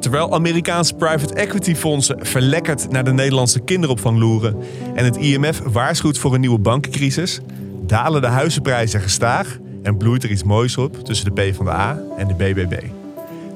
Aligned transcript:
Terwijl 0.00 0.34
Amerikaanse 0.34 0.94
private 0.94 1.34
equity 1.34 1.74
fondsen 1.74 2.26
verlekkerd 2.26 2.90
naar 2.90 3.04
de 3.04 3.12
Nederlandse 3.12 3.60
kinderopvang 3.60 4.18
loeren 4.18 4.56
en 4.94 5.04
het 5.04 5.16
IMF 5.16 5.60
waarschuwt 5.64 6.18
voor 6.18 6.34
een 6.34 6.40
nieuwe 6.40 6.58
bankencrisis, 6.58 7.40
dalen 7.86 8.20
de 8.20 8.26
huizenprijzen 8.26 9.00
gestaag 9.00 9.58
en 9.82 9.96
bloeit 9.96 10.22
er 10.22 10.30
iets 10.30 10.44
moois 10.44 10.76
op 10.76 11.04
tussen 11.04 11.34
de 11.34 11.42
PvdA 11.42 11.98
en 12.16 12.28
de 12.28 12.34
BBB. 12.34 12.82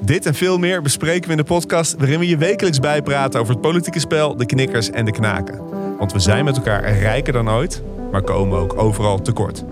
Dit 0.01 0.25
en 0.25 0.33
veel 0.33 0.57
meer 0.57 0.81
bespreken 0.81 1.25
we 1.25 1.31
in 1.31 1.37
de 1.37 1.43
podcast 1.43 1.95
waarin 1.97 2.19
we 2.19 2.27
je 2.27 2.37
wekelijks 2.37 2.79
bijpraten 2.79 3.39
over 3.39 3.53
het 3.53 3.61
politieke 3.61 3.99
spel, 3.99 4.35
de 4.35 4.45
knikkers 4.45 4.89
en 4.89 5.05
de 5.05 5.11
knaken. 5.11 5.59
Want 5.97 6.11
we 6.11 6.19
zijn 6.19 6.45
met 6.45 6.55
elkaar 6.55 6.97
rijker 6.97 7.33
dan 7.33 7.49
ooit, 7.49 7.83
maar 8.11 8.21
komen 8.21 8.59
ook 8.59 8.77
overal 8.77 9.21
tekort. 9.21 9.63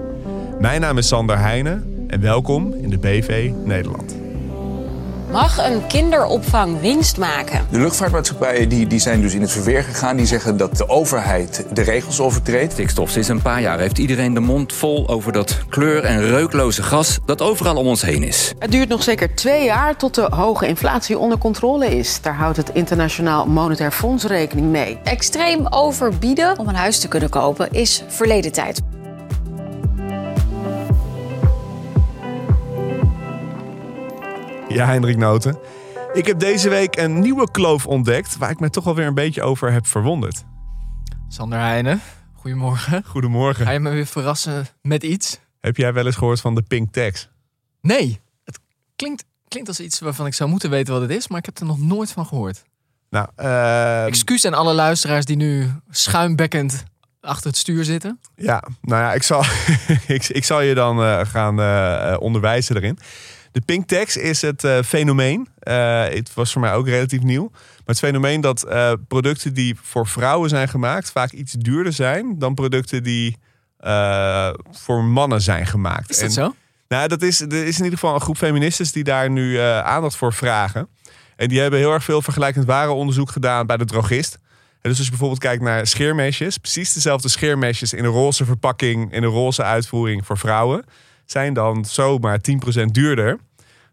Mijn 0.60 0.82
naam 0.82 0.98
is 0.98 1.08
Sander 1.08 1.40
Heijnen 1.40 2.06
en 2.08 2.22
welkom 2.22 2.74
in 2.74 2.90
de 2.90 2.98
BV 2.98 3.52
Nederland. 3.66 4.21
Mag 5.32 5.70
een 5.70 5.88
kinderopvang 5.88 6.80
winst 6.80 7.18
maken? 7.18 7.66
De 7.70 7.80
luchtvaartmaatschappijen 7.80 8.70
die, 8.70 8.88
die 8.88 9.00
zijn 9.00 9.22
dus 9.22 9.34
in 9.34 9.42
het 9.42 9.52
verweer 9.52 9.84
gegaan. 9.84 10.18
Die 10.18 10.26
zeggen 10.26 10.58
dat 10.58 10.78
de 10.78 10.90
overheid 10.90 11.66
de 11.74 11.82
regels 11.82 12.20
overtreedt. 12.20 12.72
Stikstof. 12.72 13.10
Sinds 13.10 13.28
een 13.28 13.42
paar 13.42 13.62
jaar 13.62 13.80
heeft 13.80 13.98
iedereen 13.98 14.34
de 14.34 14.40
mond 14.40 14.74
vol 14.74 15.10
over 15.10 15.32
dat 15.32 15.58
kleur- 15.70 16.04
en 16.04 16.28
reukloze 16.28 16.84
gas 16.84 17.20
dat 17.26 17.42
overal 17.42 17.76
om 17.76 17.88
ons 17.88 18.02
heen 18.02 18.24
is. 18.24 18.54
Het 18.60 18.72
duurt 18.72 18.90
nog 18.90 19.04
zeker 19.04 19.36
twee 19.36 19.66
jaar 19.66 19.98
tot 19.98 20.16
de 20.16 20.28
hoge 20.30 20.68
inflatie 20.68 21.18
onder 21.18 21.38
controle 21.38 21.98
is. 21.98 22.22
Daar 22.22 22.36
houdt 22.36 22.58
het 22.58 22.70
Internationaal 22.74 23.46
Monetair 23.46 23.92
Fonds 23.92 24.24
rekening 24.24 24.68
mee. 24.68 24.98
Extreem 25.04 25.68
overbieden 25.70 26.60
om 26.60 26.68
een 26.68 26.76
huis 26.76 27.00
te 27.00 27.08
kunnen 27.08 27.30
kopen 27.30 27.72
is 27.72 28.04
verleden 28.08 28.52
tijd. 28.52 28.82
Ja, 34.74 34.86
Hendrik 34.86 35.18
Noten. 35.18 35.60
Ik 36.14 36.26
heb 36.26 36.40
deze 36.40 36.70
week 36.70 36.96
een 36.98 37.20
nieuwe 37.20 37.52
kloof 37.52 37.88
ontdekt 37.88 38.38
waar 38.38 38.50
ik 38.50 38.60
me 38.60 38.70
toch 38.70 38.88
alweer 38.88 39.06
een 39.06 39.14
beetje 39.14 39.42
over 39.42 39.72
heb 39.72 39.88
verwonderd. 39.88 40.44
Sander 41.28 41.60
Heijnen, 41.60 42.02
goedemorgen. 42.34 43.04
Goedemorgen. 43.06 43.66
Ga 43.66 43.72
je 43.72 43.80
me 43.80 43.90
weer 43.90 44.06
verrassen 44.06 44.68
met 44.82 45.04
iets? 45.04 45.40
Heb 45.60 45.78
jij 45.78 45.94
wel 45.94 46.06
eens 46.06 46.16
gehoord 46.16 46.42
van 46.42 46.56
de 46.56 46.62
Pink 46.62 46.94
Tax? 46.94 47.30
Nee, 47.82 48.20
het 48.44 48.60
klinkt, 48.96 49.24
klinkt 49.48 49.70
als 49.70 49.80
iets 49.80 50.00
waarvan 50.00 50.26
ik 50.26 50.34
zou 50.34 50.50
moeten 50.50 50.70
weten 50.70 50.94
wat 50.94 51.02
het 51.02 51.12
is, 51.12 51.28
maar 51.28 51.40
ik 51.40 51.46
heb 51.46 51.58
er 51.58 51.66
nog 51.66 51.80
nooit 51.80 52.12
van 52.12 52.26
gehoord. 52.26 52.64
Nou, 53.10 53.28
uh, 53.38 54.06
Excuus 54.06 54.46
aan 54.46 54.54
alle 54.54 54.74
luisteraars 54.74 55.26
die 55.26 55.36
nu 55.36 55.72
schuimbekkend 55.90 56.84
achter 57.22 57.48
het 57.48 57.58
stuur 57.58 57.84
zitten. 57.84 58.20
Ja, 58.36 58.64
nou 58.82 59.02
ja, 59.02 59.14
ik 59.14 59.24
zal, 59.24 59.44
ik, 60.08 60.30
ik 60.30 60.44
zal 60.44 60.62
je 60.62 60.74
dan 60.74 61.00
uh, 61.00 61.20
gaan 61.26 61.60
uh, 61.60 62.16
onderwijzen 62.20 62.76
erin. 62.76 63.00
De 63.52 63.62
pink 63.66 63.88
tax 63.88 64.18
is 64.18 64.42
het 64.42 64.64
uh, 64.64 64.82
fenomeen. 64.82 65.48
Uh, 65.64 66.04
het 66.04 66.34
was 66.34 66.52
voor 66.52 66.62
mij 66.62 66.74
ook 66.74 66.88
relatief 66.88 67.22
nieuw. 67.22 67.50
Maar 67.52 67.82
het 67.86 68.00
fenomeen 68.00 68.42
dat 68.42 68.66
uh, 68.68 68.92
producten 69.08 69.54
die 69.54 69.76
voor 69.82 70.08
vrouwen 70.08 70.50
zijn 70.50 70.68
gemaakt 70.68 71.12
vaak 71.12 71.32
iets 71.32 71.52
duurder 71.52 71.94
zijn 71.94 72.40
dan 72.40 72.54
producten 72.54 73.04
die 73.04 73.38
voor 74.72 75.04
mannen 75.04 75.42
zijn 75.42 75.66
gemaakt. 75.66 76.10
Is 76.10 76.16
dat 76.16 76.26
en, 76.26 76.32
zo? 76.32 76.56
Nou, 76.88 77.08
dat 77.08 77.22
is, 77.22 77.42
er 77.42 77.54
is 77.54 77.78
in 77.78 77.84
ieder 77.84 78.00
geval 78.00 78.16
een 78.16 78.22
groep 78.22 78.38
feministes 78.38 78.92
die 78.92 79.04
daar 79.04 79.30
nu 79.30 79.58
aandacht 79.60 80.16
voor 80.16 80.34
vragen. 80.34 80.88
En 81.36 81.48
die 81.48 81.60
hebben 81.60 81.80
heel 81.80 81.94
erg 81.94 82.04
veel 82.04 82.22
vergelijkend 82.22 82.66
warenonderzoek 82.66 83.30
gedaan 83.30 83.66
bij 83.66 83.78
de 83.78 83.86
drogist. 83.86 84.34
En 84.82 84.90
dus 84.90 84.96
als 84.98 85.04
je 85.04 85.10
bijvoorbeeld 85.10 85.42
kijkt 85.42 85.64
naar 85.64 85.88
scheermesjes, 85.88 86.58
precies 86.58 86.94
dezelfde 86.94 87.30
scheermesjes 87.30 87.94
in 87.94 88.04
een 88.04 88.12
roze 88.12 88.46
verpakking, 88.46 89.14
in 89.14 89.24
een 89.24 89.30
roze 89.30 89.64
uitvoering 89.64 90.26
voor 90.26 90.38
vrouwen 90.38 90.86
zijn 91.32 91.54
dan 91.54 91.86
zomaar 91.86 92.40
10% 92.80 92.86
duurder 92.86 93.40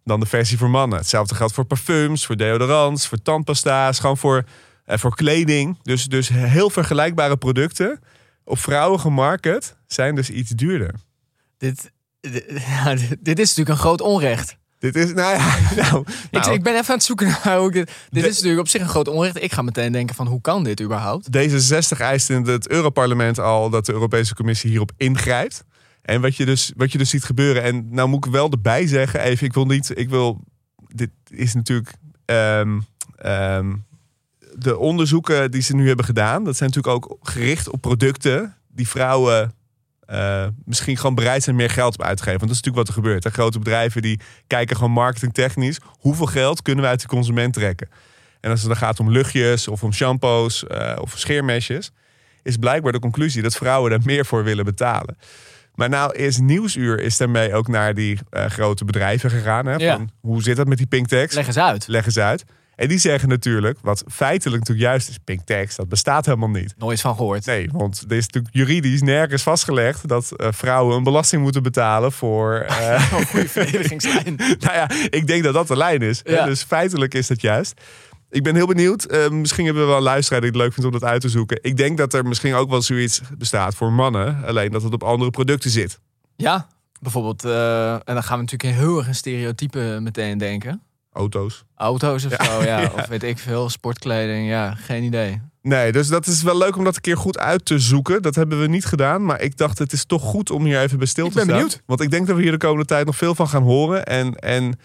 dan 0.05 0.21
de 0.21 0.27
versie 0.27 0.59
voor 0.59 0.71
mannen. 0.71 0.99
Hetzelfde 0.99 1.35
geldt 1.35 1.55
voor 1.55 1.65
parfums, 1.65 2.27
voor 2.27 2.37
deodorants, 2.37 3.07
voor 3.07 3.23
tandpasta's, 3.23 3.99
gewoon 3.99 4.17
voor, 4.17 4.45
eh, 4.85 4.99
voor 4.99 5.15
kleding. 5.15 5.79
Dus, 5.83 6.05
dus 6.05 6.29
heel 6.29 6.71
vergelijkbare 6.71 7.37
producten 7.37 8.01
op 8.45 8.59
vrouwen 8.59 9.01
gemarket 9.01 9.77
zijn 9.87 10.15
dus 10.15 10.31
iets 10.31 10.51
duurder. 10.51 10.95
Dit, 11.59 11.93
dit, 12.21 13.17
dit 13.21 13.39
is 13.39 13.49
natuurlijk 13.49 13.69
een 13.69 13.77
groot 13.77 14.01
onrecht. 14.01 14.57
Dit 14.79 14.97
is, 14.97 15.13
nou 15.13 15.37
ja, 15.37 15.59
nou, 15.83 16.05
ik, 16.31 16.47
ik, 16.47 16.63
ben 16.63 16.73
even 16.73 16.89
aan 16.89 16.95
het 16.95 17.05
zoeken 17.05 17.27
naar 17.45 17.59
hoe 17.59 17.73
dit. 17.73 17.91
Dit 18.11 18.25
is 18.25 18.35
natuurlijk 18.35 18.61
op 18.61 18.69
zich 18.69 18.81
een 18.81 18.89
groot 18.89 19.09
onrecht. 19.09 19.43
Ik 19.43 19.53
ga 19.53 19.63
meteen 19.63 19.93
denken 19.93 20.15
van 20.15 20.27
hoe 20.27 20.41
kan 20.41 20.65
dit 20.65 20.81
überhaupt? 20.81 21.29
D66 21.37 21.99
eist 21.99 22.31
in 22.31 22.47
het 22.47 22.69
Europarlement 22.69 23.39
al 23.39 23.71
dat 23.71 23.87
de 23.87 23.93
Europese 23.93 24.35
Commissie 24.35 24.71
hierop 24.71 24.93
ingrijpt. 24.97 25.65
En 26.09 26.21
wat 26.21 26.37
je, 26.37 26.45
dus, 26.45 26.73
wat 26.77 26.93
je 26.93 26.99
dus 26.99 27.11
ziet 27.11 27.25
gebeuren. 27.25 27.63
En 27.63 27.87
nou 27.91 28.09
moet 28.09 28.27
ik 28.27 28.33
wel 28.33 28.51
erbij 28.51 28.87
zeggen, 28.87 29.21
even, 29.21 29.47
ik 29.47 29.53
wil 29.53 29.67
niet, 29.67 29.99
ik 29.99 30.09
wil, 30.09 30.41
dit 30.89 31.11
is 31.31 31.55
natuurlijk, 31.55 31.95
um, 32.25 32.87
um, 33.27 33.85
de 34.55 34.79
onderzoeken 34.79 35.51
die 35.51 35.63
ze 35.63 35.75
nu 35.75 35.87
hebben 35.87 36.05
gedaan, 36.05 36.45
dat 36.45 36.57
zijn 36.57 36.71
natuurlijk 36.71 36.95
ook 36.95 37.19
gericht 37.23 37.71
op 37.71 37.81
producten 37.81 38.57
die 38.69 38.89
vrouwen 38.89 39.53
uh, 40.11 40.47
misschien 40.65 40.97
gewoon 40.97 41.15
bereid 41.15 41.43
zijn 41.43 41.57
meer 41.57 41.71
geld 41.71 41.95
op 41.95 42.03
uit 42.03 42.17
te 42.17 42.23
geven. 42.23 42.39
Want 42.39 42.51
dat 42.51 42.59
is 42.59 42.65
natuurlijk 42.65 42.87
wat 42.87 42.97
er 42.97 43.03
gebeurt. 43.03 43.25
Hè? 43.25 43.31
Grote 43.31 43.59
bedrijven 43.59 44.03
die 44.03 44.21
kijken 44.47 44.77
gewoon 44.77 44.93
marketingtechnisch, 44.93 45.79
hoeveel 45.99 46.27
geld 46.27 46.63
kunnen 46.63 46.85
we 46.85 46.91
uit 46.91 47.01
de 47.01 47.09
consument 47.09 47.53
trekken. 47.53 47.89
En 48.41 48.51
als 48.51 48.61
het 48.61 48.69
dan 48.69 48.79
gaat 48.79 49.01
om 49.01 49.11
luchtjes 49.11 49.69
of 49.69 49.83
om 49.83 49.93
shampoos 49.93 50.65
uh, 50.69 50.97
of 51.01 51.13
scheermesjes, 51.17 51.91
is 52.43 52.57
blijkbaar 52.57 52.93
de 52.93 52.99
conclusie 52.99 53.43
dat 53.43 53.57
vrouwen 53.57 53.91
daar 53.91 54.01
meer 54.05 54.27
voor 54.27 54.45
willen 54.45 54.65
betalen. 54.65 55.17
Maar 55.79 55.89
nou 55.89 56.15
is 56.17 56.39
Nieuwsuur 56.39 57.01
is 57.01 57.17
daarmee 57.17 57.55
ook 57.55 57.69
naar 57.69 57.95
die 57.95 58.19
uh, 58.31 58.45
grote 58.45 58.85
bedrijven 58.85 59.31
gegaan. 59.31 59.67
Hè, 59.67 59.75
Ja. 59.75 59.97
van, 59.97 60.11
hoe 60.21 60.43
zit 60.43 60.57
dat 60.57 60.67
met 60.67 60.79
die 60.79 60.87
pink 60.87 61.07
tax? 61.09 61.35
Leg 61.35 61.47
eens 61.47 61.59
uit. 61.59 61.87
Leg 61.89 62.07
eens 62.07 62.19
uit. 62.19 62.45
En 62.77 62.89
die 62.89 62.99
zeggen 62.99 63.29
natuurlijk, 63.29 63.79
wat 63.83 64.05
feitelijk 64.09 64.59
natuurlijk 64.59 64.89
juist 64.89 65.09
is, 65.09 65.19
pink 65.25 65.41
tax, 65.45 65.77
dat 65.77 65.89
bestaat 65.89 66.27
helemaal 66.27 66.49
niet. 66.49 66.75
Nooit 66.79 67.01
van 67.01 67.17
gehoord. 67.17 67.47
Nee, 67.47 67.69
want 67.73 68.05
er 68.09 68.17
is 68.17 68.27
natuurlijk 68.27 68.55
juridisch 68.55 69.03
nergens 69.03 69.43
vastgelegd 69.43 70.09
dat 70.09 70.33
uh, 70.37 70.47
vrouwen 70.51 70.97
een 70.97 71.03
belasting 71.03 71.43
moeten 71.43 71.63
betalen 71.63 72.13
voor. 72.13 72.67
Uh, 72.71 73.13
een 73.19 73.27
goede 73.27 73.49
verdedigingslijn. 73.49 74.35
nou 74.65 74.75
ja, 74.75 74.91
ik 75.11 75.27
denk 75.27 75.43
dat 75.43 75.55
dat 75.55 75.69
de 75.69 75.77
lijn 75.77 76.01
is. 76.01 76.21
Ja. 76.25 76.45
Dus 76.45 76.63
feitelijk 76.63 77.15
is 77.15 77.27
dat 77.27 77.41
juist. 77.41 77.81
Ik 78.31 78.43
ben 78.43 78.55
heel 78.55 78.67
benieuwd. 78.67 79.13
Uh, 79.13 79.29
misschien 79.29 79.65
hebben 79.65 79.83
we 79.83 79.89
wel 79.89 79.97
een 79.99 80.03
luisteraar 80.03 80.41
die 80.41 80.51
het 80.51 80.59
leuk 80.59 80.73
vindt 80.73 80.85
om 80.95 81.01
dat 81.01 81.09
uit 81.11 81.21
te 81.21 81.29
zoeken. 81.29 81.59
Ik 81.63 81.77
denk 81.77 81.99
dat 81.99 82.15
er 82.15 82.25
misschien 82.25 82.55
ook 82.55 82.71
wel 82.71 82.83
zoiets 82.83 83.21
bestaat 83.39 83.75
voor 83.75 83.93
mannen. 83.93 84.45
Alleen 84.47 84.71
dat 84.73 84.83
het 84.83 84.93
op 84.93 85.03
andere 85.03 85.31
producten 85.31 85.71
zit. 85.71 85.99
Ja, 86.37 86.67
bijvoorbeeld. 87.01 87.45
Uh, 87.45 87.93
en 87.93 88.01
dan 88.05 88.23
gaan 88.23 88.39
we 88.39 88.45
natuurlijk 88.45 88.79
heel 88.81 88.99
erg 88.99 89.07
een 89.09 89.15
stereotype 89.15 89.99
meteen 90.03 90.39
denken. 90.39 90.83
Auto's. 91.13 91.65
Auto's 91.75 92.25
of 92.25 92.31
Ja. 92.31 92.45
zo, 92.45 92.63
ja. 92.63 92.81
Ja. 92.81 92.91
Of 92.97 93.07
weet 93.07 93.23
ik 93.23 93.39
veel, 93.39 93.69
sportkleding. 93.71 94.49
Ja, 94.49 94.75
geen 94.75 95.03
idee. 95.03 95.41
Nee, 95.63 95.93
dus 95.93 96.09
dat 96.09 96.27
is 96.27 96.43
wel 96.43 96.59
leuk 96.59 96.77
om 96.77 96.85
dat 96.85 96.95
een 96.97 97.01
keer 97.01 97.17
goed 97.17 97.39
uit 97.39 97.65
te 97.65 97.79
zoeken. 97.79 98.23
Dat 98.23 98.35
hebben 98.35 98.61
we 98.61 98.67
niet 98.67 98.85
gedaan. 98.85 99.25
Maar 99.25 99.41
ik 99.41 99.57
dacht, 99.57 99.79
het 99.79 99.93
is 99.93 100.05
toch 100.05 100.23
goed 100.23 100.51
om 100.51 100.65
hier 100.65 100.81
even 100.81 100.99
bij 100.99 101.07
stil 101.07 101.25
Ik 101.27 101.31
te 101.31 101.37
ben 101.37 101.47
staan. 101.47 101.57
benieuwd. 101.59 101.83
Want 101.87 102.01
ik 102.01 102.11
denk 102.11 102.27
dat 102.27 102.37
we 102.37 102.43
hier 102.43 102.51
de 102.51 102.57
komende 102.59 102.85
tijd 102.85 103.07
nog 103.07 103.17
veel 103.17 103.35
van 103.35 103.49
gaan 103.49 103.63
horen. 103.63 104.05
En, 104.07 104.35
en, 104.35 104.79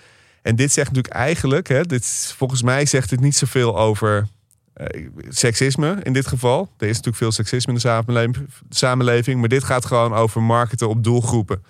en 0.43 0.55
dit 0.55 0.71
zegt 0.71 0.87
natuurlijk 0.87 1.13
eigenlijk, 1.13 1.67
hè, 1.67 1.83
dit, 1.83 2.33
volgens 2.37 2.61
mij 2.61 2.85
zegt 2.85 3.09
dit 3.09 3.19
niet 3.19 3.35
zoveel 3.35 3.79
over 3.79 4.27
eh, 4.73 5.07
seksisme 5.29 5.97
in 6.03 6.13
dit 6.13 6.27
geval. 6.27 6.69
Er 6.77 6.87
is 6.87 6.95
natuurlijk 6.95 7.17
veel 7.17 7.31
seksisme 7.31 7.73
in 7.73 7.79
de 7.79 8.45
samenleving, 8.69 9.39
maar 9.39 9.49
dit 9.49 9.63
gaat 9.63 9.85
gewoon 9.85 10.13
over 10.13 10.41
marketen 10.41 10.89
op 10.89 11.03
doelgroepen. 11.03 11.63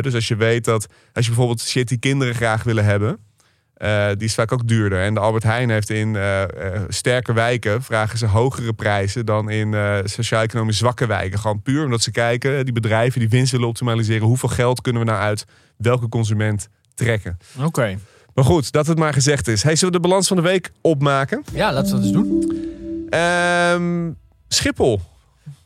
Dus 0.00 0.14
als 0.14 0.28
je 0.28 0.36
weet 0.36 0.64
dat, 0.64 0.86
als 1.12 1.24
je 1.24 1.30
bijvoorbeeld 1.30 1.60
shit 1.60 1.88
die 1.88 1.98
kinderen 1.98 2.34
graag 2.34 2.62
willen 2.62 2.84
hebben, 2.84 3.18
eh, 3.74 4.08
die 4.08 4.26
is 4.26 4.34
vaak 4.34 4.52
ook 4.52 4.68
duurder. 4.68 5.02
En 5.02 5.14
de 5.14 5.20
Albert 5.20 5.42
Heijn 5.42 5.70
heeft 5.70 5.90
in 5.90 6.16
eh, 6.16 6.42
sterke 6.88 7.32
wijken 7.32 7.82
vragen 7.82 8.18
ze 8.18 8.26
hogere 8.26 8.72
prijzen 8.72 9.26
dan 9.26 9.50
in 9.50 9.74
sociaal-economisch 10.04 10.78
zwakke 10.78 11.06
wijken. 11.06 11.38
Gewoon 11.38 11.62
puur 11.62 11.84
omdat 11.84 12.02
ze 12.02 12.10
kijken, 12.10 12.64
die 12.64 12.74
bedrijven 12.74 13.20
die 13.20 13.28
winst 13.28 13.52
willen 13.52 13.68
optimaliseren, 13.68 14.26
hoeveel 14.26 14.48
geld 14.48 14.80
kunnen 14.80 15.02
we 15.02 15.08
nou 15.10 15.22
uit 15.22 15.46
welke 15.76 16.08
consument 16.08 16.68
trekken. 16.94 17.38
Oké. 17.62 17.98
Maar 18.36 18.44
goed, 18.44 18.72
dat 18.72 18.86
het 18.86 18.98
maar 18.98 19.12
gezegd 19.12 19.48
is. 19.48 19.62
Hey, 19.62 19.76
zullen 19.76 19.94
we 19.94 20.00
de 20.00 20.08
balans 20.08 20.28
van 20.28 20.36
de 20.36 20.42
week 20.42 20.70
opmaken? 20.80 21.44
Ja, 21.52 21.72
laten 21.72 21.90
we 21.90 21.96
dat 21.96 22.02
eens 22.04 22.12
doen. 22.12 23.06
Ehm, 23.10 24.10
Schiphol. 24.48 25.00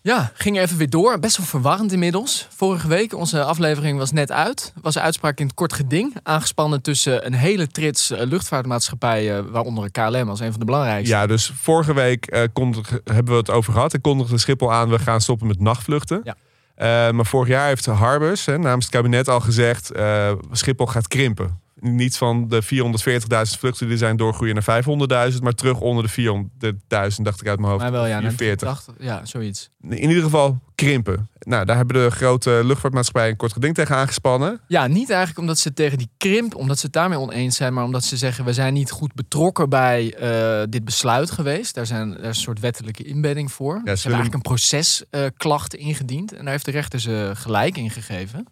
Ja, 0.03 0.31
ging 0.35 0.59
even 0.59 0.77
weer 0.77 0.91
door. 0.91 1.19
Best 1.19 1.37
wel 1.37 1.47
verwarrend 1.47 1.93
inmiddels. 1.93 2.47
Vorige 2.57 2.89
week, 2.89 3.15
onze 3.15 3.45
aflevering 3.45 3.99
was 3.99 4.13
net 4.13 4.33
uit. 4.33 4.73
Was 4.83 4.95
een 4.95 5.03
uitspraak 5.03 5.39
in 5.41 5.47
het 5.47 5.55
kort 5.55 5.73
geding. 5.73 6.17
Aangespannen 6.23 6.83
tussen 6.83 7.27
een 7.27 7.33
hele 7.35 7.67
trits 7.67 8.11
eh, 8.11 8.27
luchtvaartmaatschappijen, 8.27 9.51
waaronder 9.51 9.91
KLM 9.91 10.29
als 10.29 10.41
een 10.41 10.51
van 10.51 10.59
de 10.61 10.67
belangrijkste. 10.67 11.15
Ja, 11.15 11.27
dus 11.27 11.53
vorige 11.61 11.95
week 11.95 12.27
eh, 12.27 12.43
kondig- 12.53 12.91
hebben 13.05 13.33
we 13.33 13.39
het 13.41 13.51
over 13.51 13.73
gehad. 13.73 13.93
Ik 13.93 14.03
kondigde 14.03 14.39
Schiphol 14.39 14.73
aan, 14.73 14.89
we 14.89 14.99
gaan 14.99 15.21
stoppen 15.21 15.47
met 15.47 15.61
nachtvluchten. 15.61 16.21
Ja. 16.25 16.35
Eh, 16.75 17.13
maar 17.13 17.27
vorig 17.27 17.49
jaar 17.49 17.67
heeft 17.67 17.87
Harbers 17.87 18.45
hè, 18.45 18.59
namens 18.59 18.85
het 18.85 18.95
kabinet 18.95 19.29
al 19.29 19.41
gezegd... 19.41 19.91
eh, 19.91 20.33
Schiphol 20.53 20.87
gaat 20.87 21.09
krimpen. 21.09 21.59
Niet 21.81 22.17
van 22.17 22.49
de 22.49 22.63
440.000 22.65 23.59
vluchten 23.59 23.89
die 23.89 23.97
zijn 23.97 24.17
doorgroeien 24.17 24.55
naar 24.55 24.85
500.000, 25.33 25.39
maar 25.43 25.53
terug 25.53 25.81
onder 25.81 26.05
de 26.05 26.47
400.000, 26.61 27.23
dacht 27.23 27.41
ik 27.41 27.49
uit 27.49 27.59
mijn 27.59 27.71
hoofd. 27.71 27.83
Maar 27.83 27.93
wel, 27.93 28.07
ja, 28.07 28.21
naar 28.21 28.33
440. 28.33 28.69
80, 28.69 28.95
ja, 28.99 29.25
zoiets. 29.25 29.71
In 29.83 30.09
ieder 30.09 30.23
geval 30.23 30.59
krimpen. 30.75 31.29
Nou, 31.41 31.65
daar 31.65 31.77
hebben 31.77 32.03
de 32.03 32.11
grote 32.11 32.61
luchtvaartmaatschappijen 32.65 33.31
een 33.31 33.37
kort 33.37 33.53
geding 33.53 33.75
tegen 33.75 33.97
aangespannen. 33.97 34.61
Ja, 34.67 34.87
niet 34.87 35.11
eigenlijk 35.11 35.39
omdat 35.39 35.59
ze 35.59 35.73
tegen 35.73 35.99
die 35.99 36.11
krimp, 36.17 36.55
omdat 36.55 36.79
ze 36.79 36.85
het 36.85 36.95
daarmee 36.95 37.19
oneens 37.19 37.57
zijn, 37.57 37.75
maar 37.75 37.85
omdat 37.85 38.05
ze 38.05 38.17
zeggen 38.17 38.45
we 38.45 38.53
zijn 38.53 38.73
niet 38.73 38.91
goed 38.91 39.15
betrokken 39.15 39.69
bij 39.69 40.15
eh, 40.15 40.67
dit 40.69 40.85
besluit 40.85 41.31
geweest. 41.31 41.75
Daar, 41.75 41.87
zijn, 41.87 42.11
daar 42.11 42.21
is 42.21 42.27
een 42.27 42.35
soort 42.35 42.61
wettelijke 42.61 43.03
inbedding 43.03 43.53
voor. 43.53 43.75
ze 43.75 43.81
hebben 43.91 44.05
eigenlijk 44.05 44.35
een 44.35 44.41
procesklacht 44.41 45.75
ingediend 45.75 46.33
en 46.33 46.43
daar 46.45 46.53
heeft 46.53 46.65
de 46.65 46.71
rechter 46.71 47.01
ze 47.01 47.31
gelijk 47.35 47.77
in 47.77 47.91
gegeven. 47.91 48.47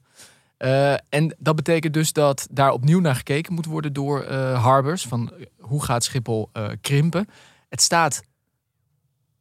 Eh, 0.58 0.92
en 0.92 1.36
dat 1.38 1.56
betekent 1.56 1.94
dus 1.94 2.12
dat 2.12 2.48
daar 2.50 2.70
opnieuw 2.70 3.00
naar 3.00 3.14
gekeken 3.14 3.54
moet 3.54 3.66
worden 3.66 3.92
door 3.92 4.22
eh, 4.22 4.62
Harbors. 4.62 5.06
Van 5.06 5.32
eh, 5.32 5.46
hoe 5.58 5.84
gaat 5.84 6.04
Schiphol 6.04 6.50
krimpen? 6.80 7.28
Het 7.68 7.82
staat 7.82 8.22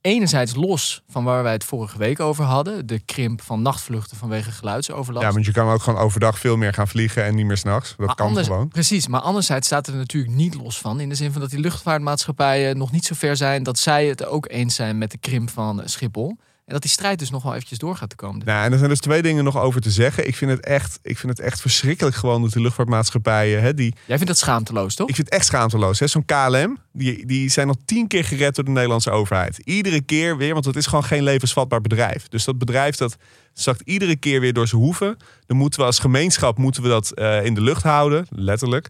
enerzijds 0.01 0.55
los 0.55 1.03
van 1.07 1.23
waar 1.23 1.43
wij 1.43 1.51
het 1.51 1.63
vorige 1.63 1.97
week 1.97 2.19
over 2.19 2.43
hadden. 2.43 2.85
De 2.87 2.99
krimp 2.99 3.41
van 3.41 3.61
nachtvluchten 3.61 4.17
vanwege 4.17 4.51
geluidsoverlast. 4.51 5.25
Ja, 5.25 5.31
want 5.31 5.45
je 5.45 5.51
kan 5.51 5.69
ook 5.69 5.81
gewoon 5.81 5.99
overdag 5.99 6.39
veel 6.39 6.57
meer 6.57 6.73
gaan 6.73 6.87
vliegen 6.87 7.23
en 7.23 7.35
niet 7.35 7.45
meer 7.45 7.57
s'nachts. 7.57 7.89
Dat 7.89 8.05
Maar 8.05 8.15
kan 8.15 8.27
anders- 8.27 8.47
gewoon. 8.47 8.67
Precies, 8.67 9.07
maar 9.07 9.21
anderzijds 9.21 9.67
staat 9.67 9.87
er 9.87 9.95
natuurlijk 9.95 10.35
niet 10.35 10.55
los 10.55 10.79
van. 10.79 10.99
In 10.99 11.09
de 11.09 11.15
zin 11.15 11.31
van 11.31 11.41
dat 11.41 11.49
die 11.49 11.59
luchtvaartmaatschappijen 11.59 12.77
nog 12.77 12.91
niet 12.91 13.05
zo 13.05 13.15
ver 13.15 13.37
zijn 13.37 13.63
dat 13.63 13.79
zij 13.79 14.05
het 14.05 14.25
ook 14.25 14.49
eens 14.49 14.75
zijn 14.75 14.97
met 14.97 15.11
de 15.11 15.17
krimp 15.17 15.49
van 15.49 15.81
Schiphol. 15.85 16.37
En 16.67 16.73
dat 16.73 16.81
die 16.81 16.91
strijd 16.91 17.19
dus 17.19 17.29
nog 17.29 17.43
wel 17.43 17.53
eventjes 17.53 17.77
door 17.77 17.95
gaat 17.95 18.09
te 18.09 18.15
komen. 18.15 18.45
Nou, 18.45 18.65
en 18.65 18.71
er 18.71 18.77
zijn 18.77 18.89
dus 18.89 18.99
twee 18.99 19.21
dingen 19.21 19.43
nog 19.43 19.57
over 19.57 19.81
te 19.81 19.91
zeggen. 19.91 20.27
Ik 20.27 20.35
vind 20.35 20.51
het 20.51 20.59
echt, 20.59 20.99
ik 21.01 21.17
vind 21.17 21.37
het 21.37 21.45
echt 21.45 21.61
verschrikkelijk 21.61 22.15
gewoon 22.15 22.41
dat 22.41 22.51
de 22.51 22.61
luchtvaartmaatschappijen, 22.61 23.61
hè, 23.61 23.73
die, 23.73 23.93
Jij 24.05 24.15
vindt 24.15 24.27
dat 24.27 24.37
schaamteloos, 24.37 24.95
toch? 24.95 25.09
Ik 25.09 25.15
vind 25.15 25.27
het 25.27 25.37
echt 25.37 25.45
schaamteloos. 25.45 25.97
Zo'n 25.97 26.25
KLM, 26.25 26.77
die, 26.91 27.25
die 27.25 27.49
zijn 27.49 27.67
al 27.67 27.75
tien 27.85 28.07
keer 28.07 28.23
gered 28.23 28.55
door 28.55 28.65
de 28.65 28.71
Nederlandse 28.71 29.11
overheid. 29.11 29.57
Iedere 29.63 30.01
keer 30.01 30.37
weer, 30.37 30.53
want 30.53 30.65
het 30.65 30.75
is 30.75 30.85
gewoon 30.85 31.03
geen 31.03 31.23
levensvatbaar 31.23 31.81
bedrijf. 31.81 32.27
Dus 32.27 32.43
dat 32.43 32.57
bedrijf 32.57 32.95
dat 32.95 33.17
zakt 33.53 33.81
iedere 33.81 34.15
keer 34.15 34.39
weer 34.39 34.53
door 34.53 34.67
zijn 34.67 34.81
hoeven. 34.81 35.17
Dan 35.45 35.57
moeten 35.57 35.79
we 35.79 35.85
als 35.85 35.99
gemeenschap 35.99 36.57
moeten 36.57 36.83
we 36.83 36.89
dat 36.89 37.11
eh, 37.11 37.45
in 37.45 37.53
de 37.53 37.61
lucht 37.61 37.83
houden, 37.83 38.27
letterlijk. 38.29 38.89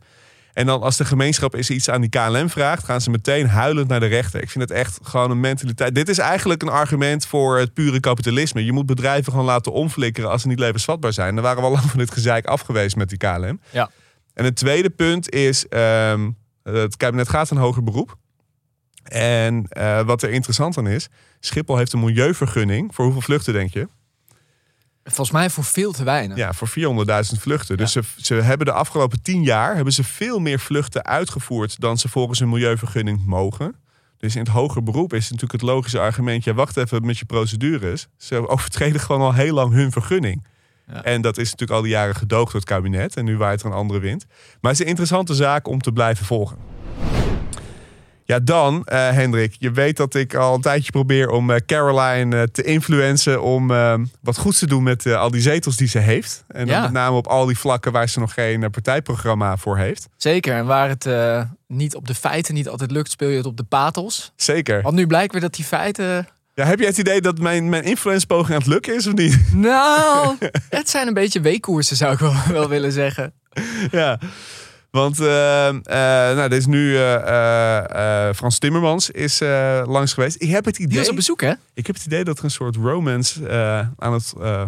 En 0.58 0.66
dan 0.66 0.82
als 0.82 0.98
de 0.98 1.06
gemeenschap 1.06 1.54
eens 1.54 1.70
iets 1.70 1.90
aan 1.90 2.02
die 2.02 2.10
KLM 2.10 2.50
vraagt, 2.50 2.84
gaan 2.84 3.02
ze 3.02 3.10
meteen 3.10 3.48
huilend 3.48 3.88
naar 3.88 4.00
de 4.00 4.06
rechter. 4.06 4.42
Ik 4.42 4.50
vind 4.50 4.70
het 4.70 4.78
echt 4.78 5.00
gewoon 5.02 5.32
een 5.32 5.40
mentaliteit. 5.40 5.96
Dit 5.96 6.10
is 6.10 6.18
eigenlijk 6.18 6.62
een 6.62 6.70
argument 6.70 7.26
voor 7.26 7.58
het 7.58 7.74
pure 7.74 8.00
kapitalisme. 8.00 8.66
Je 8.66 8.72
moet 8.72 8.86
bedrijven 8.86 9.32
gewoon 9.32 9.46
laten 9.48 9.72
omflikkeren 9.72 10.30
als 10.30 10.42
ze 10.42 10.48
niet 10.48 10.60
levensvatbaar 10.60 11.14
zijn. 11.14 11.36
Dan 11.36 11.44
waren 11.44 11.60
we 11.60 11.68
al 11.68 11.72
lang 11.72 11.90
van 11.90 12.00
dit 12.00 12.12
gezeik 12.12 12.46
af 12.46 12.62
geweest 12.62 12.96
met 12.96 13.10
die 13.10 13.18
KLM. 13.18 13.60
Ja. 13.70 13.90
En 14.34 14.46
het 14.46 14.56
tweede 14.56 14.90
punt 14.90 15.30
is, 15.30 15.68
ehm, 15.68 16.30
het 16.64 16.98
kabinet 16.98 17.30
gaat 17.30 17.50
een 17.50 17.58
hoger 17.58 17.84
beroep. 17.84 18.18
En 19.04 19.66
eh, 19.68 20.02
wat 20.02 20.22
er 20.22 20.30
interessant 20.30 20.78
aan 20.78 20.88
is, 20.88 21.08
Schiphol 21.40 21.78
heeft 21.78 21.94
een 21.94 22.00
milieuvergunning. 22.00 22.96
Voor 22.96 23.06
hoeveel 23.06 23.22
vluchten 23.22 23.54
denk 23.54 23.74
je? 23.74 23.88
Volgens 25.08 25.32
mij 25.32 25.50
voor 25.50 25.64
veel 25.64 25.92
te 25.92 26.04
weinig. 26.04 26.38
Ja, 26.38 26.54
voor 26.54 26.70
400.000 26.70 27.40
vluchten. 27.40 27.78
Dus 27.78 27.92
ze, 27.92 28.02
ze 28.18 28.34
hebben 28.34 28.66
de 28.66 28.72
afgelopen 28.72 29.22
10 29.22 29.44
jaar 29.44 29.76
hebben 29.76 29.94
ze 29.94 30.04
veel 30.04 30.40
meer 30.40 30.60
vluchten 30.60 31.06
uitgevoerd 31.06 31.80
dan 31.80 31.98
ze 31.98 32.10
volgens 32.10 32.40
hun 32.40 32.50
milieuvergunning 32.50 33.26
mogen. 33.26 33.76
Dus 34.18 34.36
in 34.36 34.42
het 34.42 34.50
hoger 34.50 34.84
beroep 34.84 35.14
is 35.14 35.24
natuurlijk 35.24 35.62
het 35.62 35.70
logische 35.70 36.00
argument: 36.00 36.44
ja, 36.44 36.54
wacht 36.54 36.78
even 36.78 37.06
met 37.06 37.18
je 37.18 37.26
procedures. 37.26 38.08
Ze 38.18 38.48
overtreden 38.48 39.02
gewoon 39.02 39.22
al 39.22 39.34
heel 39.34 39.54
lang 39.54 39.74
hun 39.74 39.92
vergunning. 39.92 40.46
Ja. 40.88 41.04
En 41.04 41.22
dat 41.22 41.38
is 41.38 41.52
natuurlijk 41.52 41.80
al 41.80 41.82
die 41.82 41.92
jaren 41.92 42.16
gedoogd 42.16 42.52
door 42.52 42.62
het 42.62 42.70
kabinet. 42.70 43.16
En 43.16 43.26
nu 43.26 43.38
waait 43.38 43.62
er 43.62 43.66
een 43.66 43.74
andere 43.74 44.00
wind. 44.00 44.26
Maar 44.62 44.72
het 44.72 44.80
is 44.80 44.80
een 44.80 44.90
interessante 44.90 45.34
zaak 45.34 45.68
om 45.68 45.82
te 45.82 45.92
blijven 45.92 46.26
volgen. 46.26 46.58
Ja, 48.28 48.40
dan, 48.40 48.84
eh, 48.86 49.10
Hendrik, 49.10 49.56
je 49.60 49.72
weet 49.72 49.98
dat 49.98 50.16
ik 50.16 50.36
al 50.36 50.56
een 50.56 50.62
tijdje 50.62 50.92
probeer 50.92 51.30
om 51.30 51.52
eh, 51.52 51.60
Caroline 51.66 52.38
eh, 52.38 52.44
te 52.44 52.64
influencen 52.64 53.42
om 53.42 53.72
eh, 53.72 53.94
wat 54.22 54.38
goeds 54.38 54.60
te 54.60 54.68
doen 54.68 54.84
met 54.84 55.06
al 55.06 55.32
die 55.32 55.42
zetels 55.42 55.78
die 55.78 55.88
ze 55.88 56.00
heeft. 56.00 56.44
En 56.48 56.68
dan 56.68 56.82
met 56.82 56.92
name 56.92 57.16
op 57.16 57.28
al 57.28 57.46
die 57.46 57.58
vlakken 57.58 57.92
waar 57.92 58.10
ze 58.10 58.20
nog 58.20 58.34
geen 58.34 58.72
partijprogramma 58.72 59.58
voor 59.58 59.78
heeft. 59.78 60.08
Zeker, 60.18 60.56
en 60.56 60.66
waar 60.66 60.90
het 60.90 61.08
niet 61.68 61.96
op 61.96 62.08
de 62.08 62.16
feiten 62.16 62.54
niet 62.54 62.70
altijd 62.70 62.92
lukt, 62.92 63.12
speel 63.12 63.30
je 63.30 63.38
het 63.38 63.46
op 63.46 63.58
de 63.58 63.64
patels. 63.64 64.32
Zeker. 64.36 64.82
Want 64.82 64.96
nu 64.96 65.08
blijkt 65.08 65.32
weer 65.32 65.42
dat 65.42 65.56
die 65.56 65.66
feiten... 65.66 66.28
Ja, 66.54 66.66
heb 66.66 66.80
je 66.80 66.86
het 66.86 66.98
idee 66.98 67.22
dat 67.22 67.40
mijn, 67.40 67.70
mijn 67.70 67.84
influence-poging 67.84 68.52
aan 68.52 68.62
het 68.62 68.68
lukken 68.68 68.96
is 68.96 69.08
of 69.08 69.14
niet? 69.14 69.54
Nou, 69.54 70.36
het 70.70 70.90
zijn 70.90 71.08
een 71.08 71.14
beetje 71.14 71.42
weekkoersen 71.42 71.96
zou 71.96 72.14
ik 72.14 72.20
wel, 72.20 72.36
wel 72.52 72.70
willen 72.70 72.92
zeggen. 72.92 73.34
ja. 73.92 74.20
Want 74.92 75.20
uh, 75.20 75.28
uh, 75.28 75.74
nou, 75.84 76.38
er 76.40 76.54
is 76.54 76.66
nu 76.66 76.92
uh, 76.92 78.30
Frans 78.36 78.60
Timmermans 78.60 79.10
is 79.10 79.42
eh, 79.42 79.82
langs 79.86 80.14
geweest. 80.14 80.42
Ik 80.42 80.50
heb 80.50 80.66
het 80.66 80.76
Die 80.76 80.86
idee. 80.86 80.98
was 80.98 81.10
op 81.10 81.16
bezoek, 81.16 81.42
hè? 81.42 81.54
Ik 81.74 81.88
heb 81.88 81.96
het 81.96 82.06
idee 82.06 82.24
dat 82.24 82.38
er 82.38 82.44
een 82.44 82.52
soort 82.52 82.76
romance 82.76 83.48
eh, 83.48 83.88
aan 83.98 84.14
het 84.14 84.34
eh, 84.42 84.64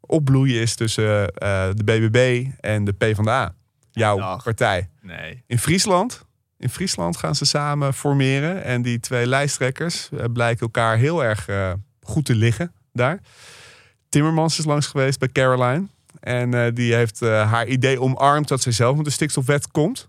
opbloeien 0.00 0.60
is 0.60 0.74
tussen 0.74 1.28
eh, 1.34 1.68
de 1.74 1.84
BBB 1.84 2.46
en 2.60 2.84
de 2.84 2.92
PvdA. 2.92 3.54
Jouw 3.90 4.16
Dag. 4.18 4.42
partij. 4.44 4.88
Nee. 5.02 5.42
In 5.46 5.58
Friesland. 5.58 6.24
In 6.58 6.68
Friesland 6.68 7.16
gaan 7.16 7.34
ze 7.34 7.44
samen 7.44 7.94
formeren. 7.94 8.64
En 8.64 8.82
die 8.82 9.00
twee 9.00 9.26
lijsttrekkers 9.26 10.08
eh, 10.18 10.24
blijken 10.32 10.60
elkaar 10.60 10.96
heel 10.96 11.24
erg 11.24 11.48
eh, 11.48 11.72
goed 12.02 12.24
te 12.24 12.34
liggen 12.34 12.72
daar. 12.92 13.20
Timmermans 14.08 14.58
is 14.58 14.64
langs 14.64 14.86
geweest 14.86 15.18
bij 15.18 15.28
Caroline. 15.28 15.86
En 16.20 16.54
eh, 16.54 16.74
die 16.74 16.94
heeft 16.94 17.22
eh, 17.22 17.50
haar 17.50 17.66
idee 17.66 18.00
omarmd 18.00 18.48
dat 18.48 18.62
zij 18.62 18.72
zelf 18.72 18.96
met 18.96 19.04
de 19.04 19.10
stikstofwet 19.10 19.70
komt. 19.70 20.08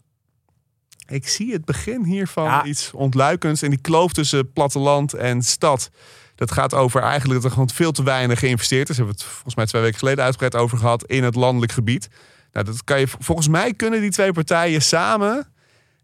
Ik 1.08 1.28
zie 1.28 1.54
het 1.54 1.66
begin 1.66 2.04
hiervan 2.04 2.44
Ja. 2.44 2.64
iets 2.66 2.92
ontluikends. 2.94 3.62
En 3.62 3.70
die 3.70 3.82
kloof 3.82 4.14
tussen 4.14 4.52
platteland 4.54 5.14
en 5.14 5.42
stad. 5.42 5.92
Dat 6.36 6.52
gaat 6.52 6.74
over 6.74 7.02
eigenlijk 7.02 7.34
dat 7.34 7.44
er 7.44 7.52
gewoon 7.52 7.70
veel 7.70 7.92
te 7.92 8.04
weinig 8.04 8.40
geïnvesteerd 8.40 8.90
is. 8.90 8.96
Daar 8.96 9.06
hebben 9.06 9.16
we 9.16 9.24
het 9.24 9.34
volgens 9.34 9.56
mij 9.56 9.66
twee 9.66 9.82
weken 9.82 10.00
geleden 10.00 10.24
uitgebreid 10.24 10.56
over 10.56 10.78
gehad 10.78 11.04
in 11.06 11.24
het 11.24 11.36
landelijk 11.36 11.72
gebied. 11.72 12.10
Nou, 12.52 12.66
dat 12.66 12.84
kan 12.84 13.00
je, 13.00 13.08
volgens 13.20 13.48
mij 13.48 13.74
kunnen 13.74 14.02
die 14.02 14.12
twee 14.12 14.34
partijen 14.34 14.82
samen. 14.82 15.54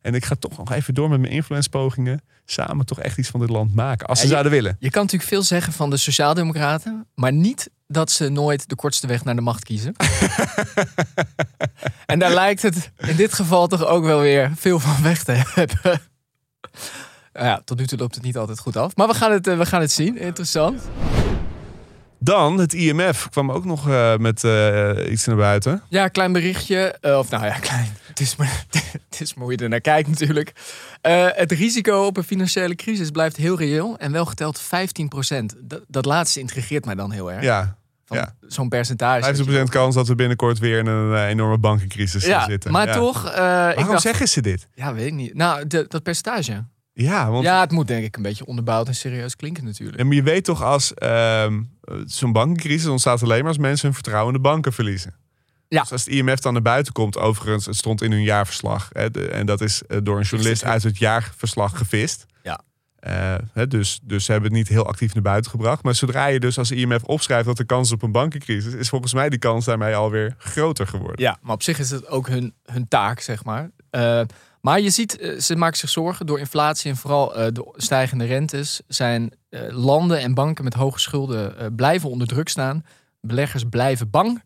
En 0.02 0.14
ik 0.16 0.26
ga 0.26 0.36
toch 0.36 0.58
nog 0.58 0.72
even 0.72 0.94
door 0.94 1.10
met 1.10 1.20
mijn 1.20 1.32
influence 1.34 1.70
pogingen. 1.70 2.22
Samen 2.50 2.86
toch 2.86 3.00
echt 3.00 3.18
iets 3.18 3.30
van 3.30 3.40
dit 3.40 3.50
land 3.50 3.76
maken. 3.76 4.08
Als 4.08 4.20
ze 4.20 4.24
Ja, 4.26 4.30
je- 4.30 4.36
zouden 4.38 4.60
willen. 4.62 4.78
Je 4.80 4.90
kan 4.90 5.02
natuurlijk 5.02 5.30
veel 5.30 5.44
zeggen 5.44 5.74
van 5.74 5.90
de 5.90 5.98
Sociaaldemocraten, 5.98 7.08
maar 7.16 7.34
niet 7.34 7.70
dat 7.88 8.12
ze 8.12 8.30
nooit 8.30 8.70
de 8.70 8.76
kortste 8.76 9.08
weg 9.08 9.24
naar 9.24 9.36
de 9.36 9.42
macht 9.42 9.64
kiezen. 9.64 9.94
en 12.06 12.20
daar 12.20 12.34
lijkt 12.34 12.62
het 12.62 12.92
in 12.98 13.16
dit 13.16 13.34
geval 13.34 13.68
toch 13.68 13.86
ook 13.86 14.04
wel 14.04 14.20
weer 14.20 14.52
veel 14.56 14.80
van 14.80 15.04
weg 15.04 15.24
te 15.24 15.32
hebben. 15.32 16.02
Nou 17.34 17.46
ja, 17.50 17.62
tot 17.66 17.78
nu 17.80 17.88
toe 17.88 17.98
loopt 17.98 18.16
het 18.16 18.24
niet 18.24 18.38
altijd 18.38 18.60
goed 18.60 18.78
af. 18.78 18.96
Maar 18.96 19.08
we 19.08 19.14
gaan 19.14 19.32
het, 19.32 19.48
eh, 19.48 19.58
we 19.58 19.66
gaan 19.66 19.82
het 19.82 19.92
zien. 19.92 20.18
Interessant. 20.18 20.82
Dan 22.20 22.58
het 22.60 22.74
IMF 22.74 23.30
kwam 23.30 23.52
ook 23.52 23.66
nog 23.66 23.90
eh, 23.90 24.18
met 24.18 24.44
eh, 24.44 25.12
iets 25.12 25.26
naar 25.26 25.36
buiten. 25.36 25.82
Ja, 25.90 26.08
klein 26.08 26.32
berichtje. 26.32 26.98
Of 27.02 27.30
nou 27.30 27.46
ja, 27.46 27.54
klein. 27.60 27.98
Het 28.18 28.28
is, 28.28 28.36
maar, 28.36 28.66
het 29.10 29.22
is 29.22 29.34
maar 29.34 29.44
hoe 29.44 29.54
je 29.54 29.58
er 29.64 29.70
naar 29.70 29.82
kijkt 29.82 30.10
natuurlijk. 30.10 30.54
Eh, 31.02 31.28
het 31.32 31.52
risico 31.52 32.06
op 32.06 32.18
een 32.18 32.24
financiële 32.24 32.76
crisis 32.76 33.10
blijft 33.12 33.36
heel 33.36 33.58
reëel. 33.58 33.98
En 33.98 34.12
wel 34.12 34.26
geteld 34.26 34.60
15 34.60 35.10
Dat, 35.62 35.82
dat 35.88 36.06
laatste 36.06 36.40
intrigeert 36.40 36.86
mij 36.86 36.96
dan 36.96 37.12
heel 37.12 37.32
erg. 37.32 37.44
Ja, 37.44 37.78
Van 38.06 38.18
ja. 38.18 38.36
Zo'n 38.48 38.70
percentage. 38.70 39.36
50% 39.66 39.70
kans 39.70 39.96
dat 39.96 40.08
we 40.08 40.16
binnenkort 40.16 40.60
weer 40.60 40.78
in 40.80 40.86
een 40.86 41.16
eh, 41.16 41.28
enorme 41.28 41.58
bankencrisis 41.58 42.26
Ja, 42.26 42.46
zitten. 42.46 42.72
maar 42.72 42.88
Ja. 42.88 42.94
toch. 42.94 43.26
eh, 43.26 43.32
ik 43.32 43.36
Waarom 43.36 43.88
dacht, 43.88 44.02
zeggen 44.02 44.28
ze 44.28 44.42
dit? 44.42 44.68
Ja, 44.74 44.94
weet 44.94 45.08
ik 45.08 45.14
niet. 45.14 45.34
Nou, 45.34 45.68
de- 45.68 45.86
dat 45.88 46.04
percentage. 46.04 46.64
Ja, 46.94 47.30
want 47.30 47.44
Ja, 47.44 47.60
het 47.60 47.72
moet 47.72 47.88
denk 47.88 48.06
ik 48.06 48.16
een 48.16 48.22
beetje 48.24 48.46
onderbouwd 48.46 48.88
en 48.88 48.96
serieus 48.96 49.36
klinken 49.36 49.64
natuurlijk. 49.64 50.04
Maar 50.04 50.14
je 50.16 50.24
weet 50.24 50.44
toch 50.44 50.64
als 50.64 50.94
ehm, 50.94 51.62
zo'n 52.06 52.32
bankencrisis 52.32 52.88
ontstaat 52.88 53.24
alleen 53.24 53.40
maar 53.40 53.48
als 53.48 53.58
mensen 53.58 53.86
hun 53.86 53.94
vertrouwen 53.96 54.36
in 54.36 54.42
de 54.42 54.48
banken 54.50 54.74
verliezen. 54.74 55.16
Ja. 55.70 55.82
Dus 55.82 55.92
als 55.92 56.06
het 56.06 56.14
IMF 56.14 56.40
dan 56.40 56.54
naar 56.54 56.62
buiten 56.62 56.94
komt, 56.94 57.18
overigens, 57.18 57.66
het 57.66 57.76
stond 57.76 58.02
in 58.02 58.12
hun 58.12 58.24
jaarverslag. 58.24 58.90
Hè, 58.92 59.12
de- 59.12 59.28
en 59.30 59.46
dat 59.46 59.62
is 59.62 59.82
eh, 59.84 59.98
door 60.04 60.18
een 60.18 60.24
journalist 60.24 60.64
uit 60.64 60.84
het 60.84 60.98
jaarverslag 60.98 61.78
gevist. 61.78 62.26
Ja. 62.44 62.62
Eh, 63.00 63.36
hè, 63.54 63.68
dus, 63.68 64.00
dus 64.04 64.26
ze 64.26 64.32
hebben 64.32 64.50
het 64.50 64.60
niet 64.60 64.68
heel 64.68 64.86
actief 64.88 65.14
naar 65.14 65.24
buiten 65.24 65.52
gebracht. 65.52 65.84
Maar 65.84 65.96
zodra 65.96 66.26
je 66.26 66.40
dus 66.40 66.58
als 66.58 66.72
IMF 66.72 67.04
opschrijft 67.04 67.46
dat 67.46 67.60
er 67.60 67.66
kans 67.66 67.88
is 67.88 67.94
op 67.94 68.02
een 68.02 68.12
bankencrisis, 68.12 68.74
is 68.74 68.90
volgens 68.90 69.14
mij 69.14 69.30
die 69.30 69.40
kans 69.40 69.66
daarmee 69.66 69.96
alweer 69.96 70.36
groter 70.38 70.88
geworden. 70.88 71.22
Ja, 71.24 71.38
maar 71.42 71.54
op 71.54 71.64
zich 71.64 71.80
is 71.80 71.90
het 71.90 72.08
ook 72.08 72.28
hun, 72.28 72.54
hun 72.66 72.88
taak, 72.88 73.20
zeg 73.20 73.44
maar. 73.44 73.70
Eh, 73.90 74.22
maar 74.62 74.80
je 74.80 74.90
ziet, 74.90 75.36
ze 75.40 75.56
maken 75.56 75.78
zich 75.78 75.90
zorgen 75.90 76.26
door 76.26 76.40
inflatie 76.40 76.92
en 76.92 76.98
vooral 76.98 77.36
eh, 77.36 77.48
de 77.54 77.74
stijgende 77.76 78.26
rentes. 78.26 78.82
Zijn 78.88 79.32
landen 79.70 80.20
en 80.20 80.34
banken 80.34 80.64
met 80.64 80.74
hoge 80.74 81.00
schulden 81.00 81.76
blijven 81.76 82.10
onder 82.10 82.28
druk 82.28 82.50
staan. 82.50 82.86
Beleggers 83.22 83.64
blijven 83.70 84.10
bang. 84.10 84.44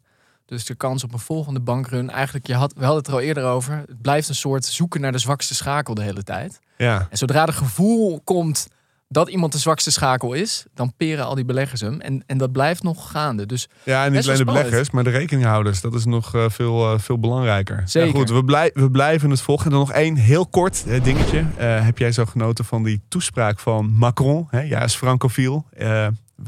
Dus 0.51 0.65
de 0.65 0.75
kans 0.75 1.03
op 1.03 1.13
een 1.13 1.19
volgende 1.19 1.59
bankrun, 1.59 2.09
eigenlijk, 2.09 2.47
je 2.47 2.53
had, 2.53 2.73
we 2.73 2.79
hadden 2.79 2.97
het 2.97 3.07
er 3.07 3.13
al 3.13 3.19
eerder 3.19 3.43
over. 3.43 3.83
Het 3.87 4.01
blijft 4.01 4.29
een 4.29 4.35
soort 4.35 4.65
zoeken 4.65 5.01
naar 5.01 5.11
de 5.11 5.17
zwakste 5.17 5.55
schakel 5.55 5.93
de 5.93 6.01
hele 6.01 6.23
tijd. 6.23 6.59
Ja. 6.77 7.07
En 7.09 7.17
zodra 7.17 7.45
er 7.45 7.53
gevoel 7.53 8.21
komt 8.23 8.67
dat 9.07 9.29
iemand 9.29 9.51
de 9.51 9.57
zwakste 9.59 9.91
schakel 9.91 10.33
is, 10.33 10.65
dan 10.73 10.93
peren 10.97 11.25
al 11.25 11.35
die 11.35 11.45
beleggers 11.45 11.81
hem. 11.81 12.01
En, 12.01 12.23
en 12.25 12.37
dat 12.37 12.51
blijft 12.51 12.83
nog 12.83 13.11
gaande. 13.11 13.45
Dus 13.45 13.69
Ja, 13.83 14.05
en 14.05 14.11
niet 14.11 14.23
alleen 14.25 14.37
de 14.37 14.45
beleggers, 14.45 14.91
maar 14.91 15.03
de 15.03 15.09
rekeninghouders. 15.09 15.81
Dat 15.81 15.93
is 15.93 16.05
nog 16.05 16.35
eh, 16.35 16.45
veel, 16.49 16.93
eh, 16.93 16.99
veel 16.99 17.19
belangrijker. 17.19 17.83
Zeker. 17.85 18.09
Ja, 18.09 18.15
goed, 18.15 18.29
we, 18.29 18.43
blij- 18.43 18.71
we 18.73 18.91
blijven 18.91 19.29
het 19.29 19.41
volgen. 19.41 19.65
En 19.65 19.71
dan 19.71 19.79
nog 19.79 19.91
één 19.91 20.15
heel 20.15 20.47
kort 20.47 20.83
eh, 20.87 21.03
dingetje. 21.03 21.45
Heb 21.57 21.97
jij 21.97 22.11
zo 22.11 22.25
genoten 22.25 22.65
van 22.65 22.83
die 22.83 23.01
toespraak 23.07 23.59
van 23.59 23.91
Macron? 23.91 24.47
Hè? 24.49 24.61
Ja, 24.61 24.81
is 24.81 24.95
francofiel. 24.95 25.65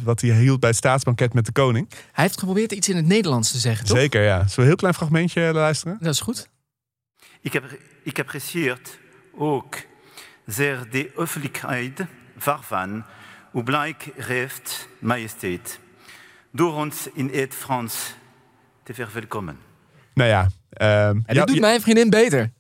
Wat 0.04 0.22
hij 0.22 0.30
hield 0.30 0.60
bij 0.60 0.70
het 0.70 0.78
staatsbanket 0.78 1.34
met 1.34 1.46
de 1.46 1.52
koning. 1.52 1.90
hij 2.12 2.24
heeft 2.24 2.40
geprobeerd 2.40 2.72
iets 2.72 2.90
in 2.90 2.96
het 2.96 3.06
Nederlands 3.06 3.52
te 3.52 3.58
zeggen, 3.58 3.86
toch? 3.86 3.98
Zeker, 3.98 4.24
ja. 4.24 4.38
Zullen 4.38 4.56
we 4.56 4.62
een 4.62 4.68
heel 4.68 4.76
klein 4.76 4.94
fragmentje 4.94 5.48
eh, 5.48 5.54
luisteren? 5.54 5.98
Dat 6.02 6.14
is 6.14 6.20
goed. 6.20 6.50
Ik, 7.42 7.54
heb, 7.54 7.78
ik 8.04 8.20
apprecieert 8.20 9.00
ook 9.38 9.76
zeer 10.46 10.90
de 10.92 11.12
hoffelijkheid 11.16 12.06
waarvan 12.44 13.06
u 13.54 13.64
blijk 13.64 14.10
heeft, 14.16 14.88
majesteit, 15.00 15.80
door 16.52 16.74
ons 16.74 17.10
in 17.14 17.30
het 17.34 17.54
Frans 17.54 18.14
te 18.84 18.94
verwelkomen. 18.94 19.73
Nou 20.14 20.30
ja. 20.30 20.48
ehm, 20.70 21.20
En 21.26 21.36
dat 21.36 21.48
doet 21.48 21.60
mijn 21.60 21.82
vriendin 21.82 22.10
beter. 22.10 22.52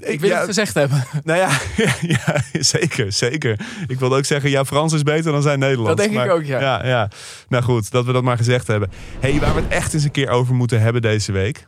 ik, 0.00 0.20
wil 0.20 0.36
het 0.36 0.44
gezegd 0.44 0.74
hebben. 0.74 1.04
Nou 1.24 1.38
ja, 1.44 1.58
ja, 2.00 2.42
zeker, 2.52 3.12
zeker. 3.12 3.60
Ik 3.86 3.98
wilde 3.98 4.16
ook 4.16 4.24
zeggen, 4.24 4.50
ja, 4.50 4.64
Frans 4.64 4.92
is 4.92 5.02
beter 5.02 5.32
dan 5.32 5.42
zijn 5.42 5.58
Nederlands. 5.58 6.02
Dat 6.02 6.10
denk 6.10 6.24
ik 6.24 6.30
ook, 6.30 6.44
ja. 6.44 6.60
ja. 6.60 6.86
Ja, 6.86 7.10
Nou 7.48 7.62
goed, 7.62 7.90
dat 7.90 8.04
we 8.04 8.12
dat 8.12 8.22
maar 8.22 8.36
gezegd 8.36 8.66
hebben. 8.66 8.90
hey, 9.20 9.40
waar 9.40 9.54
we 9.54 9.60
het 9.60 9.70
echt 9.70 9.94
eens 9.94 10.04
een 10.04 10.10
keer 10.10 10.28
over 10.28 10.54
moeten 10.54 10.80
hebben 10.80 11.02
deze 11.02 11.32
week, 11.32 11.66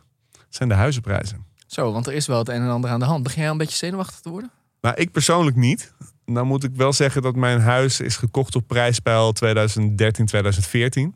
zijn 0.49 0.69
de 0.69 0.75
huizenprijzen. 0.75 1.45
Zo, 1.67 1.91
want 1.91 2.07
er 2.07 2.13
is 2.13 2.27
wel 2.27 2.37
het 2.37 2.49
een 2.49 2.61
en 2.61 2.69
ander 2.69 2.89
aan 2.89 2.99
de 2.99 3.05
hand. 3.05 3.23
Begin 3.23 3.41
jij 3.41 3.51
een 3.51 3.57
beetje 3.57 3.75
zenuwachtig 3.77 4.19
te 4.19 4.29
worden? 4.29 4.51
Nou, 4.81 4.95
ik 4.95 5.11
persoonlijk 5.11 5.55
niet. 5.55 5.93
Nou 6.25 6.45
moet 6.45 6.63
ik 6.63 6.71
wel 6.75 6.93
zeggen 6.93 7.21
dat 7.21 7.35
mijn 7.35 7.59
huis 7.59 7.99
is 7.99 8.17
gekocht 8.17 8.55
op 8.55 8.67
prijspeil 8.67 9.31
2013, 9.31 10.25
2014. 10.25 11.15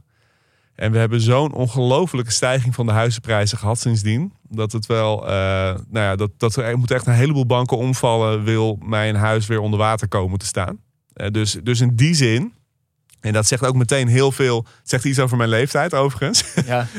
En 0.76 0.92
we 0.92 0.98
hebben 0.98 1.22
zo'n 1.22 1.54
ongelofelijke 1.54 2.32
stijging 2.32 2.76
van 2.76 2.86
de 2.86 2.92
huizenprijzen 2.92 3.58
gehad 3.58 3.80
sindsdien. 3.80 4.34
Dat 4.50 4.72
het 4.72 4.86
wel, 4.86 5.28
eh, 5.28 5.34
nou 5.34 5.80
ja, 6.06 6.16
dat, 6.16 6.32
dat 6.38 6.56
er 6.56 6.78
moet 6.78 6.92
echt 6.92 7.08
een 7.08 7.14
heleboel 7.14 7.46
banken 7.46 7.78
omvallen. 7.78 8.44
Wil 8.44 8.78
mijn 8.86 9.16
huis 9.16 9.48
weer 9.48 9.60
onder 9.60 9.80
water 9.80 10.08
komen 10.08 10.40
te 10.40 10.46
staan. 10.46 10.80
Eh, 11.14 11.28
dus, 11.32 11.58
dus 11.64 11.82
in 11.82 11.96
die 11.96 12.14
zin, 12.14 12.54
en 13.24 13.34
dat 13.34 13.48
zegt 13.48 13.66
ook 13.66 13.76
meteen 13.76 14.08
heel 14.08 14.32
veel. 14.32 14.58
Het 14.80 14.90
zegt 14.90 15.04
iets 15.06 15.20
over 15.20 15.38
mijn 15.38 15.50
leeftijd 15.50 15.94
overigens. 15.94 16.44
Ja. 16.66 16.88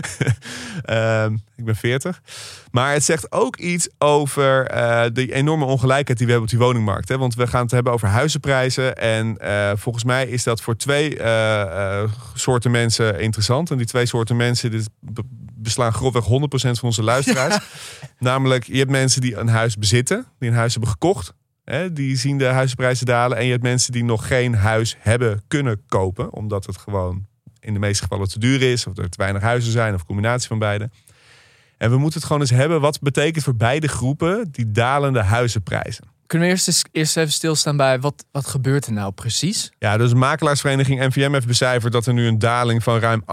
Ehm, 0.85 1.35
ik 1.57 1.65
ben 1.65 1.77
40. 1.77 2.21
Maar 2.71 2.93
het 2.93 3.05
zegt 3.05 3.33
ook 3.33 3.57
iets 3.57 3.89
over 3.99 4.67
eh, 4.67 5.05
de 5.13 5.33
enorme 5.33 5.65
ongelijkheid 5.65 6.19
die 6.19 6.27
we 6.27 6.33
hebben 6.33 6.51
op 6.53 6.59
die 6.59 6.67
woningmarkt. 6.67 7.09
Hè? 7.09 7.19
Want 7.19 7.35
we 7.35 7.47
gaan 7.47 7.63
het 7.63 7.71
hebben 7.71 7.93
over 7.93 8.09
huizenprijzen. 8.09 8.97
En 8.97 9.39
eh, 9.39 9.71
volgens 9.77 10.05
mij 10.05 10.27
is 10.27 10.43
dat 10.43 10.61
voor 10.61 10.77
twee 10.77 11.19
eh, 11.19 12.03
soorten 12.35 12.71
mensen 12.71 13.21
interessant. 13.21 13.71
En 13.71 13.77
die 13.77 13.87
twee 13.87 14.07
soorten 14.07 14.37
mensen 14.37 14.71
dit 14.71 14.89
be- 15.01 15.23
beslaan 15.55 15.93
grofweg 15.93 16.25
100% 16.25 16.27
van 16.51 16.79
onze 16.81 17.03
luisteraars. 17.03 17.59
Namelijk, 18.19 18.65
je 18.65 18.79
hebt 18.79 18.91
mensen 18.91 19.21
die 19.21 19.37
een 19.37 19.49
huis 19.49 19.77
bezitten, 19.77 20.27
die 20.39 20.49
een 20.51 20.57
huis 20.57 20.73
hebben 20.73 20.91
gekocht. 20.91 21.33
Hè? 21.65 21.93
Die 21.93 22.17
zien 22.17 22.39
de 22.39 22.45
huizenprijzen 22.45 23.07
dalen. 23.07 23.39
En 23.39 23.45
je 23.45 23.51
hebt 23.51 23.63
mensen 23.63 23.93
die 23.93 24.05
nog 24.05 24.27
geen 24.27 24.55
huis 24.55 24.97
hebben 24.99 25.43
kunnen 25.49 25.83
kopen. 25.89 26.33
Omdat 26.33 26.67
het 26.67 26.79
gewoon 26.79 27.27
in 27.61 27.73
de 27.73 27.79
meeste 27.79 28.03
gevallen 28.03 28.29
te 28.29 28.39
duur 28.39 28.63
is. 28.63 28.87
Of 28.87 28.99
er 28.99 29.09
te 29.09 29.19
weinig 29.19 29.43
huizen 29.43 29.73
zijn. 29.73 29.95
Of 29.95 30.01
een 30.01 30.07
combinatie 30.07 30.49
van 30.49 30.59
beide. 30.59 30.91
En 31.79 31.91
we 31.91 31.97
moeten 31.97 32.19
het 32.19 32.27
gewoon 32.27 32.43
eens 32.43 32.51
hebben. 32.51 32.81
Wat 32.81 33.01
betekent 33.01 33.45
voor 33.45 33.57
beide 33.57 33.89
groepen 33.89 34.49
die 34.51 34.71
dalende 34.71 35.23
huizenprijzen? 35.23 36.13
Kunnen 36.27 36.49
we 36.49 36.55
eerst, 36.55 36.67
eens, 36.67 36.85
eerst 36.93 37.17
even 37.17 37.33
stilstaan 37.33 37.77
bij 37.77 38.01
wat, 38.01 38.25
wat 38.33 38.47
gebeurt 38.47 38.87
er 38.87 38.93
nou 38.93 39.13
precies? 39.13 39.73
Ja, 39.79 39.97
dus 39.97 40.11
de 40.11 40.17
makelaarsvereniging 40.17 41.01
NVM 41.01 41.33
heeft 41.33 41.47
becijferd 41.47 41.93
dat 41.93 42.07
er 42.07 42.13
nu 42.13 42.27
een 42.27 42.39
daling 42.39 42.83
van 42.83 42.99
ruim 42.99 43.23
8% 43.23 43.27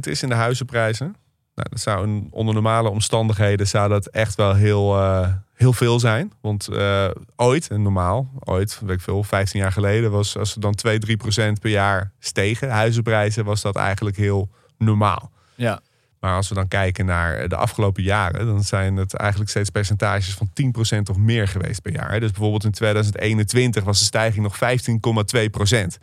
is 0.00 0.22
in 0.22 0.28
de 0.28 0.34
huizenprijzen. 0.34 1.14
Nou, 1.54 1.68
dat 1.70 1.80
zou 1.80 2.06
een, 2.06 2.28
onder 2.30 2.54
normale 2.54 2.88
omstandigheden 2.88 3.68
zou 3.68 3.88
dat 3.88 4.06
echt 4.06 4.34
wel 4.34 4.54
heel, 4.54 4.98
eh, 4.98 5.28
heel 5.54 5.72
veel 5.72 6.00
zijn. 6.00 6.32
Want 6.40 6.68
eh, 6.68 7.08
ooit, 7.36 7.68
en 7.68 7.82
normaal, 7.82 8.30
ooit, 8.44 8.80
weet 8.84 8.96
ik 8.96 9.02
veel, 9.02 9.22
15 9.22 9.60
jaar 9.60 9.72
geleden, 9.72 10.10
was 10.10 10.38
als 10.38 10.54
er 10.54 10.60
dan 10.60 10.74
2, 10.74 10.98
3% 10.98 11.60
per 11.60 11.70
jaar 11.70 12.12
stegen, 12.18 12.70
huizenprijzen, 12.70 13.44
was 13.44 13.62
dat 13.62 13.76
eigenlijk 13.76 14.16
heel 14.16 14.48
normaal. 14.78 15.30
Ja. 15.54 15.80
Maar 16.20 16.36
als 16.36 16.48
we 16.48 16.54
dan 16.54 16.68
kijken 16.68 17.06
naar 17.06 17.48
de 17.48 17.56
afgelopen 17.56 18.02
jaren, 18.02 18.46
dan 18.46 18.62
zijn 18.62 18.96
het 18.96 19.14
eigenlijk 19.14 19.50
steeds 19.50 19.70
percentages 19.70 20.34
van 20.34 20.50
10% 20.52 21.10
of 21.10 21.16
meer 21.16 21.48
geweest 21.48 21.82
per 21.82 21.92
jaar. 21.92 22.20
Dus 22.20 22.30
bijvoorbeeld 22.30 22.64
in 22.64 22.70
2021 22.70 23.84
was 23.84 23.98
de 23.98 24.04
stijging 24.04 24.42
nog 24.42 24.56
15,2%. 24.56 25.98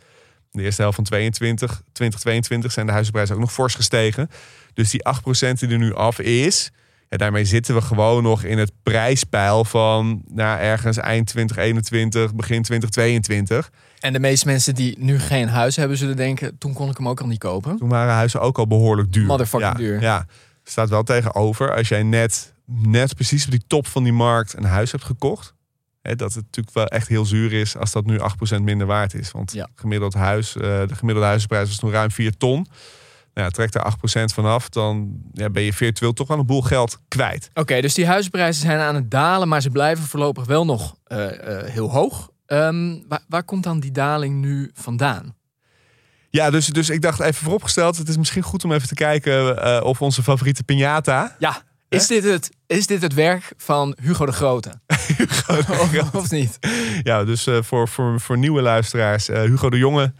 De 0.50 0.62
eerste 0.62 0.82
helft 0.82 0.96
van 0.96 1.04
22, 1.04 1.82
2022 1.92 2.72
zijn 2.72 2.86
de 2.86 2.92
huizenprijzen 2.92 3.34
ook 3.34 3.40
nog 3.40 3.52
fors 3.52 3.74
gestegen. 3.74 4.30
Dus 4.74 4.90
die 4.90 5.02
8% 5.48 5.52
die 5.58 5.68
er 5.68 5.78
nu 5.78 5.94
af 5.94 6.18
is, 6.18 6.70
ja, 7.10 7.16
daarmee 7.16 7.44
zitten 7.44 7.74
we 7.74 7.80
gewoon 7.80 8.22
nog 8.22 8.42
in 8.42 8.58
het 8.58 8.72
prijspeil 8.82 9.64
van 9.64 10.22
nou, 10.28 10.58
ergens 10.58 10.96
eind 10.96 11.26
2021, 11.26 12.34
begin 12.34 12.62
2022. 12.62 13.70
En 14.00 14.12
de 14.12 14.18
meeste 14.18 14.46
mensen 14.46 14.74
die 14.74 14.94
nu 14.98 15.18
geen 15.18 15.48
huis 15.48 15.76
hebben, 15.76 15.96
zullen 15.96 16.16
denken: 16.16 16.58
toen 16.58 16.72
kon 16.72 16.90
ik 16.90 16.96
hem 16.96 17.08
ook 17.08 17.20
al 17.20 17.26
niet 17.26 17.38
kopen. 17.38 17.76
Toen 17.76 17.88
waren 17.88 18.14
huizen 18.14 18.40
ook 18.40 18.58
al 18.58 18.66
behoorlijk 18.66 19.12
duur. 19.12 19.26
Motherfucking 19.26 19.72
ja, 19.72 19.78
duur. 19.78 20.00
Ja, 20.00 20.26
staat 20.64 20.88
wel 20.88 21.02
tegenover 21.02 21.76
als 21.76 21.88
jij 21.88 22.02
net, 22.02 22.54
net 22.66 23.14
precies 23.14 23.44
op 23.44 23.50
die 23.50 23.64
top 23.66 23.86
van 23.86 24.02
die 24.02 24.12
markt 24.12 24.56
een 24.56 24.64
huis 24.64 24.90
hebt 24.90 25.04
gekocht. 25.04 25.54
Hè, 26.02 26.16
dat 26.16 26.34
het 26.34 26.44
natuurlijk 26.44 26.74
wel 26.74 26.86
echt 26.86 27.08
heel 27.08 27.24
zuur 27.24 27.52
is 27.52 27.76
als 27.76 27.92
dat 27.92 28.04
nu 28.06 28.18
8% 28.20 28.62
minder 28.62 28.86
waard 28.86 29.14
is. 29.14 29.30
Want 29.30 29.52
Ja. 29.52 29.68
gemiddeld 29.74 30.14
huis, 30.14 30.56
eh, 30.56 30.62
de 30.62 30.94
gemiddelde 30.94 31.28
huizenprijs 31.28 31.68
was 31.68 31.76
toen 31.78 31.90
ruim 31.90 32.10
4 32.10 32.36
ton. 32.36 32.66
Nou, 33.34 33.46
ja, 33.46 33.50
trek 33.50 33.72
daar 33.72 33.82
8% 33.84 34.32
vanaf, 34.32 34.68
dan 34.68 35.20
ja, 35.32 35.50
ben 35.50 35.62
je 35.62 35.72
virtueel 35.72 36.12
toch 36.12 36.28
wel 36.28 36.38
een 36.38 36.46
boel 36.46 36.62
geld 36.62 36.98
kwijt. 37.08 37.50
Oké, 37.54 37.80
dus 37.80 37.94
die 37.94 38.06
huizenprijzen 38.06 38.62
zijn 38.62 38.78
aan 38.78 38.94
het 38.94 39.10
dalen, 39.10 39.48
maar 39.48 39.60
ze 39.60 39.70
blijven 39.70 40.04
voorlopig 40.04 40.46
wel 40.46 40.64
nog 40.64 40.94
eh, 41.04 41.58
eh, 41.58 41.66
heel 41.72 41.90
hoog. 41.90 42.30
Ehm, 42.46 42.96
waar, 43.08 43.24
waar 43.28 43.44
komt 43.44 43.62
dan 43.64 43.80
die 43.80 43.90
daling 43.92 44.40
nu 44.40 44.70
vandaan? 44.74 45.34
Ja, 46.30 46.50
dus, 46.50 46.66
dus 46.66 46.90
ik 46.90 47.02
dacht 47.02 47.20
even 47.20 47.42
vooropgesteld, 47.42 47.96
het 47.96 48.08
is 48.08 48.16
misschien 48.16 48.42
goed 48.42 48.64
om 48.64 48.72
even 48.72 48.88
te 48.88 48.94
kijken 48.94 49.84
of 49.84 50.02
onze 50.02 50.22
favoriete 50.22 50.62
piñata... 50.64 51.36
Ja, 51.38 51.62
is 51.90 52.06
dit 52.06 52.24
het, 52.24 52.50
is 52.66 52.86
dit 52.86 53.02
het 53.02 53.14
werk 53.14 53.52
van 53.56 53.96
Hugo 54.02 54.26
de 54.26 54.32
Grote? 54.32 54.70
of, 55.68 56.14
of 56.14 56.30
niet? 56.30 56.58
Ja, 57.02 57.24
dus 57.24 57.46
eh, 57.46 57.58
voor, 57.62 57.88
voor, 57.88 58.20
voor 58.20 58.38
nieuwe 58.38 58.62
luisteraars, 58.62 59.28
eh, 59.28 59.40
Hugo 59.40 59.70
de 59.70 59.78
Jonge. 59.78 60.12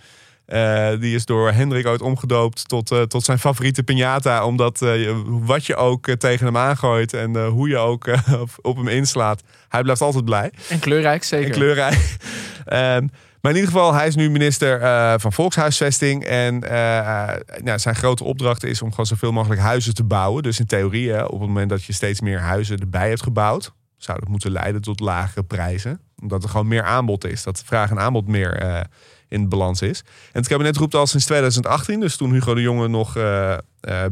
eh, 0.47 0.91
die 1.01 1.15
is 1.15 1.25
door 1.25 1.53
Hendrik 1.53 1.87
ooit 1.87 2.03
omgedoopt 2.03 2.69
tot, 2.69 2.95
tot 3.09 3.25
zijn 3.25 3.39
favoriete 3.39 3.83
piñata. 3.83 4.43
Omdat 4.45 4.85
wat 5.25 5.67
je 5.67 5.77
ook 5.77 6.11
tegen 6.11 6.47
hem 6.47 6.57
aangooit 6.57 7.13
en 7.13 7.45
hoe 7.47 7.69
je 7.69 7.77
ook 7.77 8.07
op, 8.41 8.51
op 8.63 8.77
hem 8.77 8.89
inslaat. 8.89 9.43
Hij 9.69 9.83
blijft 9.83 10.01
altijd 10.01 10.25
blij 10.25 10.53
En 10.69 10.79
kleurrijk, 10.79 11.25
zeker. 11.25 11.47
en 11.47 11.53
kleurrijk. 11.53 12.17
Maar 13.41 13.51
in 13.51 13.59
ieder 13.59 13.73
geval, 13.73 13.95
hij 13.95 14.07
is 14.07 14.15
nu 14.15 14.31
minister 14.31 14.81
eh, 14.81 15.15
van 15.17 15.33
Volkshuisvesting. 15.33 16.25
En 16.25 16.63
eh, 16.63 16.99
eh, 16.99 17.41
nou, 17.63 17.79
zijn 17.79 17.95
grote 17.95 18.25
opdracht 18.25 18.65
is 18.65 18.83
om 18.83 18.91
gewoon 18.91 19.07
zoveel 19.07 19.33
mogelijk 19.33 19.61
huizen 19.61 19.95
te 19.95 20.05
bouwen. 20.05 20.43
Dus 20.43 20.59
in 20.59 20.67
theorie, 20.67 21.25
op 21.25 21.41
het 21.41 21.49
moment 21.49 21.71
dat 21.71 21.85
je 21.85 21.93
steeds 21.93 22.21
meer 22.21 22.39
huizen 22.39 22.79
erbij 22.79 23.09
hebt 23.09 23.23
gebouwd, 23.23 23.73
zou 23.97 24.21
dat 24.21 24.29
moeten 24.29 24.51
leiden 24.51 24.81
tot 24.81 25.01
lagere 25.01 25.43
prijzen. 25.43 26.01
Omdat 26.23 26.43
er 26.43 26.49
gewoon 26.49 26.69
meer 26.69 26.83
aanbod 26.83 27.25
is. 27.25 27.43
Dat 27.43 27.63
vraag 27.65 27.91
en 27.91 28.01
aanbod 28.01 28.27
meer 28.27 28.57
eh, 28.57 28.81
in 29.29 29.49
balans 29.49 29.83
is. 29.83 29.99
En 30.33 30.41
het 30.41 30.49
kabinet 30.49 30.77
roept 30.77 30.95
al 30.95 31.07
sinds 31.07 31.25
2018, 31.25 32.01
dus 32.01 32.17
toen 32.17 32.33
Hugo 32.33 32.55
de 32.55 32.61
Jonge 32.61 32.89
nog 32.89 33.19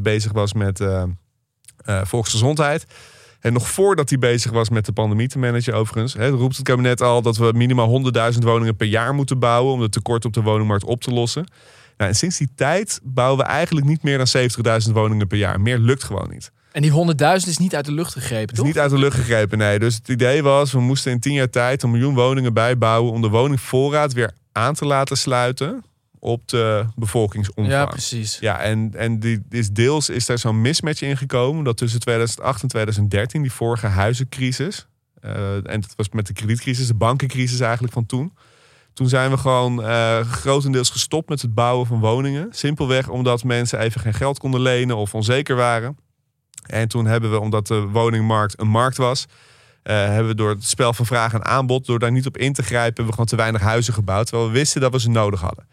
bezig 0.00 0.32
was 0.32 0.52
met 0.52 0.84
volksgezondheid. 1.84 2.86
En 3.40 3.52
nog 3.52 3.68
voordat 3.68 4.08
hij 4.08 4.18
bezig 4.18 4.50
was 4.50 4.68
met 4.68 4.86
de 4.86 4.92
pandemie 4.92 5.28
te 5.28 5.38
managen, 5.38 5.74
overigens, 5.74 6.12
hè, 6.14 6.28
roept 6.28 6.56
het 6.56 6.66
kabinet 6.66 7.00
al 7.02 7.22
dat 7.22 7.36
we 7.36 7.52
minimaal 7.54 7.88
100.000 8.32 8.38
woningen 8.38 8.76
per 8.76 8.86
jaar 8.86 9.14
moeten 9.14 9.38
bouwen 9.38 9.72
om 9.72 9.80
het 9.80 9.92
tekort 9.92 10.24
op 10.24 10.32
de 10.32 10.42
woningmarkt 10.42 10.84
op 10.84 11.00
te 11.02 11.10
lossen. 11.10 11.46
Nou, 11.96 12.10
en 12.10 12.16
sinds 12.16 12.38
die 12.38 12.48
tijd 12.54 13.00
bouwen 13.02 13.38
we 13.38 13.44
eigenlijk 13.44 13.86
niet 13.86 14.02
meer 14.02 14.18
dan 14.18 14.26
70.000 14.86 14.92
woningen 14.92 15.26
per 15.26 15.38
jaar. 15.38 15.60
Meer 15.60 15.78
lukt 15.78 16.04
gewoon 16.04 16.28
niet. 16.30 16.50
En 16.72 16.82
die 16.82 16.90
100.000 16.90 17.48
is 17.48 17.58
niet 17.58 17.74
uit 17.74 17.84
de 17.84 17.92
lucht 17.92 18.12
gegrepen, 18.12 18.40
Het 18.40 18.50
is 18.50 18.56
toch? 18.56 18.66
niet 18.66 18.78
uit 18.78 18.90
de 18.90 18.98
lucht 18.98 19.16
gegrepen, 19.16 19.58
nee. 19.58 19.78
Dus 19.78 19.94
het 19.94 20.08
idee 20.08 20.42
was, 20.42 20.72
we 20.72 20.80
moesten 20.80 21.12
in 21.12 21.20
tien 21.20 21.32
jaar 21.32 21.50
tijd 21.50 21.82
een 21.82 21.90
miljoen 21.90 22.14
woningen 22.14 22.54
bijbouwen 22.54 23.12
om 23.12 23.22
de 23.22 23.28
woningvoorraad 23.28 24.12
weer 24.12 24.30
aan 24.52 24.74
te 24.74 24.84
laten 24.84 25.16
sluiten 25.16 25.84
op 26.20 26.48
de 26.48 26.84
bevolkingsomvang. 26.96 27.68
Ja, 27.68 27.86
precies. 27.86 28.38
Ja, 28.38 28.60
en, 28.60 28.90
en 28.94 29.20
die, 29.20 29.42
is 29.50 29.70
deels 29.70 30.08
is 30.08 30.26
daar 30.26 30.38
zo'n 30.38 30.60
mismatch 30.60 31.02
in 31.02 31.16
gekomen. 31.16 31.64
Dat 31.64 31.76
tussen 31.76 32.00
2008 32.00 32.62
en 32.62 32.68
2013, 32.68 33.42
die 33.42 33.52
vorige 33.52 33.86
huizencrisis. 33.86 34.86
eh, 35.20 35.54
en 35.54 35.80
dat 35.80 35.92
was 35.96 36.08
met 36.08 36.26
de 36.26 36.32
kredietcrisis, 36.32 36.86
de 36.86 36.94
bankencrisis 36.94 37.60
eigenlijk 37.60 37.92
van 37.92 38.06
toen. 38.06 38.32
Toen 38.92 39.08
zijn 39.08 39.30
we 39.30 39.36
gewoon 39.36 39.82
eh, 39.82 40.20
grotendeels 40.20 40.90
gestopt 40.90 41.28
met 41.28 41.42
het 41.42 41.54
bouwen 41.54 41.86
van 41.86 42.00
woningen. 42.00 42.48
Simpelweg 42.50 43.08
omdat 43.08 43.44
mensen 43.44 43.78
even 43.78 44.00
geen 44.00 44.14
geld 44.14 44.38
konden 44.38 44.60
lenen 44.60 44.96
of 44.96 45.14
onzeker 45.14 45.56
waren. 45.56 45.96
En 46.66 46.88
toen 46.88 47.06
hebben 47.06 47.30
we, 47.30 47.40
omdat 47.40 47.66
de 47.66 47.80
woningmarkt 47.80 48.60
een 48.60 48.68
markt 48.68 48.96
was, 48.96 49.26
eh, 49.82 49.96
hebben 49.96 50.26
we 50.26 50.34
door 50.34 50.50
het 50.50 50.64
spel 50.64 50.92
van 50.92 51.06
vraag 51.06 51.32
en 51.32 51.44
aanbod, 51.44 51.86
door 51.86 51.98
daar 51.98 52.12
niet 52.12 52.26
op 52.26 52.36
in 52.36 52.52
te 52.52 52.62
grijpen, 52.62 52.86
hebben 52.86 53.04
we 53.04 53.10
gewoon 53.10 53.26
te 53.26 53.36
weinig 53.36 53.60
huizen 53.60 53.94
gebouwd. 53.94 54.26
Terwijl 54.26 54.48
we 54.48 54.54
wisten 54.54 54.80
dat 54.80 54.92
we 54.92 55.00
ze 55.00 55.10
nodig 55.10 55.40
hadden. 55.40 55.68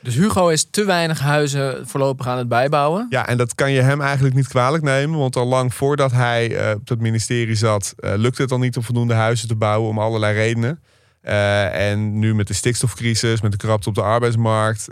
Dus 0.00 0.14
Hugo 0.14 0.48
is 0.48 0.70
te 0.70 0.84
weinig 0.84 1.20
huizen 1.20 1.88
voorlopig 1.88 2.26
aan 2.26 2.38
het 2.38 2.48
bijbouwen. 2.48 3.06
Ja, 3.10 3.26
en 3.26 3.36
dat 3.36 3.54
kan 3.54 3.72
je 3.72 3.80
hem 3.80 4.00
eigenlijk 4.00 4.34
niet 4.34 4.48
kwalijk 4.48 4.82
nemen. 4.82 5.18
Want 5.18 5.36
al 5.36 5.46
lang 5.46 5.74
voordat 5.74 6.12
hij 6.12 6.56
eh, 6.56 6.74
op 6.74 6.88
het 6.88 7.00
ministerie 7.00 7.54
zat, 7.54 7.94
uh, 8.00 8.12
lukte 8.16 8.42
het 8.42 8.52
al 8.52 8.58
niet 8.58 8.76
om 8.76 8.82
voldoende 8.82 9.14
huizen 9.14 9.48
te 9.48 9.56
bouwen 9.56 9.90
om 9.90 9.98
allerlei 9.98 10.34
redenen. 10.34 10.80
Uh, 11.22 11.90
en 11.90 12.18
nu 12.18 12.34
met 12.34 12.46
de 12.46 12.54
stikstofcrisis, 12.54 13.40
met 13.40 13.50
de 13.52 13.56
krapte 13.56 13.88
op 13.88 13.94
de 13.94 14.02
arbeidsmarkt, 14.02 14.88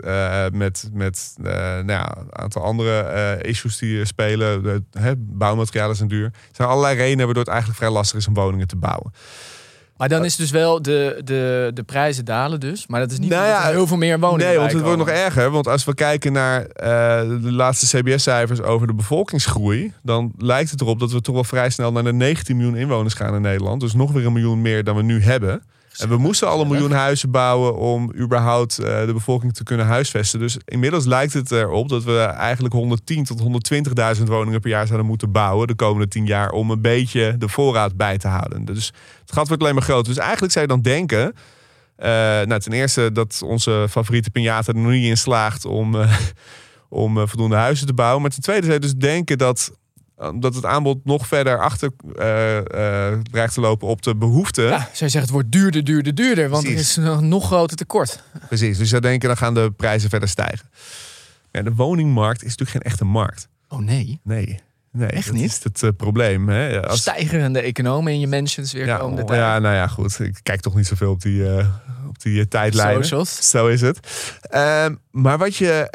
met, 0.51 0.89
met 0.93 1.33
nou 1.37 1.87
ja, 1.87 2.17
een 2.17 2.37
aantal 2.37 2.63
andere 2.63 3.39
issues 3.41 3.77
die 3.77 4.05
spelen. 4.05 4.85
Hè, 4.91 5.13
bouwmaterialen 5.15 5.95
zijn 5.95 6.09
duur. 6.09 6.25
Er 6.25 6.31
zijn 6.51 6.67
allerlei 6.67 6.97
redenen 6.97 7.25
waardoor 7.25 7.43
het 7.43 7.51
eigenlijk 7.51 7.79
vrij 7.79 7.91
lastig 7.91 8.17
is 8.17 8.27
om 8.27 8.33
woningen 8.33 8.67
te 8.67 8.75
bouwen. 8.75 9.11
Maar 9.97 10.09
dan 10.09 10.25
is 10.25 10.35
dus 10.35 10.51
wel 10.51 10.81
de, 10.81 11.21
de, 11.23 11.71
de 11.73 11.83
prijzen 11.83 12.25
dalen 12.25 12.59
dus. 12.59 12.87
Maar 12.87 12.99
dat 12.99 13.11
is 13.11 13.19
niet 13.19 13.29
nou 13.29 13.47
ja, 13.47 13.61
heel 13.61 13.87
veel 13.87 13.97
meer 13.97 14.19
woningen 14.19 14.47
Nee, 14.47 14.57
want 14.57 14.71
het 14.71 14.81
wordt 14.81 14.97
nog 14.97 15.09
erger. 15.09 15.51
Want 15.51 15.67
als 15.67 15.85
we 15.85 15.93
kijken 15.93 16.31
naar 16.31 16.61
uh, 16.61 16.67
de 17.41 17.51
laatste 17.51 17.97
CBS-cijfers 17.97 18.61
over 18.61 18.87
de 18.87 18.93
bevolkingsgroei... 18.93 19.93
dan 20.03 20.31
lijkt 20.37 20.71
het 20.71 20.81
erop 20.81 20.99
dat 20.99 21.11
we 21.11 21.21
toch 21.21 21.35
wel 21.35 21.43
vrij 21.43 21.69
snel 21.69 21.91
naar 21.91 22.03
de 22.03 22.13
19 22.13 22.57
miljoen 22.57 22.75
inwoners 22.75 23.13
gaan 23.13 23.35
in 23.35 23.41
Nederland. 23.41 23.81
Dus 23.81 23.93
nog 23.93 24.11
weer 24.11 24.25
een 24.25 24.33
miljoen 24.33 24.61
meer 24.61 24.83
dan 24.83 24.95
we 24.95 25.01
nu 25.01 25.21
hebben. 25.21 25.63
En 25.97 26.09
we 26.09 26.17
moesten 26.17 26.47
al 26.47 26.61
een 26.61 26.67
miljoen 26.67 26.91
huizen 26.91 27.31
bouwen 27.31 27.75
om 27.75 28.13
überhaupt 28.15 28.79
uh, 28.79 28.85
de 29.05 29.13
bevolking 29.13 29.53
te 29.53 29.63
kunnen 29.63 29.85
huisvesten. 29.85 30.39
Dus 30.39 30.57
inmiddels 30.65 31.05
lijkt 31.05 31.33
het 31.33 31.51
erop 31.51 31.89
dat 31.89 32.03
we 32.03 32.19
eigenlijk 32.19 32.73
110 32.73 33.23
tot 33.23 33.41
120.000 34.17 34.23
woningen 34.23 34.61
per 34.61 34.69
jaar 34.69 34.85
zouden 34.85 35.07
moeten 35.07 35.31
bouwen 35.31 35.67
de 35.67 35.75
komende 35.75 36.07
10 36.07 36.25
jaar 36.25 36.51
om 36.51 36.71
een 36.71 36.81
beetje 36.81 37.35
de 37.37 37.49
voorraad 37.49 37.97
bij 37.97 38.17
te 38.17 38.27
houden. 38.27 38.65
Dus 38.65 38.93
het 39.21 39.31
gat 39.31 39.47
wordt 39.47 39.63
alleen 39.63 39.75
maar 39.75 39.83
groter. 39.83 40.13
Dus 40.13 40.23
eigenlijk 40.23 40.53
zou 40.53 40.65
je 40.65 40.71
dan 40.71 40.81
denken, 40.81 41.33
uh, 41.99 42.05
nou 42.41 42.59
ten 42.59 42.71
eerste 42.71 43.11
dat 43.11 43.41
onze 43.43 43.85
favoriete 43.89 44.29
Pinata 44.29 44.73
er 44.73 44.79
nog 44.79 44.91
niet 44.91 45.05
in 45.05 45.17
slaagt 45.17 45.65
om, 45.65 45.95
uh, 45.95 46.17
om 46.89 47.27
voldoende 47.27 47.55
huizen 47.55 47.87
te 47.87 47.93
bouwen. 47.93 48.21
Maar 48.21 48.31
ten 48.31 48.41
tweede 48.41 48.65
zou 48.65 48.73
je 48.73 48.81
dus 48.81 48.95
denken 48.95 49.37
dat 49.37 49.71
omdat 50.17 50.55
het 50.55 50.65
aanbod 50.65 51.05
nog 51.05 51.27
verder 51.27 51.59
achter 51.59 51.91
uh, 52.19 52.55
uh, 52.55 53.19
dreigt 53.31 53.53
te 53.53 53.61
lopen 53.61 53.87
op 53.87 54.01
de 54.01 54.15
behoefte. 54.15 54.61
Ja, 54.61 54.77
je 54.77 54.97
zeggen, 54.97 55.21
het 55.21 55.29
wordt 55.29 55.51
duurder, 55.51 55.83
duurder, 55.83 56.15
duurder. 56.15 56.49
Want 56.49 56.63
Precies. 56.63 56.97
er 56.97 57.03
is 57.03 57.09
een 57.09 57.27
nog 57.27 57.45
groter 57.45 57.77
tekort. 57.77 58.23
Precies, 58.47 58.77
dus 58.77 58.89
zou 58.89 59.01
denken, 59.01 59.27
dan 59.27 59.37
gaan 59.37 59.53
de 59.53 59.71
prijzen 59.71 60.09
verder 60.09 60.29
stijgen. 60.29 60.69
Ja, 61.51 61.61
de 61.61 61.73
woningmarkt 61.73 62.43
is 62.43 62.55
natuurlijk 62.55 62.69
geen 62.69 62.91
echte 62.91 63.05
markt. 63.05 63.47
Oh 63.69 63.79
nee? 63.79 64.19
Nee. 64.23 64.59
Nee, 64.91 65.09
Echt 65.09 65.25
dat 65.25 65.35
niet? 65.35 65.45
is 65.45 65.63
het 65.63 65.81
uh, 65.81 65.89
probleem. 65.97 66.49
Hè? 66.49 66.87
Als... 66.87 66.99
Stijgerende 66.99 67.59
economen 67.59 68.13
in 68.13 68.19
je 68.19 68.27
mentions 68.27 68.73
weer 68.73 68.85
ja, 68.85 68.97
komende 68.97 69.23
tijd. 69.23 69.39
Ja, 69.39 69.59
nou 69.59 69.75
ja, 69.75 69.87
goed. 69.87 70.19
Ik 70.19 70.39
kijk 70.43 70.61
toch 70.61 70.75
niet 70.75 70.87
zoveel 70.87 71.11
op 71.11 71.21
die, 71.21 71.39
uh, 71.39 71.67
op 72.07 72.21
die 72.21 72.39
uh, 72.39 72.43
tijdlijnen. 72.43 73.03
Socials. 73.03 73.49
Zo 73.49 73.67
is 73.67 73.81
het. 73.81 73.99
Ehm, 74.41 74.95
maar 75.11 75.37
wat 75.37 75.55
je, 75.55 75.87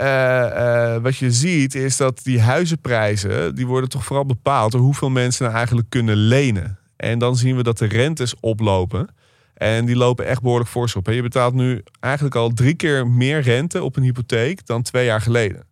wat 1.02 1.16
je 1.16 1.32
ziet 1.32 1.74
is 1.74 1.96
dat 1.96 2.20
die 2.22 2.40
huizenprijzen... 2.40 3.54
die 3.54 3.66
worden 3.66 3.90
toch 3.90 4.04
vooral 4.04 4.26
bepaald 4.26 4.72
door 4.72 4.80
hoeveel 4.80 5.10
mensen 5.10 5.44
nou 5.44 5.56
eigenlijk 5.56 5.90
kunnen 5.90 6.16
lenen. 6.16 6.78
En 6.96 7.18
dan 7.18 7.36
zien 7.36 7.56
we 7.56 7.62
dat 7.62 7.78
de 7.78 7.86
rentes 7.86 8.34
oplopen. 8.40 9.08
En 9.54 9.84
die 9.84 9.96
lopen 9.96 10.26
echt 10.26 10.42
behoorlijk 10.42 10.70
fors 10.70 10.96
op. 10.96 11.06
Je 11.06 11.22
betaalt 11.22 11.54
nu 11.54 11.82
eigenlijk 12.00 12.34
al 12.34 12.50
drie 12.50 12.74
keer 12.74 13.06
meer 13.06 13.40
rente 13.40 13.82
op 13.82 13.96
een 13.96 14.02
hypotheek 14.02 14.66
dan 14.66 14.82
twee 14.82 15.04
jaar 15.04 15.20
geleden. 15.20 15.66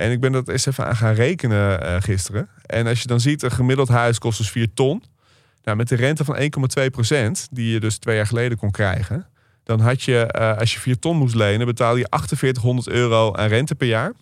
En 0.00 0.10
ik 0.10 0.20
ben 0.20 0.32
dat 0.32 0.48
eens 0.48 0.66
even 0.66 0.86
aan 0.86 0.96
gaan 0.96 1.14
rekenen 1.14 1.82
uh, 1.82 1.96
gisteren. 1.98 2.48
En 2.66 2.86
als 2.86 3.00
je 3.00 3.06
dan 3.06 3.20
ziet, 3.20 3.42
een 3.42 3.50
gemiddeld 3.50 3.88
huis 3.88 4.18
kost 4.18 4.38
dus 4.38 4.50
4 4.50 4.74
ton. 4.74 5.02
Nou, 5.62 5.76
met 5.76 5.88
de 5.88 5.96
rente 5.96 6.24
van 6.24 6.36
1,2% 6.36 7.48
die 7.50 7.72
je 7.72 7.80
dus 7.80 7.98
twee 7.98 8.16
jaar 8.16 8.26
geleden 8.26 8.58
kon 8.58 8.70
krijgen... 8.70 9.26
dan 9.64 9.80
had 9.80 10.02
je, 10.02 10.34
uh, 10.38 10.58
als 10.58 10.72
je 10.72 10.80
4 10.80 10.98
ton 10.98 11.16
moest 11.16 11.34
lenen, 11.34 11.66
betaalde 11.66 11.98
je 11.98 12.06
4800 12.10 12.88
euro 12.88 13.34
aan 13.34 13.48
rente 13.48 13.74
per 13.74 13.86
jaar. 13.86 14.12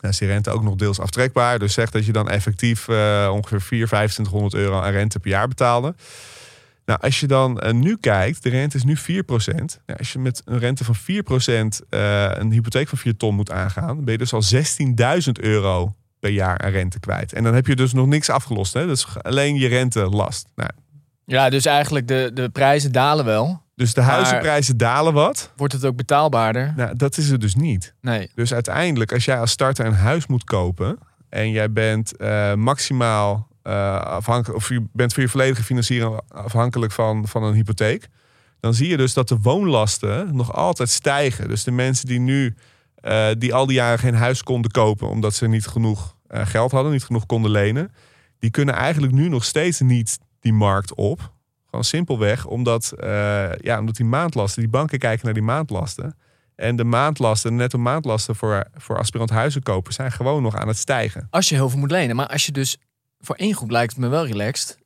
Dan 0.00 0.10
is 0.10 0.18
die 0.18 0.28
rente 0.28 0.50
ook 0.50 0.62
nog 0.62 0.74
deels 0.74 1.00
aftrekbaar. 1.00 1.58
Dus 1.58 1.72
zeg 1.72 1.90
dat 1.90 2.06
je 2.06 2.12
dan 2.12 2.28
effectief 2.28 2.88
uh, 2.88 3.30
ongeveer 3.32 3.60
4, 3.60 3.86
2500 3.86 4.54
euro 4.54 4.80
aan 4.80 4.92
rente 4.92 5.18
per 5.18 5.30
jaar 5.30 5.48
betaalde. 5.48 5.94
Nou, 6.84 7.00
als 7.00 7.20
je 7.20 7.26
dan 7.26 7.60
uh, 7.64 7.72
nu 7.72 7.96
kijkt, 7.96 8.42
de 8.42 8.48
rente 8.48 8.76
is 8.76 8.84
nu 8.84 8.96
4%. 8.96 9.24
Nou, 9.54 9.98
als 9.98 10.12
je 10.12 10.18
met 10.18 10.42
een 10.44 10.58
rente 10.58 10.84
van 10.84 10.94
4% 10.96 10.98
uh, 11.04 12.30
een 12.34 12.52
hypotheek 12.52 12.88
van 12.88 12.98
4 12.98 13.16
ton 13.16 13.34
moet 13.34 13.50
aangaan, 13.50 14.04
ben 14.04 14.12
je 14.12 14.18
dus 14.18 14.32
al 14.32 14.42
16.000 15.24 15.32
euro 15.32 15.94
per 16.20 16.30
jaar 16.30 16.58
aan 16.58 16.70
rente 16.70 17.00
kwijt. 17.00 17.32
En 17.32 17.44
dan 17.44 17.54
heb 17.54 17.66
je 17.66 17.76
dus 17.76 17.92
nog 17.92 18.06
niks 18.06 18.30
afgelost. 18.30 18.72
Hè? 18.72 18.86
Dat 18.86 18.96
is 18.96 19.06
alleen 19.22 19.56
je 19.56 19.68
rentelast. 19.68 20.48
Nou, 20.54 20.70
ja, 21.24 21.50
dus 21.50 21.66
eigenlijk 21.66 22.08
de, 22.08 22.30
de 22.34 22.48
prijzen 22.48 22.92
dalen 22.92 23.24
wel. 23.24 23.62
Dus 23.76 23.94
de 23.94 24.00
huizenprijzen 24.00 24.76
dalen 24.76 25.12
wat. 25.12 25.52
Wordt 25.56 25.72
het 25.72 25.84
ook 25.84 25.96
betaalbaarder? 25.96 26.72
Nou, 26.76 26.96
dat 26.96 27.16
is 27.16 27.30
het 27.30 27.40
dus 27.40 27.54
niet. 27.54 27.94
Nee. 28.00 28.30
Dus 28.34 28.54
uiteindelijk, 28.54 29.12
als 29.12 29.24
jij 29.24 29.38
als 29.38 29.50
starter 29.50 29.86
een 29.86 29.94
huis 29.94 30.26
moet 30.26 30.44
kopen 30.44 30.98
en 31.28 31.50
jij 31.50 31.72
bent 31.72 32.12
uh, 32.20 32.54
maximaal 32.54 33.48
afhankelijk, 33.64 34.58
of 34.58 34.68
je 34.68 34.86
bent 34.92 35.12
voor 35.12 35.22
je 35.22 35.28
volledige 35.28 35.62
financiering 35.62 36.20
afhankelijk 36.28 36.92
van, 36.92 37.28
van 37.28 37.42
een 37.42 37.54
hypotheek. 37.54 38.08
Dan 38.60 38.74
zie 38.74 38.88
je 38.88 38.96
dus 38.96 39.14
dat 39.14 39.28
de 39.28 39.38
woonlasten 39.38 40.36
nog 40.36 40.52
altijd 40.52 40.88
stijgen. 40.88 41.48
Dus 41.48 41.64
de 41.64 41.70
mensen 41.70 42.06
die 42.06 42.18
nu, 42.20 42.54
uh, 43.04 43.28
die 43.38 43.54
al 43.54 43.66
die 43.66 43.76
jaren 43.76 43.98
geen 43.98 44.14
huis 44.14 44.42
konden 44.42 44.70
kopen 44.70 45.08
omdat 45.08 45.34
ze 45.34 45.48
niet 45.48 45.66
genoeg 45.66 46.16
uh, 46.30 46.46
geld 46.46 46.70
hadden, 46.70 46.92
niet 46.92 47.04
genoeg 47.04 47.26
konden 47.26 47.50
lenen, 47.50 47.92
die 48.38 48.50
kunnen 48.50 48.74
eigenlijk 48.74 49.12
nu 49.12 49.28
nog 49.28 49.44
steeds 49.44 49.80
niet 49.80 50.18
die 50.40 50.52
markt 50.52 50.94
op. 50.94 51.32
Gewoon 51.64 51.84
simpelweg 51.84 52.46
omdat, 52.46 52.92
ja, 53.60 53.78
omdat 53.78 53.96
die 53.96 54.06
maandlasten, 54.06 54.62
die 54.62 54.70
banken 54.70 54.98
kijken 54.98 55.24
naar 55.24 55.34
die 55.34 55.42
maandlasten. 55.42 56.16
En 56.56 56.76
de 56.76 56.84
maandlasten, 56.84 57.50
de 57.50 57.56
netto 57.56 57.78
maandlasten 57.78 58.36
voor, 58.36 58.64
voor 58.74 58.98
aspirant 58.98 59.30
huizenkopers 59.30 59.96
zijn 59.96 60.12
gewoon 60.12 60.42
nog 60.42 60.56
aan 60.56 60.68
het 60.68 60.76
stijgen. 60.76 61.26
Als 61.30 61.48
je 61.48 61.54
heel 61.54 61.70
veel 61.70 61.78
moet 61.78 61.90
lenen. 61.90 62.16
Maar 62.16 62.26
als 62.26 62.46
je 62.46 62.52
dus 62.52 62.78
voor 63.24 63.36
één 63.36 63.54
groep 63.54 63.70
lijkt 63.70 63.92
het 63.92 64.00
me 64.00 64.08
wel 64.08 64.26
relaxed. 64.26 64.78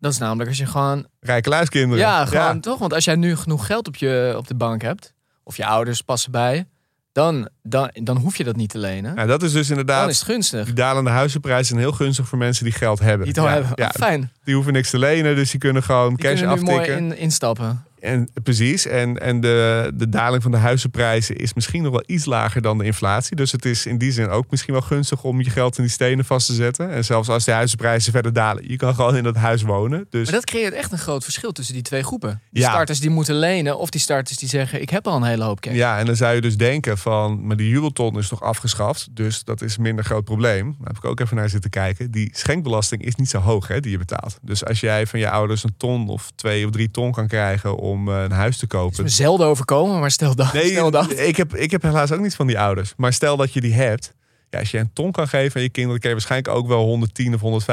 Dat 0.00 0.12
is 0.12 0.18
namelijk 0.18 0.48
als 0.48 0.58
je 0.58 0.66
gewoon... 0.66 1.06
Rijke 1.20 1.48
luiskinderen. 1.48 2.04
Ja, 2.04 2.24
gewoon 2.24 2.54
ja. 2.54 2.60
toch? 2.60 2.78
Want 2.78 2.92
als 2.92 3.04
jij 3.04 3.16
nu 3.16 3.36
genoeg 3.36 3.66
geld 3.66 3.86
op, 3.86 3.96
je, 3.96 4.34
op 4.36 4.46
de 4.46 4.54
bank 4.54 4.82
hebt... 4.82 5.12
of 5.42 5.56
je 5.56 5.66
ouders 5.66 6.00
passen 6.00 6.30
bij... 6.30 6.66
Dan, 7.12 7.48
dan, 7.62 7.90
dan 7.92 8.16
hoef 8.16 8.36
je 8.36 8.44
dat 8.44 8.56
niet 8.56 8.70
te 8.70 8.78
lenen. 8.78 9.14
Ja, 9.14 9.26
dat 9.26 9.42
is 9.42 9.52
dus 9.52 9.70
inderdaad... 9.70 10.00
Dan 10.00 10.08
is 10.08 10.18
het 10.18 10.26
gunstig. 10.26 10.64
Die 10.64 10.74
dalende 10.74 11.10
huizenprijzen 11.10 11.66
zijn 11.66 11.78
heel 11.80 11.92
gunstig 11.92 12.28
voor 12.28 12.38
mensen 12.38 12.64
die 12.64 12.72
geld 12.72 12.98
hebben. 12.98 13.26
Die 13.26 13.34
het 13.34 13.38
al 13.38 13.48
ja, 13.48 13.52
hebben. 13.52 13.72
Ja, 13.76 13.92
fijn. 13.96 14.32
Die 14.44 14.54
hoeven 14.54 14.72
niks 14.72 14.90
te 14.90 14.98
lenen, 14.98 15.36
dus 15.36 15.50
die 15.50 15.60
kunnen 15.60 15.82
gewoon 15.82 16.08
die 16.08 16.24
cash 16.24 16.38
kunnen 16.38 16.64
nu 16.64 16.70
aftikken. 16.70 17.02
mooi 17.02 17.12
in, 17.12 17.18
instappen. 17.18 17.84
En, 18.04 18.28
precies. 18.42 18.86
En, 18.86 19.20
en 19.20 19.40
de, 19.40 19.90
de 19.94 20.08
daling 20.08 20.42
van 20.42 20.50
de 20.50 20.56
huizenprijzen 20.56 21.36
is 21.36 21.54
misschien 21.54 21.82
nog 21.82 21.92
wel 21.92 22.02
iets 22.06 22.24
lager 22.24 22.62
dan 22.62 22.78
de 22.78 22.84
inflatie. 22.84 23.36
Dus 23.36 23.52
het 23.52 23.64
is 23.64 23.86
in 23.86 23.98
die 23.98 24.12
zin 24.12 24.28
ook 24.28 24.50
misschien 24.50 24.72
wel 24.72 24.82
gunstig 24.82 25.22
om 25.24 25.40
je 25.40 25.50
geld 25.50 25.76
in 25.76 25.82
die 25.82 25.92
stenen 25.92 26.24
vast 26.24 26.46
te 26.46 26.52
zetten. 26.52 26.90
En 26.90 27.04
zelfs 27.04 27.28
als 27.28 27.44
de 27.44 27.52
huizenprijzen 27.52 28.12
verder 28.12 28.32
dalen, 28.32 28.68
je 28.68 28.76
kan 28.76 28.94
gewoon 28.94 29.16
in 29.16 29.22
dat 29.22 29.36
huis 29.36 29.62
wonen. 29.62 30.06
Dus... 30.10 30.24
Maar 30.24 30.34
dat 30.34 30.44
creëert 30.44 30.74
echt 30.74 30.92
een 30.92 30.98
groot 30.98 31.22
verschil 31.22 31.52
tussen 31.52 31.74
die 31.74 31.82
twee 31.82 32.02
groepen. 32.02 32.40
Die 32.50 32.62
Ja. 32.62 32.70
starters 32.70 33.00
die 33.00 33.10
moeten 33.10 33.34
lenen 33.34 33.78
of 33.78 33.90
die 33.90 34.00
starters 34.00 34.38
die 34.38 34.48
zeggen 34.48 34.80
ik 34.80 34.90
heb 34.90 35.06
al 35.06 35.16
een 35.16 35.22
hele 35.22 35.44
hoop 35.44 35.60
cash. 35.60 35.74
Ja, 35.74 35.98
en 35.98 36.06
dan 36.06 36.16
zou 36.16 36.34
je 36.34 36.40
dus 36.40 36.56
denken 36.56 36.98
van, 36.98 37.46
maar 37.46 37.56
die 37.56 37.68
jubelton 37.68 38.18
is 38.18 38.28
toch 38.28 38.42
afgeschaft, 38.42 39.08
dus 39.10 39.44
dat 39.44 39.62
is 39.62 39.76
een 39.76 39.82
minder 39.82 40.04
groot 40.04 40.24
probleem. 40.24 40.76
Daar 40.78 40.86
heb 40.86 40.96
ik 40.96 41.04
ook 41.04 41.20
even 41.20 41.36
naar 41.36 41.48
zitten 41.48 41.70
kijken. 41.70 42.10
Die 42.10 42.30
schenkbelasting 42.32 43.04
is 43.04 43.14
niet 43.14 43.28
zo 43.30 43.38
hoog 43.38 43.68
hè, 43.68 43.80
die 43.80 43.90
je 43.90 43.98
betaalt. 43.98 44.38
Dus 44.42 44.64
als 44.64 44.80
jij 44.80 45.06
van 45.06 45.18
je 45.18 45.30
ouders 45.30 45.64
een 45.64 45.74
ton 45.76 46.08
of 46.08 46.30
twee 46.34 46.64
of 46.64 46.70
drie 46.70 46.90
ton 46.90 47.12
kan 47.12 47.26
krijgen 47.28 47.76
om 47.76 47.93
eh, 47.94 48.22
een 48.22 48.30
huis 48.30 48.56
te 48.56 48.66
is 48.66 48.72
me 48.72 48.78
kopen. 48.78 49.10
zelden 49.10 49.46
overkomen, 49.46 50.00
maar 50.00 50.10
stel 50.10 50.34
dat. 50.34 50.52
Nee, 50.52 50.70
stel 50.70 50.90
dat. 50.90 51.18
ik 51.18 51.36
heb, 51.36 51.54
ik 51.54 51.70
heb 51.70 51.82
helaas 51.82 52.12
ook 52.12 52.20
niet 52.20 52.34
van 52.34 52.46
die 52.46 52.58
ouders. 52.58 52.94
Maar 52.96 53.12
stel 53.12 53.36
dat 53.36 53.52
je 53.52 53.60
die 53.60 53.74
hebt. 53.74 54.14
Ja, 54.50 54.58
als 54.58 54.70
je 54.70 54.78
een 54.78 54.92
ton 54.92 55.12
kan 55.12 55.28
geven 55.28 55.56
aan 55.56 55.62
je 55.62 55.68
kinderen, 55.68 56.00
kan 56.00 56.10
je 56.10 56.16
waarschijnlijk 56.16 56.56
ook 56.56 56.66
wel 56.66 56.84
110 56.84 57.34
of 57.34 57.64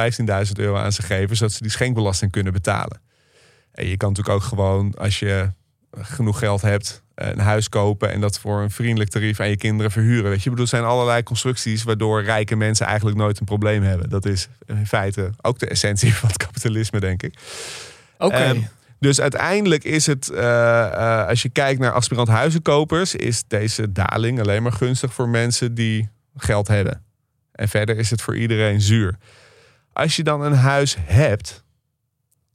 115.000 0.48 0.52
euro 0.56 0.76
aan 0.76 0.92
ze 0.92 1.02
geven, 1.02 1.36
zodat 1.36 1.54
ze 1.54 1.62
die 1.62 1.72
schenkbelasting 1.72 2.32
kunnen 2.32 2.54
betalen. 2.54 3.02
En 3.72 3.88
je 3.88 3.98
kan 3.98 4.10
natuurlijk 4.10 4.36
ook 4.36 4.44
gewoon, 4.44 4.94
als 4.98 5.20
je 5.20 5.52
genoeg 5.92 6.40
geld 6.40 6.62
hebt, 6.62 7.04
een 7.16 7.40
huis 7.40 7.70
kopen 7.70 8.12
en 8.12 8.22
dat 8.22 8.40
voor 8.40 8.62
een 8.62 8.72
vriendelijk 8.72 9.10
tarief 9.10 9.40
aan 9.40 9.50
je 9.50 9.58
kinderen 9.58 9.92
verhuren. 9.92 10.30
Weet 10.30 10.44
je, 10.44 10.50
ik 10.50 10.50
bedoel, 10.50 10.64
er 10.64 10.68
zijn 10.68 10.84
allerlei 10.84 11.24
constructies 11.24 11.84
waardoor 11.84 12.24
rijke 12.24 12.56
mensen 12.56 12.86
eigenlijk 12.86 13.18
nooit 13.18 13.40
een 13.40 13.46
probleem 13.46 13.84
hebben. 13.84 14.10
Dat 14.10 14.26
is 14.26 14.48
in 14.66 14.88
feite 14.88 15.30
ook 15.42 15.60
de 15.60 15.68
essentie 15.68 16.14
van 16.22 16.28
het 16.30 16.38
kapitalisme, 16.38 17.00
denk 17.00 17.24
ik. 17.24 17.34
Oké. 18.18 18.36
Ehm, 18.36 18.60
dus 19.02 19.22
uiteindelijk 19.22 19.84
is 19.84 20.06
het, 20.06 20.30
eh, 20.30 20.86
eh, 20.86 21.28
als 21.28 21.42
je 21.42 21.50
kijkt 21.50 21.80
naar 21.80 21.92
aspirant 21.92 22.28
huizenkopers, 22.28 23.16
is 23.16 23.44
deze 23.48 23.92
daling 23.92 24.40
alleen 24.40 24.64
maar 24.64 24.72
gunstig 24.72 25.14
voor 25.14 25.30
mensen 25.30 25.74
die 25.74 26.10
geld 26.36 26.68
hebben. 26.68 27.04
En 27.52 27.70
verder 27.70 27.98
is 27.98 28.10
het 28.10 28.22
voor 28.22 28.38
iedereen 28.38 28.82
zuur. 28.82 29.18
Als 29.94 30.16
je 30.16 30.24
dan 30.24 30.42
een 30.42 30.56
huis 30.56 30.98
hebt, 31.00 31.64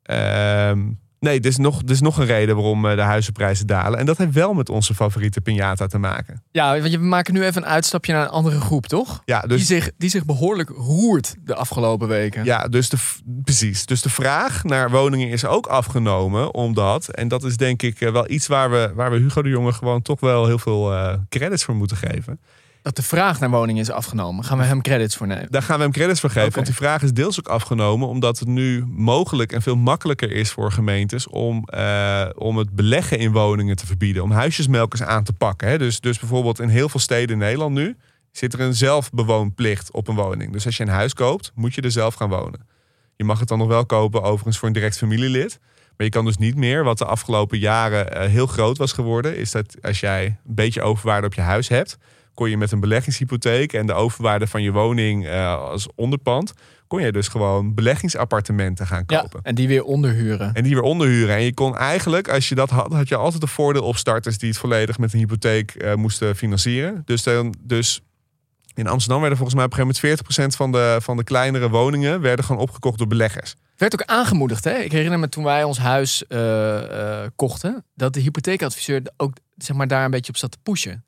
ehm, 0.02 0.88
Nee, 1.20 1.38
er 1.40 1.46
is, 1.46 1.56
nog, 1.56 1.82
er 1.82 1.90
is 1.90 2.00
nog 2.00 2.18
een 2.18 2.26
reden 2.26 2.54
waarom 2.54 2.86
eh, 2.86 2.94
de 2.96 3.00
huizenprijzen 3.02 3.66
dalen. 3.66 3.98
En 3.98 4.06
dat 4.06 4.18
heeft 4.18 4.32
wel 4.32 4.52
met 4.54 4.68
onze 4.68 4.94
favoriete 4.94 5.40
piñata 5.40 5.86
te 5.86 5.98
maken. 5.98 6.42
Ja, 6.50 6.78
want 6.78 6.90
je- 6.92 6.98
we 6.98 7.04
maken 7.04 7.34
nu 7.34 7.44
even 7.44 7.62
een 7.62 7.68
uitstapje 7.68 8.12
naar 8.12 8.22
een 8.22 8.28
andere 8.28 8.60
groep, 8.60 8.86
toch? 8.86 9.22
Ja, 9.24 9.40
Die, 9.40 9.48
dus, 9.48 9.66
zich, 9.66 9.90
die 9.98 10.08
zich 10.10 10.24
behoorlijk 10.24 10.68
roert 10.68 11.34
de 11.44 11.54
afgelopen 11.54 12.08
weken. 12.08 12.44
ja, 12.44 12.68
dus 12.68 12.88
de, 12.88 12.96
precies. 13.42 13.86
Dus 13.86 14.02
de 14.02 14.10
vraag 14.10 14.64
naar 14.64 14.90
woningen 14.90 15.28
is 15.28 15.44
ook 15.44 15.66
afgenomen. 15.66 16.54
Omdat, 16.54 17.08
en 17.08 17.28
dat 17.28 17.44
is 17.44 17.56
denk 17.56 17.82
ik 17.82 18.00
eh, 18.00 18.12
wel 18.12 18.30
iets 18.30 18.46
waar 18.46 18.70
we, 18.70 18.92
waar 18.94 19.10
we 19.10 19.16
Hugo 19.16 19.42
de 19.42 19.48
Jonge 19.48 19.72
gewoon 19.72 20.02
toch 20.02 20.20
wel 20.20 20.46
heel 20.46 20.58
veel 20.58 20.92
eh, 20.94 21.14
credits 21.28 21.64
voor 21.64 21.74
moeten 21.74 21.96
geven. 21.96 22.40
Dat 22.86 22.96
de 22.96 23.02
vraag 23.02 23.40
naar 23.40 23.50
woningen 23.50 23.82
is 23.82 23.90
afgenomen. 23.90 24.44
Gaan 24.44 24.58
we 24.58 24.64
hem 24.64 24.82
credits 24.82 25.16
voor 25.16 25.26
nemen? 25.26 25.46
Daar 25.50 25.62
gaan 25.62 25.76
we 25.76 25.82
hem 25.82 25.92
credits 25.92 26.20
voor 26.20 26.30
geven. 26.30 26.52
Want 26.52 26.66
die 26.66 26.74
vraag 26.74 27.02
is 27.02 27.12
deels 27.12 27.38
ook 27.38 27.48
afgenomen. 27.48 28.08
Omdat 28.08 28.38
het 28.38 28.48
nu 28.48 28.84
mogelijk 28.86 29.52
en 29.52 29.62
veel 29.62 29.76
makkelijker 29.76 30.32
is 30.32 30.50
voor 30.50 30.72
gemeentes. 30.72 31.28
om, 31.28 31.64
eh, 31.64 32.26
om 32.34 32.56
het 32.56 32.70
beleggen 32.70 33.18
in 33.18 33.32
woningen 33.32 33.76
te 33.76 33.86
verbieden. 33.86 34.22
Om 34.22 34.30
huisjesmelkers 34.30 35.02
aan 35.02 35.24
te 35.24 35.32
pakken. 35.32 35.68
Hè. 35.68 35.78
Dus, 35.78 36.00
dus 36.00 36.18
bijvoorbeeld 36.18 36.60
in 36.60 36.68
heel 36.68 36.88
veel 36.88 37.00
steden 37.00 37.30
in 37.30 37.38
Nederland 37.38 37.74
nu. 37.74 37.96
zit 38.32 38.52
er 38.52 38.60
een 38.60 38.74
zelfbewoonplicht 38.74 39.90
op 39.90 40.08
een 40.08 40.14
woning. 40.14 40.52
Dus 40.52 40.66
als 40.66 40.76
je 40.76 40.82
een 40.82 40.88
huis 40.88 41.14
koopt, 41.14 41.52
moet 41.54 41.74
je 41.74 41.80
er 41.80 41.90
zelf 41.90 42.14
gaan 42.14 42.28
wonen. 42.28 42.60
Je 43.16 43.24
mag 43.24 43.38
het 43.38 43.48
dan 43.48 43.58
nog 43.58 43.68
wel 43.68 43.86
kopen, 43.86 44.22
overigens 44.22 44.58
voor 44.58 44.68
een 44.68 44.74
direct 44.74 44.98
familielid. 44.98 45.58
Maar 45.96 46.06
je 46.06 46.12
kan 46.12 46.24
dus 46.24 46.36
niet 46.36 46.56
meer, 46.56 46.84
wat 46.84 46.98
de 46.98 47.04
afgelopen 47.04 47.58
jaren 47.58 48.12
eh, 48.12 48.28
heel 48.28 48.46
groot 48.46 48.78
was 48.78 48.92
geworden, 48.92 49.36
is 49.36 49.50
dat 49.50 49.76
als 49.82 50.00
jij 50.00 50.24
een 50.26 50.54
beetje 50.54 50.82
overwaarde 50.82 51.26
op 51.26 51.34
je 51.34 51.40
huis 51.40 51.68
hebt, 51.68 51.98
kon 52.36 52.50
je 52.50 52.56
met 52.56 52.72
een 52.72 52.80
beleggingshypotheek 52.80 53.72
en 53.72 53.86
de 53.86 53.92
overwaarde 53.92 54.46
van 54.46 54.62
je 54.62 54.72
woning 54.72 55.26
eh, 55.26 55.58
als 55.58 55.88
onderpand, 55.94 56.52
kon 56.86 57.02
je 57.02 57.12
dus 57.12 57.28
gewoon 57.28 57.74
beleggingsappartementen 57.74 58.86
gaan 58.86 59.04
Ja, 59.06 59.20
kopen. 59.20 59.40
en 59.42 59.54
die 59.54 59.68
weer 59.68 59.82
onderhuren. 59.84 60.54
En 60.54 60.62
die 60.62 60.74
weer 60.74 60.82
onderhuren. 60.82 61.34
En 61.36 61.42
je 61.42 61.54
kon 61.54 61.76
eigenlijk, 61.76 62.28
als 62.28 62.48
je 62.48 62.54
dat 62.54 62.70
had, 62.70 62.92
had 62.92 63.08
je 63.08 63.16
altijd 63.16 63.42
een 63.42 63.48
voordeel 63.48 63.82
op 63.82 63.96
starters 63.96 64.38
die 64.38 64.48
het 64.48 64.58
volledig 64.58 64.98
met 64.98 65.12
een 65.12 65.18
hypotheek 65.18 65.70
eh, 65.74 65.94
moesten 65.94 66.36
financieren. 66.36 67.02
Dus, 67.04 67.22
dan, 67.22 67.54
dus 67.60 68.00
in 68.74 68.86
Amsterdam 68.86 69.20
werden 69.20 69.38
volgens 69.38 69.56
mij 69.56 69.66
op 69.66 69.72
een 69.78 69.86
gegeven 69.86 70.26
moment 70.34 70.54
40% 70.54 70.56
van 70.56 70.72
de, 70.72 70.96
van 71.00 71.16
de 71.16 71.24
kleinere 71.24 71.68
woningen 71.70 72.20
werden 72.20 72.44
gewoon 72.44 72.62
opgekocht 72.62 72.98
door 72.98 73.06
beleggers. 73.06 73.54
Werd 73.76 73.92
ook 73.92 74.02
aangemoedigd, 74.02 74.64
hè? 74.64 74.72
Ik 74.74 74.92
herinner 74.92 75.18
me 75.18 75.28
toen 75.28 75.44
wij 75.44 75.64
ons 75.64 75.78
huis 75.78 76.26
eh, 76.26 77.22
kochten, 77.36 77.84
dat 77.94 78.12
de 78.12 78.20
hypotheekadviseur 78.20 79.02
ook 79.16 79.32
zeg 79.56 79.76
maar, 79.76 79.88
daar 79.88 80.04
een 80.04 80.10
beetje 80.10 80.32
op 80.32 80.38
zat 80.38 80.50
te 80.50 80.58
pushen. 80.62 81.04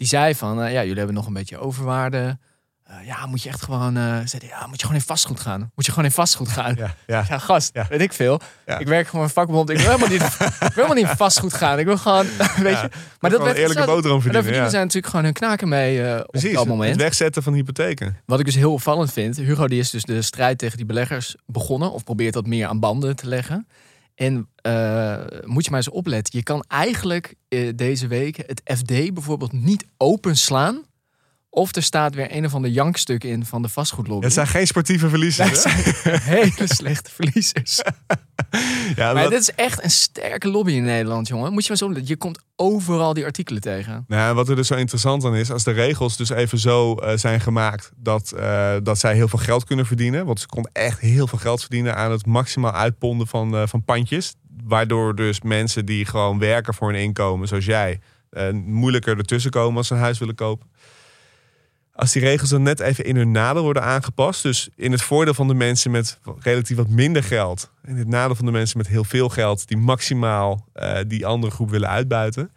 Die 0.00 0.08
zei 0.08 0.34
van, 0.34 0.62
eh, 0.62 0.72
ja, 0.72 0.80
jullie 0.80 0.96
hebben 0.96 1.14
nog 1.14 1.26
een 1.26 1.32
beetje 1.32 1.58
overwaarde. 1.58 2.38
Eh, 2.84 3.06
ja, 3.06 3.26
moet 3.26 3.42
je 3.42 3.48
echt 3.48 3.62
gewoon, 3.62 3.96
eh, 3.96 4.18
zei 4.24 4.46
ja, 4.46 4.66
moet 4.66 4.80
je 4.80 4.86
gewoon 4.86 5.00
in 5.00 5.06
vastgoed 5.06 5.40
gaan. 5.40 5.70
Moet 5.74 5.84
je 5.86 5.90
gewoon 5.92 6.04
in 6.04 6.10
vastgoed 6.14 6.48
gaan. 6.48 6.74
Ja, 6.78 6.94
ja. 7.06 7.24
Ja, 7.28 7.38
gast, 7.38 7.70
Ja. 7.74 7.86
weet 7.88 8.00
ik 8.00 8.12
veel. 8.12 8.40
Ik 8.78 8.86
werk 8.86 9.06
gewoon 9.08 9.24
een 9.24 9.30
vakbond. 9.30 9.70
Ik 9.70 9.76
wil 9.76 9.86
helemaal 9.86 10.08
niet, 10.08 10.22
ik 10.32 10.38
wil 10.58 10.68
helemaal 10.74 10.94
niet 10.94 11.08
in 11.08 11.16
vastgoed 11.16 11.54
gaan. 11.54 11.78
Ik 11.78 11.84
wil 11.86 11.96
gewoon, 11.98 12.26
weet 12.62 12.80
je. 12.80 12.88
Maar 13.20 13.30
gewoon 13.30 13.48
een 13.48 13.54
eerlijke 13.54 13.84
boterham 13.84 14.20
daar 14.22 14.42
verdienen, 14.42 14.70
zij 14.70 14.80
natuurlijk 14.80 15.06
gewoon 15.06 15.24
hun 15.24 15.34
knaken 15.34 15.68
mee 15.68 16.02
eh, 16.02 16.20
op 16.20 16.30
Precies, 16.30 16.54
dat 16.54 16.66
moment. 16.66 16.90
het 16.90 17.00
wegzetten 17.00 17.42
van 17.42 17.52
hypotheken. 17.52 18.16
Wat 18.26 18.38
ik 18.38 18.44
dus 18.44 18.54
heel 18.54 18.72
opvallend 18.72 19.12
vind, 19.12 19.36
Hugo 19.36 19.68
die 19.68 19.78
is 19.80 19.90
dus 19.90 20.04
de 20.04 20.22
strijd 20.22 20.58
tegen 20.58 20.76
die 20.76 20.86
beleggers 20.86 21.36
begonnen. 21.46 21.92
Of 21.92 22.04
probeert 22.04 22.34
dat 22.34 22.46
meer 22.46 22.66
aan 22.66 22.80
banden 22.80 23.16
te 23.16 23.26
leggen. 23.26 23.66
En 24.20 24.48
eh, 24.54 25.24
moet 25.44 25.64
je 25.64 25.70
maar 25.70 25.78
eens 25.78 25.88
opletten. 25.88 26.38
Je 26.38 26.42
kan 26.42 26.64
eigenlijk 26.68 27.34
eh, 27.48 27.68
deze 27.74 28.06
week 28.06 28.36
het 28.36 28.62
FD 28.64 29.14
bijvoorbeeld 29.14 29.52
niet 29.52 29.84
openslaan. 29.96 30.82
Of 31.52 31.76
er 31.76 31.82
staat 31.82 32.14
weer 32.14 32.36
een 32.36 32.44
of 32.44 32.54
ander 32.54 32.70
jankstuk 32.70 33.24
in 33.24 33.44
van 33.44 33.62
de 33.62 33.68
vastgoedlobby. 33.68 34.24
Het 34.24 34.34
zijn 34.34 34.46
geen 34.46 34.66
sportieve 34.66 35.08
verliezers. 35.08 35.64
Hele 36.36 36.66
slechte 36.66 37.10
verliezers. 37.10 37.80
Ja, 38.96 39.12
Maar 39.12 39.30
dit 39.30 39.40
is 39.40 39.54
echt 39.54 39.84
een 39.84 39.90
sterke 39.90 40.48
lobby 40.48 40.72
in 40.72 40.82
Nederland, 40.82 41.28
jongen. 41.28 41.52
Moet 41.52 41.62
je 41.62 41.68
maar 41.68 41.78
zo. 41.78 42.00
Je 42.04 42.16
komt 42.16 42.38
overal 42.56 43.14
die 43.14 43.24
artikelen 43.24 43.60
tegen. 43.60 44.04
Nou, 44.08 44.34
wat 44.34 44.48
er 44.48 44.56
dus 44.56 44.66
zo 44.66 44.74
interessant 44.74 45.24
aan 45.24 45.34
is, 45.34 45.50
als 45.50 45.64
de 45.64 45.70
regels 45.70 46.16
dus 46.16 46.30
even 46.30 46.58
zo 46.58 46.94
eh, 46.94 47.16
zijn 47.16 47.40
gemaakt 47.40 47.92
dat, 47.96 48.32
eh, 48.32 48.76
dat 48.82 48.98
zij 48.98 49.14
heel 49.14 49.28
veel 49.28 49.38
geld 49.38 49.64
kunnen 49.64 49.86
verdienen. 49.86 50.26
Want 50.26 50.40
ze 50.40 50.46
konden 50.46 50.72
echt 50.74 51.00
heel 51.00 51.26
veel 51.26 51.38
geld 51.38 51.60
verdienen 51.60 51.96
aan 51.96 52.10
het 52.10 52.26
maximaal 52.26 52.72
uitponden 52.72 53.26
van, 53.26 53.56
eh, 53.56 53.62
van 53.66 53.84
pandjes. 53.84 54.34
Waardoor 54.64 55.14
dus 55.14 55.40
mensen 55.40 55.86
die 55.86 56.04
gewoon 56.04 56.38
werken 56.38 56.74
voor 56.74 56.88
een 56.88 57.00
inkomen, 57.00 57.48
zoals 57.48 57.64
jij, 57.64 58.00
moeilijker 58.52 59.18
ertussen 59.18 59.50
komen 59.50 59.76
als 59.76 59.86
ze 59.86 59.94
een 59.94 60.00
huis 60.00 60.18
willen 60.18 60.34
kopen. 60.34 60.70
Als 62.00 62.12
die 62.12 62.22
regels 62.22 62.50
dan 62.50 62.62
net 62.62 62.80
even 62.80 63.04
in 63.04 63.16
hun 63.16 63.30
nadeel 63.30 63.62
worden 63.62 63.82
aangepast. 63.82 64.42
Dus 64.42 64.68
in 64.76 64.92
het 64.92 65.02
voordeel 65.02 65.34
van 65.34 65.48
de 65.48 65.54
mensen 65.54 65.90
met 65.90 66.18
relatief 66.38 66.76
wat 66.76 66.88
minder 66.88 67.22
geld. 67.22 67.70
In 67.86 67.96
het 67.96 68.08
nadeel 68.08 68.34
van 68.34 68.44
de 68.44 68.52
mensen 68.52 68.78
met 68.78 68.88
heel 68.88 69.04
veel 69.04 69.28
geld. 69.28 69.68
Die 69.68 69.76
maximaal 69.76 70.66
eh, 70.72 70.98
die 71.06 71.26
andere 71.26 71.52
groep 71.52 71.70
willen 71.70 71.88
uitbuiten 71.88 72.50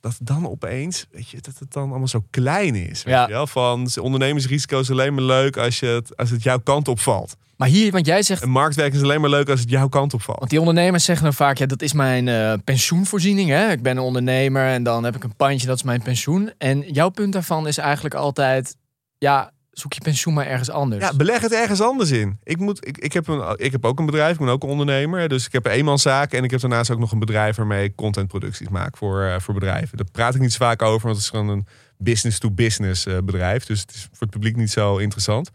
dat 0.00 0.16
dan 0.20 0.48
opeens, 0.48 1.06
weet 1.10 1.28
je, 1.28 1.40
dat 1.40 1.54
het 1.58 1.72
dan 1.72 1.88
allemaal 1.90 2.08
zo 2.08 2.24
klein 2.30 2.74
is. 2.74 3.02
Weet 3.02 3.14
Ja. 3.14 3.26
je 3.26 3.32
wel? 3.32 3.46
Van 3.46 3.88
ondernemersrisico 4.00 4.80
is 4.80 4.90
alleen 4.90 5.14
maar 5.14 5.22
leuk 5.24 5.56
als, 5.56 5.78
je 5.80 5.86
het, 5.86 6.16
als 6.16 6.30
het 6.30 6.42
jouw 6.42 6.58
kant 6.58 6.88
opvalt. 6.88 7.36
Maar 7.56 7.68
hier, 7.68 7.92
want 7.92 8.06
jij 8.06 8.22
zegt 8.22 8.42
Een 8.42 8.50
marktwerking 8.50 8.96
is 8.96 9.02
alleen 9.02 9.20
maar 9.20 9.30
leuk 9.30 9.48
als 9.48 9.60
het 9.60 9.70
jouw 9.70 9.88
kant 9.88 10.14
opvalt. 10.14 10.38
Want 10.38 10.50
die 10.50 10.58
ondernemers 10.60 11.04
zeggen 11.04 11.24
dan 11.24 11.34
vaak, 11.34 11.56
ja, 11.56 11.66
dat 11.66 11.82
is 11.82 11.92
mijn 11.92 12.28
eh, 12.28 12.52
pensioenvoorziening. 12.64 13.48
Hè? 13.48 13.70
Ik 13.70 13.82
ben 13.82 13.96
een 13.96 14.02
ondernemer 14.02 14.66
en 14.66 14.82
dan 14.82 15.04
heb 15.04 15.16
ik 15.16 15.24
een 15.24 15.36
pandje, 15.36 15.66
dat 15.66 15.76
is 15.76 15.82
mijn 15.82 16.02
pensioen. 16.02 16.52
En 16.58 16.80
jouw 16.80 17.08
punt 17.08 17.32
daarvan 17.32 17.66
is 17.66 17.78
eigenlijk 17.78 18.14
altijd, 18.14 18.76
ja, 19.18 19.52
zoek 19.78 19.92
je 19.92 20.00
pensioen 20.00 20.34
maar 20.34 20.46
ergens 20.46 20.70
anders. 20.70 21.04
Ja, 21.04 21.16
beleg 21.16 21.40
het 21.40 21.52
ergens 21.52 21.80
anders 21.80 22.10
in. 22.10 22.38
Ik, 22.44 22.58
moet, 22.58 22.86
ik, 22.86 22.98
ik, 22.98 23.12
heb 23.12 23.26
een, 23.26 23.54
ik 23.56 23.72
heb 23.72 23.84
ook 23.84 23.98
een 23.98 24.06
bedrijf, 24.06 24.32
ik 24.32 24.38
ben 24.38 24.48
ook 24.48 24.62
een 24.62 24.68
ondernemer. 24.68 25.28
Dus 25.28 25.46
ik 25.46 25.52
heb 25.52 25.66
een 25.66 25.72
eenmanszaak 25.72 26.32
en 26.32 26.44
ik 26.44 26.50
heb 26.50 26.60
daarnaast 26.60 26.90
ook 26.90 26.98
nog 26.98 27.12
een 27.12 27.18
bedrijf 27.18 27.56
waarmee 27.56 27.84
ik 27.84 27.96
contentproducties 27.96 28.68
maak 28.68 28.96
voor, 28.96 29.22
eh, 29.22 29.40
voor 29.40 29.54
bedrijven. 29.54 29.96
Daar 29.96 30.10
praat 30.12 30.34
ik 30.34 30.40
niet 30.40 30.52
zo 30.52 30.64
vaak 30.64 30.82
over, 30.82 31.06
want 31.06 31.14
het 31.14 31.24
is 31.24 31.30
gewoon 31.30 31.48
een 31.48 31.66
business-to-business 31.98 33.06
eh, 33.06 33.18
bedrijf. 33.24 33.64
Dus 33.64 33.80
het 33.80 33.94
is 33.94 34.02
voor 34.02 34.26
het 34.26 34.30
publiek 34.30 34.56
niet 34.56 34.70
zo 34.70 34.96
interessant. 34.96 35.50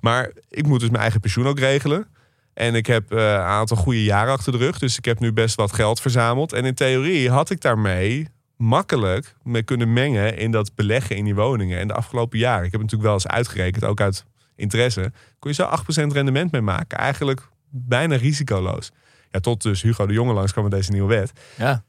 Maar 0.00 0.30
ik 0.48 0.66
moet 0.66 0.80
dus 0.80 0.88
mijn 0.88 1.02
eigen 1.02 1.20
pensioen 1.20 1.46
ook 1.46 1.58
regelen. 1.58 2.06
En 2.54 2.74
ik 2.74 2.86
heb 2.86 3.12
eh, 3.12 3.18
een 3.18 3.38
aantal 3.38 3.76
goede 3.76 4.04
jaren 4.04 4.32
achter 4.32 4.52
de 4.52 4.58
rug. 4.58 4.78
Dus 4.78 4.98
ik 4.98 5.04
heb 5.04 5.20
nu 5.20 5.32
best 5.32 5.54
wat 5.54 5.72
geld 5.72 6.00
verzameld. 6.00 6.52
En 6.52 6.64
in 6.64 6.74
theorie 6.74 7.30
had 7.30 7.50
ik 7.50 7.60
daarmee 7.60 8.28
makkelijk 8.58 9.34
mee 9.42 9.62
kunnen 9.62 9.92
mengen 9.92 10.36
in 10.36 10.50
dat 10.50 10.74
beleggen 10.74 11.16
in 11.16 11.24
die 11.24 11.34
woningen. 11.34 11.78
En 11.78 11.88
de 11.88 11.94
afgelopen 11.94 12.38
jaren, 12.38 12.64
ik 12.64 12.72
heb 12.72 12.80
natuurlijk 12.80 13.08
wel 13.08 13.12
eens 13.12 13.26
uitgerekend, 13.26 13.84
ook 13.84 14.00
uit 14.00 14.24
interesse, 14.56 15.12
kon 15.38 15.50
je 15.50 15.56
zo 15.56 15.70
8% 16.08 16.12
rendement 16.12 16.52
mee 16.52 16.60
maken. 16.60 16.98
Eigenlijk 16.98 17.48
bijna 17.70 18.16
risicoloos. 18.16 18.90
Ja, 19.30 19.40
tot 19.40 19.62
dus 19.62 19.82
Hugo 19.82 20.06
de 20.06 20.12
Jonge 20.12 20.32
langs 20.32 20.52
kwam 20.52 20.64
met 20.64 20.72
deze 20.72 20.92
nieuwe 20.92 21.08
wet. 21.08 21.32
Ja. 21.56 21.84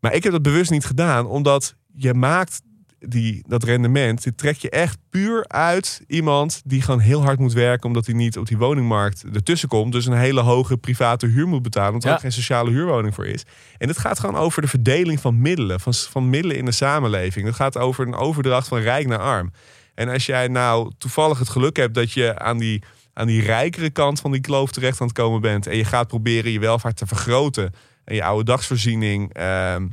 Maar 0.00 0.14
ik 0.14 0.22
heb 0.22 0.32
dat 0.32 0.42
bewust 0.42 0.70
niet 0.70 0.84
gedaan, 0.84 1.26
omdat 1.26 1.74
je 1.94 2.14
maakt 2.14 2.62
die, 3.06 3.44
dat 3.48 3.64
rendement, 3.64 4.22
dit 4.22 4.38
trek 4.38 4.56
je 4.56 4.70
echt 4.70 4.98
puur 5.10 5.48
uit 5.48 6.02
iemand 6.06 6.62
die 6.64 6.82
gewoon 6.82 7.00
heel 7.00 7.22
hard 7.22 7.38
moet 7.38 7.52
werken, 7.52 7.86
omdat 7.86 8.06
hij 8.06 8.14
niet 8.14 8.38
op 8.38 8.46
die 8.46 8.58
woningmarkt 8.58 9.24
ertussen 9.32 9.68
komt. 9.68 9.92
Dus 9.92 10.06
een 10.06 10.12
hele 10.12 10.40
hoge 10.40 10.76
private 10.76 11.26
huur 11.26 11.48
moet 11.48 11.62
betalen, 11.62 11.88
omdat 11.88 12.02
er 12.04 12.08
Ja. 12.08 12.14
ook 12.14 12.20
geen 12.22 12.32
sociale 12.32 12.70
huurwoning 12.70 13.14
voor 13.14 13.26
is. 13.26 13.44
En 13.78 13.88
het 13.88 13.98
gaat 13.98 14.20
gewoon 14.20 14.36
over 14.36 14.62
de 14.62 14.68
verdeling 14.68 15.20
van 15.20 15.40
middelen, 15.40 15.80
van, 15.80 15.94
van 15.94 16.30
middelen 16.30 16.56
in 16.56 16.64
de 16.64 16.72
samenleving. 16.72 17.46
Het 17.46 17.54
gaat 17.54 17.78
over 17.78 18.06
een 18.06 18.14
overdracht 18.14 18.68
van 18.68 18.78
rijk 18.78 19.06
naar 19.06 19.18
arm. 19.18 19.52
En 19.94 20.08
als 20.08 20.26
jij 20.26 20.48
nou 20.48 20.90
toevallig 20.98 21.38
het 21.38 21.48
geluk 21.48 21.76
hebt 21.76 21.94
dat 21.94 22.12
je 22.12 22.38
aan 22.38 22.58
die, 22.58 22.82
aan 23.12 23.26
die 23.26 23.42
rijkere 23.42 23.90
kant 23.90 24.20
van 24.20 24.32
die 24.32 24.40
kloof 24.40 24.70
terecht 24.70 25.00
aan 25.00 25.06
het 25.06 25.16
komen 25.16 25.40
bent. 25.40 25.66
En 25.66 25.76
je 25.76 25.84
gaat 25.84 26.08
proberen 26.08 26.52
je 26.52 26.58
welvaart 26.58 26.96
te 26.96 27.06
vergroten. 27.06 27.72
En 28.04 28.14
je 28.14 28.24
oude 28.24 28.44
dagsvoorziening 28.44 29.32
ehm, 29.34 29.86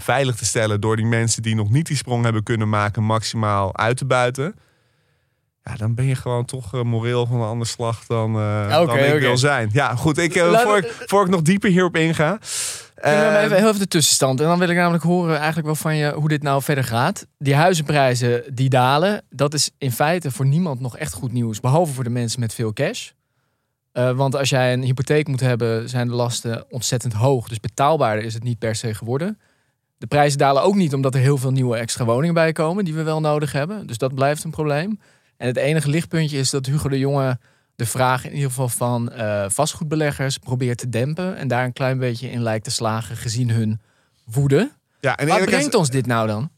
veilig 0.00 0.36
te 0.36 0.44
stellen. 0.44 0.80
Door 0.80 0.96
die 0.96 1.06
mensen 1.06 1.42
die 1.42 1.54
nog 1.54 1.70
niet 1.70 1.86
die 1.86 1.96
sprong 1.96 2.24
hebben 2.24 2.42
kunnen 2.42 2.68
maken 2.68 3.02
maximaal 3.02 3.76
uit 3.76 3.96
te 3.96 4.04
buiten. 4.04 4.54
Ja, 5.66 5.76
dan 5.76 5.94
ben 5.94 6.04
je 6.04 6.14
gewoon 6.14 6.44
toch 6.44 6.74
eh, 6.74 6.82
moreel 6.82 7.26
van 7.26 7.40
een 7.40 7.48
ander 7.48 7.66
slag 7.66 8.06
dan, 8.06 8.36
eh 8.36 8.70
dan 8.70 8.98
ik 8.98 9.20
wil 9.20 9.38
zijn. 9.38 9.68
Ja, 9.72 9.94
goed. 9.94 10.18
Ik, 10.18 10.34
eh, 10.34 10.60
voor, 10.60 10.76
ik, 10.76 11.04
voor 11.06 11.24
ik 11.24 11.30
nog 11.30 11.42
dieper 11.42 11.70
hierop 11.70 11.96
inga. 11.96 12.38
Kunnen 12.94 13.40
even, 13.40 13.56
heel 13.56 13.68
even 13.68 13.80
de 13.80 13.88
tussenstand. 13.88 14.40
En 14.40 14.46
dan 14.46 14.58
wil 14.58 14.68
ik 14.68 14.76
namelijk 14.76 15.04
horen 15.04 15.36
eigenlijk 15.36 15.66
wel 15.66 15.74
van 15.74 15.96
je 15.96 16.12
hoe 16.12 16.28
dit 16.28 16.42
nou 16.42 16.62
verder 16.62 16.84
gaat. 16.84 17.26
Die 17.38 17.54
huizenprijzen 17.54 18.54
die 18.54 18.68
dalen, 18.68 19.22
dat 19.30 19.54
is 19.54 19.70
in 19.78 19.92
feite 19.92 20.30
voor 20.30 20.46
niemand 20.46 20.80
nog 20.80 20.96
echt 20.96 21.12
goed 21.12 21.32
nieuws. 21.32 21.60
Behalve 21.60 21.92
voor 21.92 22.04
de 22.04 22.10
mensen 22.10 22.40
met 22.40 22.54
veel 22.54 22.72
cash. 22.72 23.10
Want 23.92 24.36
als 24.36 24.48
jij 24.48 24.72
een 24.72 24.82
hypotheek 24.82 25.28
moet 25.28 25.40
hebben, 25.40 25.88
zijn 25.88 26.08
de 26.08 26.14
lasten 26.14 26.64
ontzettend 26.68 27.12
hoog. 27.12 27.48
Dus 27.48 27.60
betaalbaarder 27.60 28.24
is 28.24 28.34
het 28.34 28.42
niet 28.42 28.58
per 28.58 28.74
se 28.74 28.94
geworden. 28.94 29.38
De 29.98 30.06
prijzen 30.06 30.38
dalen 30.38 30.62
ook 30.62 30.74
niet 30.74 30.94
omdat 30.94 31.14
er 31.14 31.20
heel 31.20 31.38
veel 31.38 31.50
nieuwe 31.50 31.76
extra 31.76 32.04
woningen 32.04 32.34
bij 32.34 32.52
komen 32.52 32.84
die 32.84 32.94
we 32.94 33.02
wel 33.02 33.20
nodig 33.20 33.52
hebben. 33.52 33.86
Dus 33.86 33.98
dat 33.98 34.14
blijft 34.14 34.44
een 34.44 34.50
probleem. 34.50 35.00
En 35.36 35.46
het 35.46 35.56
enige 35.56 35.90
lichtpuntje 35.90 36.38
is 36.38 36.50
dat 36.50 36.66
Hugo 36.66 36.88
de 36.88 36.98
Jonge 36.98 37.38
de 37.76 37.86
vraag 37.86 38.24
in 38.24 38.32
ieder 38.34 38.48
geval 38.48 38.68
van 38.68 39.10
eh, 39.12 39.44
vastgoedbeleggers 39.48 40.38
probeert 40.38 40.78
te 40.78 40.88
dempen. 40.88 41.36
En 41.36 41.48
daar 41.48 41.64
een 41.64 41.72
klein 41.72 41.98
beetje 41.98 42.30
in 42.30 42.42
lijkt 42.42 42.64
te 42.64 42.70
slagen 42.70 43.16
gezien 43.16 43.50
hun 43.50 43.80
woede. 44.24 44.70
ja, 45.00 45.16
en 45.16 45.28
eerlijk 45.28 45.50
brengt 45.50 45.74
ons 45.74 45.90
dit 45.90 46.06
nou 46.06 46.26
dan? 46.26 46.50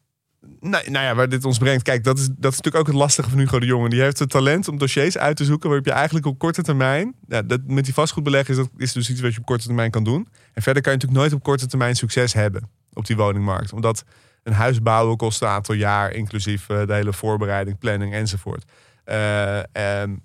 Nou, 0.61 0.91
nou 0.91 1.05
ja, 1.05 1.15
waar 1.15 1.29
dit 1.29 1.45
ons 1.45 1.59
brengt. 1.59 1.83
Kijk, 1.83 2.05
dat 2.05 2.19
is, 2.19 2.25
dat 2.27 2.53
is 2.53 2.57
natuurlijk 2.57 2.77
ook 2.77 2.87
het 2.87 2.97
lastige 2.97 3.31
van 3.31 3.39
Hugo 3.39 3.59
de 3.61 3.67
Jonge. 3.67 3.89
Die 3.89 4.01
heeft 4.01 4.19
het 4.19 4.31
talent 4.31 4.69
om 4.69 4.79
dossiers 4.79 5.19
uit 5.19 5.37
te 5.37 5.45
zoeken 5.45 5.69
waarop 5.69 5.87
je 5.87 5.93
eigenlijk 5.93 6.27
op 6.27 6.39
korte 6.39 6.63
termijn. 6.63 7.15
Ja, 7.29 7.43
dat, 7.43 7.61
met 7.67 7.85
die 7.85 7.95
vastgoedbeleggen 7.95 8.51
is 8.51 8.61
dat 8.61 8.71
is 8.77 8.93
dus 8.93 9.11
iets 9.11 9.21
wat 9.21 9.33
je 9.33 9.39
op 9.39 9.47
korte 9.47 9.67
termijn 9.67 9.91
kan 9.91 10.05
doen. 10.05 10.29
En 10.53 10.63
verder 10.63 10.83
kan 10.83 10.93
je 10.93 10.99
natuurlijk 10.99 11.21
nooit 11.21 11.33
op 11.33 11.43
korte 11.43 11.67
termijn 11.67 11.97
succes 11.97 12.33
hebben 12.33 12.78
op 12.99 13.07
die 13.07 13.17
woningmarkt. 13.17 13.73
Omdat 13.73 14.05
een 14.43 14.53
huis 14.53 14.83
bouwen 14.83 15.17
kost 15.17 15.43
een 15.43 15.49
aantal 15.49 15.75
jaar, 15.75 16.13
inclusief 16.13 16.69
eh, 16.69 16.87
de 16.87 16.95
hele 16.95 17.13
voorbereiding, 17.13 17.79
planning 17.79 18.13
enzovoort. 18.13 18.65
Eh, 19.05 19.77
en 19.77 20.23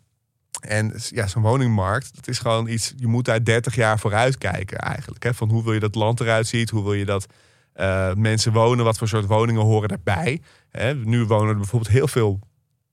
en 0.62 0.94
ja, 1.10 1.28
zo'n 1.28 1.42
woningmarkt, 1.42 2.16
dat 2.16 2.28
is 2.28 2.40
gewoon 2.40 2.68
iets, 2.68 2.94
je 2.98 3.08
moet 3.08 3.26
daar 3.26 3.44
30 3.44 3.76
jaar 3.76 4.00
vooruit 4.00 4.38
kijken 4.38 4.78
eigenlijk. 4.78 5.24
Hè? 5.24 5.34
Van 5.34 5.50
hoe 5.50 5.64
wil 5.64 5.74
je 5.74 5.80
dat 5.80 5.96
land 5.96 6.20
eruit 6.20 6.48
ziet, 6.48 6.70
hoe 6.70 6.84
wil 6.84 6.94
je 6.94 7.06
dat 7.06 7.26
eh, 7.74 8.14
mensen 8.14 8.54
wonen, 8.54 8.86
wat 8.86 8.98
voor 8.98 9.08
soort 9.08 9.26
woningen 9.26 9.62
horen 9.62 9.90
daarbij. 9.90 10.42
Hè? 10.70 10.96
Nu 10.96 11.26
wonen 11.26 11.50
er 11.50 11.56
bijvoorbeeld 11.56 11.92
heel 11.92 12.08
veel 12.08 12.40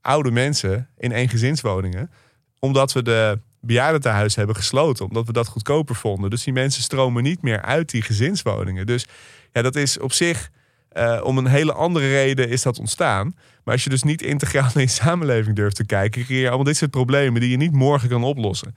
oude 0.01 0.31
mensen 0.31 0.88
in 0.97 1.12
eengezinswoningen, 1.12 2.11
omdat 2.59 2.93
we 2.93 3.03
de 3.03 3.38
bejaardentehuis 3.61 4.35
hebben 4.35 4.57
gesloten, 4.57 5.05
omdat 5.05 5.27
we 5.27 5.33
dat 5.33 5.47
goedkoper 5.47 5.95
vonden. 5.95 6.31
Dus 6.31 6.45
die 6.45 6.53
mensen 6.53 6.83
stromen 6.83 7.23
niet 7.23 7.43
meer 7.43 7.62
uit 7.62 7.90
die 7.90 8.03
gezinswoningen. 8.03 8.87
Dus 8.87 9.07
ja, 9.53 9.63
dat 9.63 9.77
is 9.77 9.99
op 9.99 10.13
zich 10.13 10.51
uh, 10.93 11.21
om 11.23 11.39
een 11.39 11.47
hele 11.47 11.73
andere 11.73 12.09
reden 12.09 12.49
is 12.49 12.63
dat 12.63 12.79
ontstaan. 12.79 13.35
Maar 13.65 13.75
als 13.75 13.85
je 13.85 13.91
dus 13.91 14.03
niet 14.03 14.23
integraal 14.23 14.71
naar 14.75 14.83
je 14.83 14.89
samenleving 14.89 15.57
durft 15.57 15.77
te 15.77 15.87
kijken, 15.87 16.25
creëer 16.25 16.41
je 16.41 16.47
allemaal 16.47 16.65
dit 16.65 16.77
soort 16.77 16.91
problemen 16.91 17.41
die 17.41 17.51
je 17.51 17.57
niet 17.57 17.73
morgen 17.73 18.09
kan 18.09 18.25
oplossen. 18.25 18.75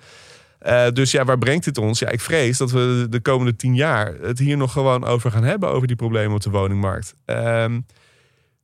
Uh, 0.65 0.87
dus 0.89 1.11
ja, 1.11 1.25
waar 1.25 1.37
brengt 1.37 1.65
dit 1.65 1.77
ons? 1.77 1.99
Ja, 1.99 2.09
ik 2.09 2.21
vrees 2.21 2.57
dat 2.57 2.71
we 2.71 3.07
de 3.09 3.19
komende 3.19 3.55
tien 3.55 3.75
jaar 3.75 4.13
het 4.21 4.39
hier 4.39 4.57
nog 4.57 4.71
gewoon 4.71 5.05
over 5.05 5.31
gaan 5.31 5.43
hebben, 5.43 5.69
over 5.69 5.87
die 5.87 5.95
problemen 5.95 6.35
op 6.35 6.41
de 6.41 6.49
woningmarkt. 6.49 7.13
Uh, 7.25 7.35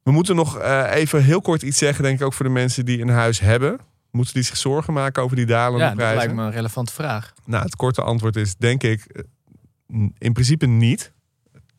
we 0.04 0.12
moeten 0.12 0.36
nog 0.36 0.60
uh, 0.62 0.92
even 0.94 1.24
heel 1.24 1.42
kort 1.42 1.62
iets 1.62 1.78
zeggen, 1.78 2.04
denk 2.04 2.20
ik 2.20 2.26
ook 2.26 2.34
voor 2.34 2.46
de 2.46 2.52
mensen 2.52 2.86
die 2.86 3.02
een 3.02 3.10
huis 3.10 3.40
hebben. 3.40 3.80
Moeten 4.12 4.34
die 4.34 4.44
zich 4.44 4.58
zorgen 4.58 4.94
maken 4.94 5.24
over 5.24 5.36
die 5.36 5.46
dalende 5.46 5.86
ja, 5.86 5.94
prijzen? 5.94 6.16
dat 6.16 6.26
lijkt 6.26 6.42
me 6.42 6.44
een 6.48 6.52
relevante 6.52 6.94
vraag. 6.94 7.34
Nou, 7.46 7.64
het 7.64 7.76
korte 7.76 8.02
antwoord 8.02 8.36
is 8.36 8.56
denk 8.56 8.84
ik 8.84 9.26
in 10.18 10.34
principe 10.34 10.66
niet. 10.66 11.12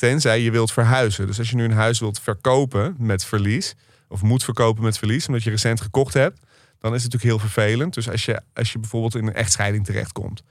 Tenzij 0.01 0.41
je 0.41 0.51
wilt 0.51 0.73
verhuizen. 0.73 1.27
Dus 1.27 1.39
als 1.39 1.51
je 1.51 1.57
nu 1.57 1.65
een 1.65 1.73
huis 1.73 2.01
wilt 2.01 2.21
verkopen 2.21 2.95
met 2.99 3.25
verlies, 3.25 3.75
of 4.09 4.23
moet 4.23 4.45
verkopen 4.45 4.83
met 4.83 4.99
verlies, 4.99 5.27
omdat 5.27 5.43
je 5.43 5.51
recent 5.51 5.81
gekocht 5.81 6.15
hebt, 6.15 6.41
dan 6.79 6.95
is 6.95 7.03
het 7.03 7.13
natuurlijk 7.13 7.23
heel 7.23 7.51
vervelend. 7.51 7.95
Dus 7.95 8.11
als 8.11 8.25
je, 8.25 8.41
als 8.55 8.73
je 8.73 8.79
bijvoorbeeld 8.79 9.15
in 9.15 9.27
een 9.27 9.35
echtscheiding 9.35 9.85
terechtkomt, 9.85 10.43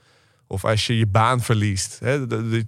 of 0.48 0.66
als 0.66 0.88
je 0.88 0.98
je 0.98 1.08
baan 1.08 1.42
verliest, 1.42 2.00
hè, 2.00 2.20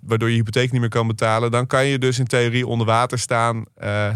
waardoor 0.01 0.29
je 0.29 0.35
hypotheek 0.35 0.71
niet 0.71 0.81
meer 0.81 0.89
kan 0.89 1.07
betalen, 1.07 1.51
dan 1.51 1.67
kan 1.67 1.85
je 1.85 1.99
dus 1.99 2.19
in 2.19 2.27
theorie 2.27 2.67
onder 2.67 2.87
water 2.87 3.19
staan. 3.19 3.57
Uh, 3.57 3.63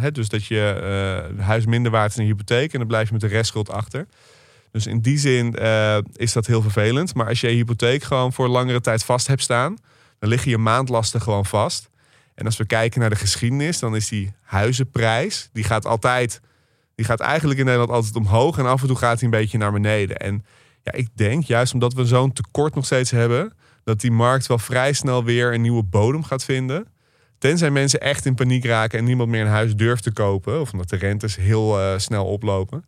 hè, 0.01 0.12
dus 0.12 0.30
dat 0.30 0.45
je 0.45 1.30
uh, 1.38 1.45
huis 1.45 1.65
minder 1.65 1.91
waard 1.91 2.10
is 2.10 2.15
dan 2.15 2.25
je 2.25 2.32
hypotheek 2.32 2.73
en 2.73 2.80
dan 2.80 2.88
blijf 2.88 3.08
je 3.08 3.13
met 3.13 3.21
de 3.21 3.28
restschuld 3.28 3.69
achter. 3.69 4.08
Dus 4.71 4.88
in 4.88 4.99
die 4.99 5.17
zin 5.17 5.56
uh, 5.60 5.97
is 6.13 6.34
dat 6.34 6.45
heel 6.45 6.62
vervelend. 6.62 7.15
Maar 7.15 7.28
als 7.28 7.41
je 7.41 7.47
je 7.47 7.56
hypotheek 7.56 8.04
gewoon 8.04 8.34
voor 8.34 8.47
langere 8.47 8.82
tijd 8.82 9.04
vast 9.04 9.28
hebt 9.28 9.41
staan, 9.41 9.78
dan 10.19 10.30
liggen 10.30 10.51
je 10.51 10.58
maandlasten 10.58 11.21
gewoon 11.21 11.45
vast. 11.45 11.89
En 12.36 12.45
als 12.45 12.58
we 12.58 12.65
kijken 12.65 13.00
naar 13.00 13.10
de 13.10 13.15
geschiedenis, 13.15 13.80
dan 13.80 13.95
is 13.95 14.08
die 14.08 14.34
huizenprijs, 14.41 15.50
die 15.54 15.63
gaat 15.63 15.86
altijd, 15.86 16.41
die 16.95 17.06
gaat 17.06 17.19
eigenlijk 17.19 17.60
in 17.60 17.65
Nederland 17.65 17.91
altijd 17.91 18.15
omhoog 18.15 18.58
en 18.58 18.65
af 18.65 18.82
en 18.82 18.88
toe 18.88 18.98
gaat 18.98 19.19
hij 19.19 19.24
een 19.24 19.39
beetje 19.39 19.58
naar 19.58 19.71
beneden. 19.71 20.17
En 20.17 20.45
ja, 20.84 20.91
ik 20.91 21.08
denk 21.13 21.43
juist 21.43 21.74
omdat 21.74 21.93
we 21.93 22.06
zo'n 22.06 22.34
tekort 22.34 22.76
nog 22.76 22.86
steeds 22.86 23.12
hebben, 23.12 23.54
dat 23.84 24.02
die 24.02 24.12
markt 24.12 24.48
wel 24.48 24.58
vrij 24.58 24.93
snel 24.93 25.24
weer 25.24 25.54
een 25.54 25.62
nieuwe 25.62 25.84
bodem 25.84 26.24
gaat 26.24 26.43
vinden. 26.43 26.88
Tenzij 27.38 27.71
mensen 27.71 28.02
echt 28.02 28.26
in 28.26 28.36
paniek 28.36 28.65
raken 28.65 29.00
en 29.00 29.06
niemand 29.06 29.30
meer 29.30 29.41
een 29.41 29.48
huis 29.48 29.76
durft 29.76 30.04
te 30.04 30.12
kopen, 30.12 30.62
of 30.62 30.71
omdat 30.71 30.89
de 30.89 30.95
rentes 30.95 31.36
heel 31.36 31.80
uh, 31.80 31.98
snel 31.98 32.26
oplopen. 32.26 32.86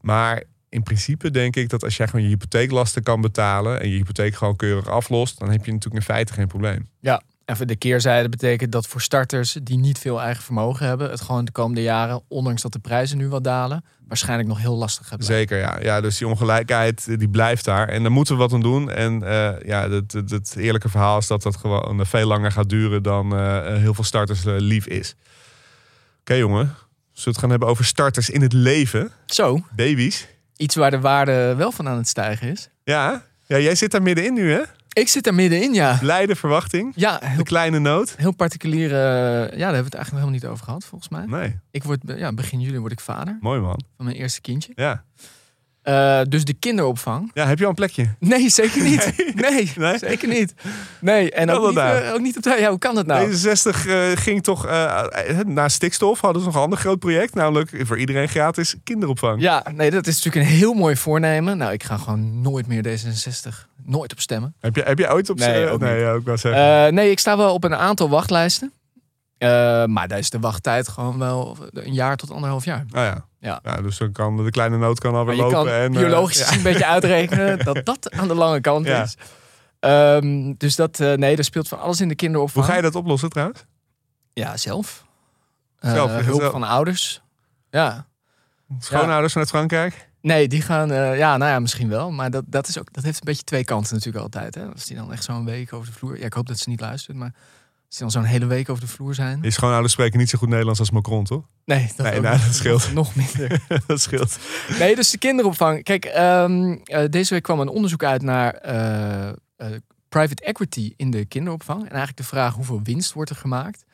Maar 0.00 0.42
in 0.68 0.82
principe 0.82 1.30
denk 1.30 1.56
ik 1.56 1.68
dat 1.68 1.84
als 1.84 1.96
jij 1.96 2.08
gewoon 2.08 2.24
je 2.24 2.30
hypotheeklasten 2.30 3.02
kan 3.02 3.20
betalen 3.20 3.80
en 3.80 3.88
je 3.88 3.96
hypotheek 3.96 4.34
gewoon 4.34 4.56
keurig 4.56 4.88
aflost, 4.88 5.38
dan 5.38 5.50
heb 5.50 5.64
je 5.64 5.72
natuurlijk 5.72 6.00
in 6.00 6.14
feite 6.14 6.32
geen 6.32 6.46
probleem. 6.46 6.88
Ja, 7.00 7.22
Even 7.50 7.66
de 7.66 7.76
keerzijde 7.76 8.28
betekent 8.28 8.72
dat 8.72 8.86
voor 8.86 9.00
starters 9.00 9.58
die 9.62 9.78
niet 9.78 9.98
veel 9.98 10.20
eigen 10.20 10.42
vermogen 10.42 10.86
hebben, 10.86 11.10
het 11.10 11.20
gewoon 11.20 11.44
de 11.44 11.52
komende 11.52 11.82
jaren, 11.82 12.22
ondanks 12.28 12.62
dat 12.62 12.72
de 12.72 12.78
prijzen 12.78 13.18
nu 13.18 13.28
wat 13.28 13.44
dalen, 13.44 13.84
waarschijnlijk 14.08 14.48
nog 14.48 14.58
heel 14.58 14.76
lastig 14.76 15.06
gaat 15.06 15.18
blijven. 15.18 15.38
Zeker, 15.38 15.58
ja. 15.58 15.80
ja. 15.80 16.00
Dus 16.00 16.18
die 16.18 16.26
ongelijkheid 16.26 17.18
die 17.18 17.28
blijft 17.28 17.64
daar. 17.64 17.88
En 17.88 18.02
daar 18.02 18.12
moeten 18.12 18.34
we 18.34 18.40
wat 18.40 18.52
aan 18.52 18.60
doen. 18.60 18.90
En 18.90 19.22
uh, 19.22 19.60
ja, 19.64 19.90
het, 19.90 20.12
het, 20.12 20.30
het, 20.30 20.56
eerlijke 20.56 20.88
verhaal 20.88 21.18
is 21.18 21.26
dat 21.26 21.42
dat 21.42 21.56
gewoon 21.56 22.06
veel 22.06 22.26
langer 22.26 22.52
gaat 22.52 22.68
duren 22.68 23.02
dan 23.02 23.34
uh, 23.34 23.76
heel 23.76 23.94
veel 23.94 24.04
starters 24.04 24.44
uh, 24.44 24.54
lief 24.58 24.86
is. 24.86 25.10
Oké, 25.10 25.24
okay, 26.20 26.38
jongen. 26.38 26.64
Zullen 26.64 26.74
we 27.12 27.30
het 27.30 27.38
gaan 27.38 27.50
hebben 27.50 27.68
over 27.68 27.84
starters 27.84 28.30
in 28.30 28.42
het 28.42 28.52
leven? 28.52 29.10
Zo. 29.26 29.60
Baby's. 29.76 30.26
Iets 30.56 30.74
waar 30.74 30.90
de 30.90 31.00
waarde 31.00 31.54
wel 31.56 31.72
van 31.72 31.88
aan 31.88 31.96
het 31.96 32.08
stijgen 32.08 32.48
is. 32.48 32.68
Ja, 32.84 33.24
ja 33.46 33.58
jij 33.58 33.74
zit 33.74 33.90
daar 33.90 34.02
middenin 34.02 34.34
nu, 34.34 34.52
hè? 34.52 34.62
Ik 34.98 35.08
zit 35.08 35.26
er 35.26 35.34
middenin, 35.34 35.74
ja. 35.74 35.96
Blijde 36.00 36.36
verwachting. 36.36 36.92
Ja. 36.96 37.20
Heel, 37.24 37.36
de 37.36 37.42
kleine 37.42 37.78
noot. 37.78 38.14
Heel 38.16 38.34
particulier. 38.34 38.90
ja, 38.90 38.96
daar 38.96 39.50
hebben 39.50 39.58
we 39.58 39.66
het 39.66 39.94
eigenlijk 39.94 39.96
nog 39.98 40.10
helemaal 40.10 40.30
niet 40.30 40.46
over 40.46 40.64
gehad, 40.64 40.84
volgens 40.84 41.10
mij. 41.10 41.24
Nee. 41.26 41.58
Ik 41.70 41.84
word, 41.84 42.00
ja, 42.04 42.32
begin 42.32 42.60
juli 42.60 42.78
word 42.78 42.92
ik 42.92 43.00
vader. 43.00 43.38
Mooi 43.40 43.60
man. 43.60 43.80
Van 43.96 44.04
mijn 44.04 44.16
eerste 44.16 44.40
kindje. 44.40 44.72
Ja. 44.74 45.04
Uh, 45.88 46.20
dus 46.28 46.44
de 46.44 46.52
kinderopvang. 46.52 47.30
Ja, 47.34 47.46
heb 47.46 47.58
je 47.58 47.64
al 47.64 47.70
een 47.70 47.76
plekje? 47.76 48.14
Nee, 48.18 48.50
zeker 48.50 48.82
niet. 48.82 49.12
Nee, 49.34 49.50
nee, 49.50 49.72
nee? 49.76 49.98
zeker 49.98 50.28
niet. 50.28 50.54
Nee, 51.00 51.30
en 51.30 51.50
ook 51.50 51.68
niet, 51.68 51.78
uh, 51.78 52.10
ook 52.12 52.20
niet 52.20 52.36
op 52.36 52.42
tijd. 52.42 52.60
Ja, 52.60 52.68
hoe 52.68 52.78
kan 52.78 52.94
dat 52.94 53.06
nou? 53.06 53.26
Deze 53.26 53.38
60 53.38 53.86
uh, 53.86 54.10
ging 54.14 54.42
toch 54.42 54.66
na 55.46 55.68
stikstof 55.68 56.20
hadden 56.20 56.42
ze 56.42 56.46
nog 56.46 56.56
een 56.56 56.62
ander 56.62 56.78
groot 56.78 56.98
project, 56.98 57.34
namelijk 57.34 57.82
voor 57.86 57.98
iedereen 57.98 58.28
gratis 58.28 58.74
kinderopvang. 58.84 59.40
Ja, 59.40 59.64
nee, 59.74 59.90
dat 59.90 60.06
is 60.06 60.24
natuurlijk 60.24 60.50
een 60.50 60.58
heel 60.58 60.74
mooi 60.74 60.96
voornemen. 60.96 61.58
Nou, 61.58 61.72
ik 61.72 61.82
ga 61.82 61.96
gewoon 61.96 62.40
nooit 62.40 62.66
meer 62.66 62.84
D66 62.84 63.66
nooit 63.88 64.12
op 64.12 64.20
stemmen. 64.20 64.54
Heb 64.60 64.76
je, 64.76 64.82
heb 64.82 64.98
je 64.98 65.12
ooit 65.12 65.30
op 65.30 65.38
Nee, 65.38 65.68
ook 65.68 65.80
nee, 65.80 65.98
niet. 65.98 66.06
ook 66.14 66.24
wel 66.24 66.36
zeggen. 66.36 66.86
Uh, 66.86 66.92
nee, 66.92 67.10
ik 67.10 67.18
sta 67.18 67.36
wel 67.36 67.54
op 67.54 67.64
een 67.64 67.74
aantal 67.76 68.08
wachtlijsten. 68.08 68.72
Uh, 69.38 69.48
maar 69.84 70.08
daar 70.08 70.18
is 70.18 70.30
de 70.30 70.38
wachttijd 70.38 70.88
gewoon 70.88 71.18
wel 71.18 71.56
een 71.72 71.92
jaar 71.92 72.16
tot 72.16 72.30
anderhalf 72.30 72.64
jaar. 72.64 72.80
Oh 72.90 73.02
ja. 73.02 73.26
Ja. 73.40 73.60
ja, 73.62 73.76
dus 73.80 73.98
dan 73.98 74.12
kan 74.12 74.44
de 74.44 74.50
kleine 74.50 74.76
nood 74.78 74.98
kan 75.00 75.14
alweer 75.14 75.34
je 75.34 75.40
lopen. 75.42 75.56
kan 75.56 75.68
en, 75.68 75.92
biologisch 75.92 76.40
uh, 76.40 76.48
ja. 76.50 76.54
een 76.56 76.62
beetje 76.62 76.86
uitrekenen 76.86 77.58
dat 77.64 77.84
dat 77.84 78.10
aan 78.10 78.28
de 78.28 78.34
lange 78.34 78.60
kant 78.60 78.86
Ja. 78.86 79.02
is. 79.02 79.16
Um, 79.80 80.54
dus 80.56 80.76
dat, 80.76 81.00
uh, 81.00 81.12
nee, 81.14 81.36
er 81.36 81.44
speelt 81.44 81.68
van 81.68 81.80
alles 81.80 82.00
in 82.00 82.08
de 82.08 82.14
kinderopvang. 82.14 82.64
Hoe 82.64 82.72
ga 82.74 82.78
je 82.80 82.82
dat 82.84 82.94
oplossen 82.94 83.28
trouwens? 83.28 83.64
Ja, 84.32 84.56
zelf. 84.56 85.04
Zelf, 85.80 86.10
Uh, 86.10 86.16
hulp 86.24 86.40
zelf. 86.40 86.52
van 86.52 86.62
ouders. 86.62 87.22
Ja. 87.70 88.06
Schoonouders 88.78 89.32
vanuit 89.32 89.50
Frankrijk? 89.50 90.07
Nee, 90.28 90.48
die 90.48 90.62
gaan, 90.62 90.92
uh, 90.92 91.18
ja, 91.18 91.36
nou 91.36 91.50
ja, 91.50 91.58
misschien 91.58 91.88
wel. 91.88 92.10
Maar 92.10 92.30
dat, 92.30 92.44
dat, 92.46 92.68
is 92.68 92.78
ook, 92.78 92.92
dat 92.92 93.04
heeft 93.04 93.16
een 93.16 93.24
beetje 93.24 93.42
twee 93.42 93.64
kanten 93.64 93.94
natuurlijk 93.94 94.24
altijd. 94.24 94.54
Hè? 94.54 94.66
Als 94.66 94.86
die 94.86 94.96
dan 94.96 95.12
echt 95.12 95.24
zo'n 95.24 95.44
week 95.44 95.72
over 95.72 95.86
de 95.86 95.92
vloer... 95.92 96.18
Ja, 96.18 96.24
ik 96.24 96.32
hoop 96.32 96.46
dat 96.46 96.58
ze 96.58 96.68
niet 96.68 96.80
luistert, 96.80 97.16
maar... 97.16 97.34
Als 97.86 97.96
die 97.96 98.06
dan 98.06 98.22
zo'n 98.22 98.30
hele 98.30 98.46
week 98.46 98.68
over 98.68 98.82
de 98.82 98.88
vloer 98.88 99.14
zijn... 99.14 99.38
Je 99.42 99.50
schoonouders 99.50 99.92
spreken 99.92 100.18
niet 100.18 100.28
zo 100.28 100.38
goed 100.38 100.48
Nederlands 100.48 100.80
als 100.80 100.90
Macron, 100.90 101.24
toch? 101.24 101.44
Nee, 101.64 101.90
dat, 101.96 102.06
Nee, 102.10 102.20
nou, 102.20 102.38
dat 102.38 102.54
scheelt. 102.54 102.92
Nog 102.94 103.14
minder. 103.14 103.60
dat 103.86 104.00
scheelt. 104.00 104.38
Nee, 104.78 104.94
dus 104.94 105.10
de 105.10 105.18
kinderopvang. 105.18 105.82
Kijk, 105.82 106.04
ehm, 106.04 106.76
eh, 106.84 107.04
deze 107.10 107.34
week 107.34 107.42
kwam 107.42 107.60
een 107.60 107.68
onderzoek 107.68 108.04
uit 108.04 108.22
naar 108.22 108.54
eh, 108.54 109.28
eh, 109.28 109.34
private 110.08 110.44
equity 110.44 110.92
in 110.96 111.10
de 111.10 111.24
kinderopvang. 111.24 111.80
En 111.80 111.88
eigenlijk 111.88 112.16
de 112.16 112.24
vraag 112.24 112.54
hoeveel 112.54 112.80
winst 112.82 113.12
wordt 113.12 113.30
er 113.30 113.36
gemaakt. 113.36 113.84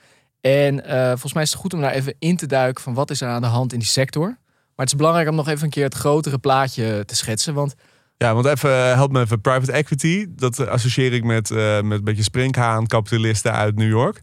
En 0.41 0.85
eh, 0.85 1.09
volgens 1.09 1.33
mij 1.33 1.43
is 1.43 1.51
het 1.51 1.61
goed 1.61 1.75
om 1.75 1.81
daar 1.81 1.93
even 1.93 2.15
in 2.19 2.37
te 2.37 2.47
duiken 2.47 2.83
van 2.83 2.95
wat 2.95 3.11
is 3.11 3.21
er 3.21 3.29
aan 3.29 3.43
de 3.43 3.49
hand 3.49 3.73
in 3.73 3.79
die 3.79 3.89
sector. 3.89 4.39
Maar 4.77 4.85
het 4.87 4.95
is 4.95 4.97
belangrijk 5.01 5.29
om 5.29 5.35
nog 5.35 5.49
even 5.49 5.65
een 5.65 5.71
keer 5.71 5.85
het 5.85 5.95
grotere 5.95 6.39
plaatje 6.39 7.05
te 7.05 7.17
schetsen. 7.17 7.55
Want 7.55 7.75
Ja, 8.17 8.35
want 8.35 8.47
even, 8.47 8.71
eh, 8.71 8.93
help 8.95 9.13
me 9.13 9.21
even. 9.21 9.41
Private 9.41 9.73
equity, 9.73 10.27
dat 10.29 10.69
associeer 10.69 11.13
ik 11.13 11.25
met, 11.25 11.51
eh, 11.51 11.81
met 11.81 11.99
een 11.99 12.05
beetje 12.05 12.23
sprinkhaan 12.23 12.87
kapitalisten 12.87 13.53
uit 13.53 13.77
New 13.77 13.89
York. 13.89 14.23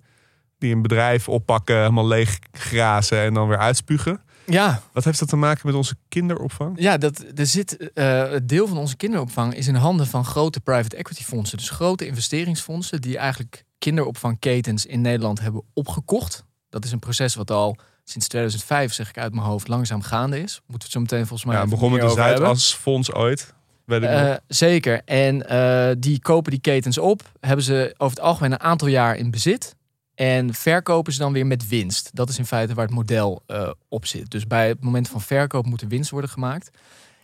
Die 0.57 0.75
een 0.75 0.81
bedrijf 0.81 1.29
oppakken, 1.29 1.75
helemaal 1.77 2.07
leeg 2.07 2.39
grazen 2.51 3.19
en 3.21 3.33
dan 3.33 3.47
weer 3.47 3.57
uitspugen. 3.57 4.21
ja, 4.45 4.81
Wat 4.93 5.03
heeft 5.03 5.19
dat 5.19 5.27
te 5.29 5.35
maken 5.35 5.61
met 5.67 5.75
onze 5.75 5.95
kinderopvang? 6.07 6.75
ja 6.79 6.97
dat, 6.97 7.25
er 7.35 7.45
zit, 7.45 7.91
eh, 7.93 8.29
het 8.31 8.49
deel 8.49 8.67
van 8.67 8.77
onze 8.77 8.95
kinderopvang 8.95 9.55
is 9.55 9.67
in 9.67 9.75
handen 9.75 10.07
van 10.07 10.25
grote 10.25 10.59
private 10.59 10.95
equity 10.95 11.23
fondsen. 11.23 11.57
Dus 11.57 11.69
grote 11.69 12.05
investeringsfondsen 12.05 13.01
die 13.01 13.17
eigenlijk 13.17 13.63
kinderopvangketens 13.77 14.85
in 14.85 15.01
Nederland 15.01 15.39
hebben 15.39 15.63
opgekocht. 15.73 16.43
Dat 16.69 16.85
is 16.85 16.91
een 16.91 16.99
proces 16.99 17.35
wat 17.35 17.51
al 17.51 17.77
sinds 18.11 18.27
2005, 18.27 18.93
zeg 18.93 19.09
ik 19.09 19.17
uit 19.17 19.33
mijn 19.33 19.45
hoofd, 19.45 19.67
langzaam 19.67 20.01
gaande 20.01 20.41
is. 20.41 20.61
Moeten 20.67 20.67
we 20.67 20.83
het 20.83 20.91
zo 20.91 20.99
meteen 20.99 21.27
volgens 21.27 21.45
mij 21.45 21.57
Ja, 21.57 21.67
begon 21.67 21.91
meer 21.91 21.99
de 21.99 22.05
over 22.05 22.23
hebben. 22.23 22.37
Zuidasfonds 22.37 23.13
ooit. 23.13 23.53
Eh, 23.99 24.33
zeker. 24.47 25.01
En 25.05 25.49
eh, 25.49 25.95
die 25.97 26.19
kopen 26.19 26.51
die 26.51 26.61
ketens 26.61 26.97
op, 26.97 27.21
hebben 27.39 27.65
ze 27.65 27.93
over 27.97 28.17
het 28.17 28.25
algemeen 28.25 28.51
een 28.51 28.59
aantal 28.59 28.87
jaar 28.87 29.15
in 29.15 29.31
bezit. 29.31 29.75
En 30.15 30.53
verkopen 30.53 31.13
ze 31.13 31.19
dan 31.19 31.33
weer 31.33 31.45
met 31.45 31.67
winst. 31.67 32.09
Dat 32.13 32.29
is 32.29 32.37
in 32.37 32.45
feite 32.45 32.73
waar 32.73 32.85
het 32.85 32.93
model 32.93 33.43
eh, 33.45 33.71
op 33.89 34.05
zit. 34.05 34.31
Dus 34.31 34.47
bij 34.47 34.67
het 34.67 34.83
moment 34.83 35.09
van 35.09 35.21
verkoop 35.21 35.65
moet 35.65 35.81
er 35.81 35.87
winst 35.87 36.11
worden 36.11 36.29
gemaakt. 36.29 36.69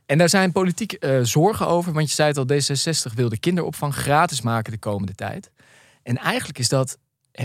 En 0.06 0.18
daar 0.18 0.30
zijn 0.30 0.52
politiek 0.52 0.98
zorgen 1.22 1.68
over. 1.68 1.94
Want 1.94 2.10
je 2.10 2.16
zei 2.16 2.28
het 2.28 2.38
al, 2.38 2.46
D66 2.46 3.14
wil 3.14 3.30
de 3.30 3.38
kinderopvang 3.38 3.96
gratis 3.96 4.42
maken 4.42 4.72
de 4.72 4.78
komende 4.78 5.16
tijd. 5.16 5.52
En 6.04 6.18
eigenlijk 6.18 6.60
is 6.60 6.70
dat, 6.70 6.98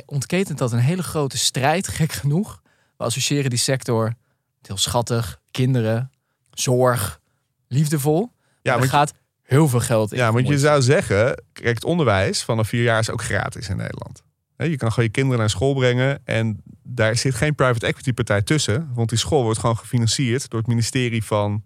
ontketent 0.07 0.59
dat 0.59 0.73
een 0.73 0.79
hele 0.79 1.03
grote 1.03 1.39
strijd, 1.39 1.89
gek 1.99 2.13
genoeg. 2.13 2.62
We 3.03 3.09
associëren 3.09 3.51
die 3.51 3.59
sector 3.59 4.15
heel 4.63 4.77
schattig, 4.77 5.41
kinderen, 5.51 6.11
zorg, 6.51 7.21
liefdevol. 7.69 8.33
Ja, 8.63 8.73
er 8.73 8.79
want, 8.79 8.91
gaat 8.91 9.15
heel 9.43 9.69
veel 9.69 9.81
geld 9.81 10.13
in. 10.13 10.19
ja, 10.19 10.33
want 10.33 10.49
je 10.49 10.59
zou 10.59 10.83
zeggen, 10.83 11.43
kijk, 11.53 11.75
het 11.75 11.85
onderwijs 11.85 12.43
vanaf 12.43 12.69
vier 12.69 12.83
jaar 12.83 12.99
is 12.99 13.11
ook 13.11 13.23
gratis 13.23 13.69
in 13.69 13.77
Nederland. 13.77 14.23
Je 14.57 14.77
kan 14.77 14.89
gewoon 14.89 15.05
je 15.05 15.11
kinderen 15.11 15.39
naar 15.39 15.51
school 15.51 15.75
brengen 15.75 16.21
en 16.25 16.63
daar 16.83 17.17
zit 17.17 17.35
geen 17.35 17.55
private 17.55 17.87
equity 17.87 18.13
partij 18.13 18.43
tussen. 18.43 18.91
Want 18.95 19.09
die 19.09 19.19
school 19.19 19.43
wordt 19.43 19.59
gewoon 19.59 19.79
gefinancierd 19.79 20.51
door 20.51 20.59
het 20.59 20.69
ministerie 20.69 21.25
van 21.25 21.65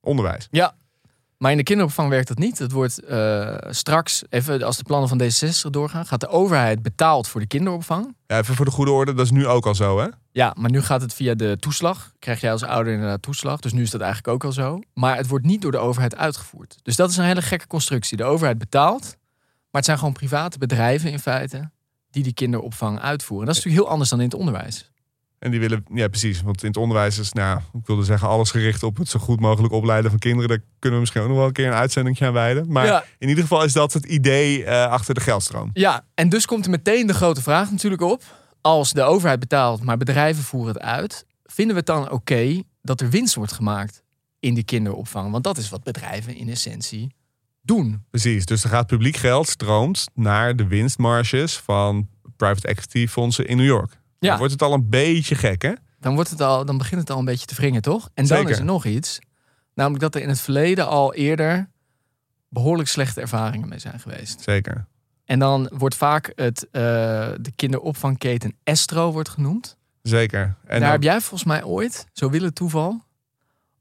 Onderwijs. 0.00 0.48
Ja, 0.50 0.74
maar 1.40 1.50
in 1.50 1.56
de 1.56 1.62
kinderopvang 1.62 2.08
werkt 2.08 2.28
dat 2.28 2.38
niet. 2.38 2.58
Het 2.58 2.72
wordt 2.72 3.04
eh, 3.04 3.56
straks, 3.70 4.22
even 4.28 4.62
als 4.62 4.76
de 4.76 4.82
plannen 4.82 5.08
van 5.08 5.22
D66 5.22 5.70
doorgaan, 5.70 6.06
gaat 6.06 6.20
de 6.20 6.28
overheid 6.28 6.82
betaald 6.82 7.28
voor 7.28 7.40
de 7.40 7.46
kinderopvang. 7.46 8.14
Ja, 8.26 8.38
even 8.38 8.54
voor 8.54 8.64
de 8.64 8.70
goede 8.70 8.90
orde, 8.90 9.14
dat 9.14 9.24
is 9.24 9.32
nu 9.32 9.46
ook 9.46 9.66
al 9.66 9.74
zo, 9.74 9.98
hè? 9.98 10.06
Ja, 10.30 10.54
maar 10.58 10.70
nu 10.70 10.82
gaat 10.82 11.00
het 11.00 11.14
via 11.14 11.34
de 11.34 11.56
toeslag. 11.60 12.12
Krijg 12.18 12.40
jij 12.40 12.52
als 12.52 12.62
ouder 12.62 12.92
inderdaad 12.92 13.22
toeslag. 13.22 13.60
Dus 13.60 13.72
nu 13.72 13.82
is 13.82 13.90
dat 13.90 14.00
eigenlijk 14.00 14.34
ook 14.34 14.44
al 14.44 14.52
zo. 14.52 14.78
Maar 14.94 15.16
het 15.16 15.28
wordt 15.28 15.44
niet 15.44 15.62
door 15.62 15.70
de 15.70 15.78
overheid 15.78 16.16
uitgevoerd. 16.16 16.78
Dus 16.82 16.96
dat 16.96 17.10
is 17.10 17.16
een 17.16 17.24
hele 17.24 17.42
gekke 17.42 17.66
constructie. 17.66 18.16
De 18.16 18.24
overheid 18.24 18.58
betaalt, 18.58 19.02
maar 19.02 19.80
het 19.80 19.84
zijn 19.84 19.98
gewoon 19.98 20.12
private 20.12 20.58
bedrijven 20.58 21.10
in 21.10 21.18
feite 21.18 21.70
die 22.10 22.22
die 22.22 22.34
kinderopvang 22.34 23.00
uitvoeren. 23.00 23.46
Dat 23.46 23.56
is 23.56 23.60
natuurlijk 23.60 23.84
heel 23.84 23.92
anders 23.92 24.10
dan 24.10 24.20
in 24.20 24.24
het 24.24 24.34
onderwijs. 24.38 24.89
En 25.40 25.50
die 25.50 25.60
willen, 25.60 25.84
ja 25.94 26.08
precies, 26.08 26.42
want 26.42 26.62
in 26.62 26.68
het 26.68 26.76
onderwijs 26.76 27.18
is, 27.18 27.32
nou, 27.32 27.58
ik 27.72 27.86
wilde 27.86 28.04
zeggen, 28.04 28.28
alles 28.28 28.50
gericht 28.50 28.82
op 28.82 28.96
het 28.96 29.08
zo 29.08 29.18
goed 29.18 29.40
mogelijk 29.40 29.72
opleiden 29.72 30.10
van 30.10 30.18
kinderen. 30.18 30.48
Daar 30.48 30.58
kunnen 30.78 30.92
we 30.98 31.04
misschien 31.04 31.20
ook 31.22 31.28
nog 31.28 31.36
wel 31.36 31.46
een 31.46 31.52
keer 31.52 31.66
een 31.66 31.72
uitzending 31.72 32.22
aan 32.22 32.32
wijden. 32.32 32.72
Maar 32.72 32.86
Ja. 32.86 33.04
in 33.18 33.28
ieder 33.28 33.42
geval 33.42 33.64
is 33.64 33.72
dat 33.72 33.92
het 33.92 34.04
idee 34.04 34.64
eh, 34.64 34.86
achter 34.86 35.14
de 35.14 35.20
geldstroom. 35.20 35.70
Ja, 35.72 36.04
en 36.14 36.28
dus 36.28 36.46
komt 36.46 36.64
er 36.64 36.70
meteen 36.70 37.06
de 37.06 37.14
grote 37.14 37.42
vraag 37.42 37.70
natuurlijk 37.70 38.02
op. 38.02 38.22
Als 38.60 38.92
de 38.92 39.02
overheid 39.02 39.40
betaalt, 39.40 39.82
maar 39.82 39.96
bedrijven 39.96 40.42
voeren 40.42 40.72
het 40.74 40.82
uit. 40.82 41.26
Vinden 41.44 41.74
we 41.74 41.78
het 41.80 41.86
dan 41.86 42.10
oké 42.10 42.62
dat 42.82 43.00
er 43.00 43.10
winst 43.10 43.34
wordt 43.34 43.52
gemaakt 43.52 44.02
in 44.40 44.54
die 44.54 44.64
kinderopvang? 44.64 45.30
Want 45.30 45.44
dat 45.44 45.56
is 45.58 45.68
wat 45.70 45.82
bedrijven 45.82 46.36
in 46.36 46.48
essentie 46.48 47.14
doen. 47.62 48.04
Precies, 48.10 48.44
dus 48.46 48.64
er 48.64 48.70
gaat 48.70 48.86
publiek 48.86 49.16
geld 49.16 49.48
stroomt 49.48 50.06
naar 50.14 50.56
de 50.56 50.66
winstmarges 50.66 51.56
van 51.56 52.08
private 52.36 52.66
equity 52.68 53.06
fondsen 53.06 53.46
in 53.46 53.56
New 53.56 53.66
York. 53.66 53.98
Ja. 54.20 54.28
Dan 54.28 54.38
wordt 54.38 54.52
het 54.52 54.62
al 54.62 54.72
een 54.72 54.88
beetje 54.88 55.34
gek, 55.34 55.62
hè? 55.62 55.72
Dan, 56.00 56.14
wordt 56.14 56.30
het 56.30 56.40
al, 56.40 56.64
dan 56.64 56.78
begint 56.78 57.00
het 57.00 57.10
al 57.10 57.18
een 57.18 57.24
beetje 57.24 57.46
te 57.46 57.54
wringen, 57.54 57.82
toch? 57.82 58.04
En 58.14 58.26
dan 58.26 58.36
Zeker. 58.36 58.50
is 58.50 58.58
er 58.58 58.64
nog 58.64 58.84
iets. 58.84 59.18
Namelijk 59.74 60.02
dat 60.02 60.14
er 60.14 60.22
in 60.22 60.28
het 60.28 60.40
verleden 60.40 60.88
al 60.88 61.14
eerder 61.14 61.70
behoorlijk 62.48 62.88
slechte 62.88 63.20
ervaringen 63.20 63.68
mee 63.68 63.78
zijn 63.78 64.00
geweest. 64.00 64.40
Zeker. 64.40 64.86
En 65.24 65.38
dan 65.38 65.70
wordt 65.74 65.94
vaak 65.94 66.32
het, 66.34 66.68
eh, 66.70 66.80
de 67.40 67.52
kinderopvangketen 67.56 68.56
Estro 68.64 69.12
wordt 69.12 69.28
genoemd. 69.28 69.76
Zeker. 70.02 70.40
En 70.40 70.54
Daar 70.66 70.80
dan, 70.80 70.90
heb 70.90 71.02
jij 71.02 71.20
volgens 71.20 71.44
mij 71.44 71.64
ooit, 71.64 72.06
zo 72.12 72.30
wil 72.30 72.42
het 72.42 72.54
toeval, 72.54 73.04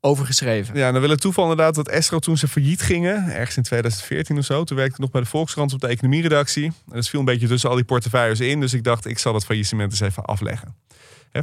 over 0.01 0.25
geschreven. 0.25 0.77
ja, 0.77 0.91
dan 0.91 1.01
wil 1.01 1.09
het 1.09 1.21
toeval 1.21 1.43
inderdaad 1.43 1.75
dat 1.75 1.87
Estro 1.87 2.19
toen 2.19 2.37
ze 2.37 2.47
failliet 2.47 2.81
gingen, 2.81 3.33
ergens 3.33 3.57
in 3.57 3.63
2014 3.63 4.37
of 4.37 4.45
zo. 4.45 4.63
Toen 4.63 4.77
werkte 4.77 4.93
ik 4.95 4.99
nog 5.01 5.11
bij 5.11 5.21
de 5.21 5.27
Volkskrant 5.27 5.73
op 5.73 5.79
de 5.79 5.87
economieredactie. 5.87 6.65
En 6.65 6.73
dat 6.95 7.09
viel 7.09 7.19
een 7.19 7.25
beetje 7.25 7.47
tussen 7.47 7.69
al 7.69 7.75
die 7.75 7.85
portefeuilles 7.85 8.39
in. 8.39 8.59
Dus 8.59 8.73
ik 8.73 8.83
dacht, 8.83 9.05
ik 9.05 9.19
zal 9.19 9.33
dat 9.33 9.45
faillissement 9.45 9.91
eens 9.91 9.99
even 9.99 10.25
afleggen. 10.25 10.75
Hè, 11.31 11.41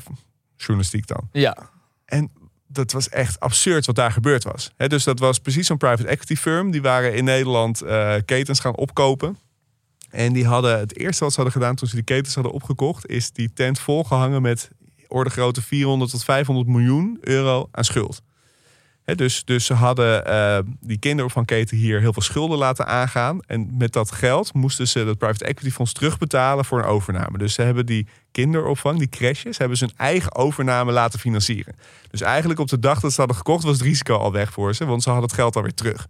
journalistiek 0.57 1.07
dan. 1.07 1.29
Ja, 1.33 1.71
En 2.05 2.31
dat 2.66 2.92
was 2.92 3.09
echt 3.09 3.40
absurd 3.40 3.87
wat 3.87 3.95
daar 3.95 4.12
gebeurd 4.12 4.45
was. 4.45 4.71
Dus 4.77 5.05
dat 5.05 5.19
was 5.19 5.38
precies 5.38 5.66
zo'n 5.66 5.77
private 5.77 6.09
equity 6.09 6.37
firm. 6.37 6.71
Die 6.71 6.83
waren 6.83 7.14
in 7.14 7.25
Nederland 7.25 7.83
eh, 7.83 8.14
ketens 8.25 8.61
gaan 8.61 8.77
opkopen. 8.77 9.38
En 10.11 10.33
die 10.33 10.47
hadden 10.47 10.79
het 10.79 10.97
eerste 10.97 11.25
wat 11.25 11.33
ze 11.33 11.40
hadden 11.40 11.61
gedaan 11.61 11.75
toen 11.77 11.88
ze 11.88 11.95
die 11.95 12.05
ketens 12.05 12.35
hadden 12.35 12.53
opgekocht, 12.53 13.07
is 13.07 13.31
die 13.31 13.53
tent 13.53 13.79
volgehangen 13.79 14.42
met 14.42 14.71
orde 15.09 15.31
grootte 15.31 15.62
400 15.62 16.11
tot 16.11 16.25
500 16.25 16.69
miljoen 16.69 17.19
euro 17.21 17.69
aan 17.71 17.85
schuld. 17.85 18.23
Dus, 19.14 19.45
dus 19.45 19.64
ze 19.64 19.75
hadden 19.75 20.27
eh, 20.27 20.59
die 20.81 20.99
kinderopvangketen 20.99 21.77
hier 21.77 22.01
heel 22.01 22.12
veel 22.12 22.23
schulden 22.23 22.59
laten 22.59 22.87
aangaan. 22.87 23.40
En 23.47 23.77
met 23.77 23.92
dat 23.92 24.12
geld 24.12 24.55
moesten 24.55 24.88
ze 24.88 25.05
dat 25.05 25.19
private 25.19 25.45
equity 25.45 25.71
fonds 25.71 25.92
terugbetalen 25.92 26.64
voor 26.64 26.79
een 26.79 26.85
overname. 26.85 27.38
Dus 27.38 27.55
ze 27.55 27.62
hebben 27.62 27.87
die 27.87 28.07
kinderopvang, 28.33 28.99
die 28.99 29.09
crashes, 29.09 29.59
hebben 29.59 29.77
ze 29.77 29.85
hun 29.85 29.95
eigen 29.97 30.35
overname 30.35 30.92
laten 30.92 31.19
financieren. 31.19 31.75
Dus 32.11 32.21
eigenlijk 32.21 32.61
op 32.61 32.69
de 32.69 32.79
dag 32.79 33.01
dat 33.01 33.11
ze 33.12 33.19
hadden 33.19 33.37
gekocht 33.37 33.64
was 33.64 33.73
het 33.73 33.83
risico 33.87 34.16
al 34.16 34.33
weg 34.33 34.53
voor 34.53 34.75
ze, 34.75 34.85
want 34.85 35.03
ze 35.03 35.11
hadden 35.11 35.29
het 35.29 35.38
geld 35.38 35.57
alweer 35.57 35.75
terug. 35.75 36.07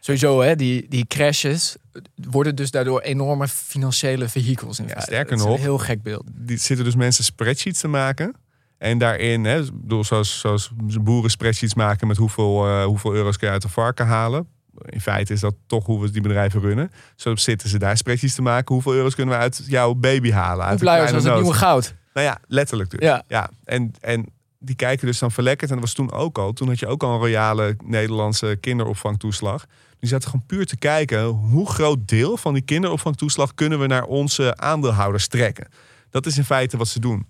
sowieso 0.00 0.40
hè, 0.40 0.56
die, 0.56 0.86
die 0.88 1.06
crashes 1.06 1.76
worden 2.14 2.54
dus 2.56 2.70
daardoor 2.70 3.00
enorme 3.00 3.48
financiële 3.48 4.28
vehicles 4.28 4.78
in 4.78 4.84
feite. 4.84 5.02
sterker 5.04 5.34
is 5.36 5.42
een 5.42 5.48
nog- 5.48 5.60
heel 5.60 5.78
gek 5.78 6.02
beeld. 6.02 6.24
Die 6.34 6.56
zitten 6.58 6.84
dus 6.84 6.94
mensen 6.94 7.24
spreadsheets 7.24 7.80
te 7.80 7.88
maken. 7.88 8.34
En 8.80 8.98
daarin, 8.98 9.44
hè, 9.44 9.62
bedoel, 9.72 10.04
zoals, 10.04 10.40
zoals 10.40 10.70
boeren 11.00 11.30
spreadsheets 11.30 11.74
maken 11.74 12.06
met 12.06 12.16
hoeveel, 12.16 12.66
eh, 12.66 12.84
hoeveel 12.84 13.14
euro's 13.14 13.36
kun 13.36 13.46
je 13.46 13.52
uit 13.52 13.62
de 13.62 13.68
varken 13.68 14.06
halen. 14.06 14.48
In 14.84 15.00
feite 15.00 15.32
is 15.32 15.40
dat 15.40 15.54
toch 15.66 15.86
hoe 15.86 16.00
we 16.00 16.10
die 16.10 16.22
bedrijven 16.22 16.60
runnen. 16.60 16.92
Zo 17.16 17.36
zitten 17.36 17.68
ze 17.68 17.78
daar 17.78 17.96
spreadsheets 17.96 18.34
te 18.34 18.42
maken. 18.42 18.74
Hoeveel 18.74 18.94
euro's 18.94 19.14
kunnen 19.14 19.34
we 19.34 19.40
uit 19.40 19.62
jouw 19.66 19.94
baby 19.94 20.30
halen? 20.30 20.64
Uit 20.64 20.80
Hoe 20.80 20.88
was 20.88 20.98
kleine 20.98 21.28
het 21.28 21.40
nieuwe 21.40 21.56
goud? 21.56 21.94
Nou 22.12 22.26
ja, 22.26 22.38
letterlijk 22.46 22.90
dus. 22.90 23.00
Ja. 23.00 23.22
Ja. 23.28 23.50
En, 23.64 23.92
en 24.00 24.26
die 24.58 24.76
kijken 24.76 25.06
dus 25.06 25.18
dan 25.18 25.30
verlekkerd. 25.30 25.70
En 25.70 25.76
dat 25.76 25.84
was 25.84 25.94
toen 25.94 26.12
ook 26.12 26.38
al. 26.38 26.52
Toen 26.52 26.68
had 26.68 26.78
je 26.78 26.86
ook 26.86 27.02
al 27.02 27.12
een 27.12 27.18
royale 27.18 27.76
Nederlandse 27.84 28.58
kinderopvangtoeslag. 28.60 29.66
Die 29.98 30.08
zaten 30.08 30.30
gewoon 30.30 30.46
puur 30.46 30.66
te 30.66 30.76
kijken... 30.76 31.24
hoe 31.24 31.70
groot 31.70 32.08
deel 32.08 32.36
van 32.36 32.54
die 32.54 32.62
kinderopvangtoeslag... 32.62 33.54
kunnen 33.54 33.80
we 33.80 33.86
naar 33.86 34.04
onze 34.04 34.56
aandeelhouders 34.56 35.26
trekken. 35.26 35.68
Dat 36.10 36.26
is 36.26 36.36
in 36.36 36.44
feite 36.44 36.76
wat 36.76 36.88
ze 36.88 37.00
doen. 37.00 37.26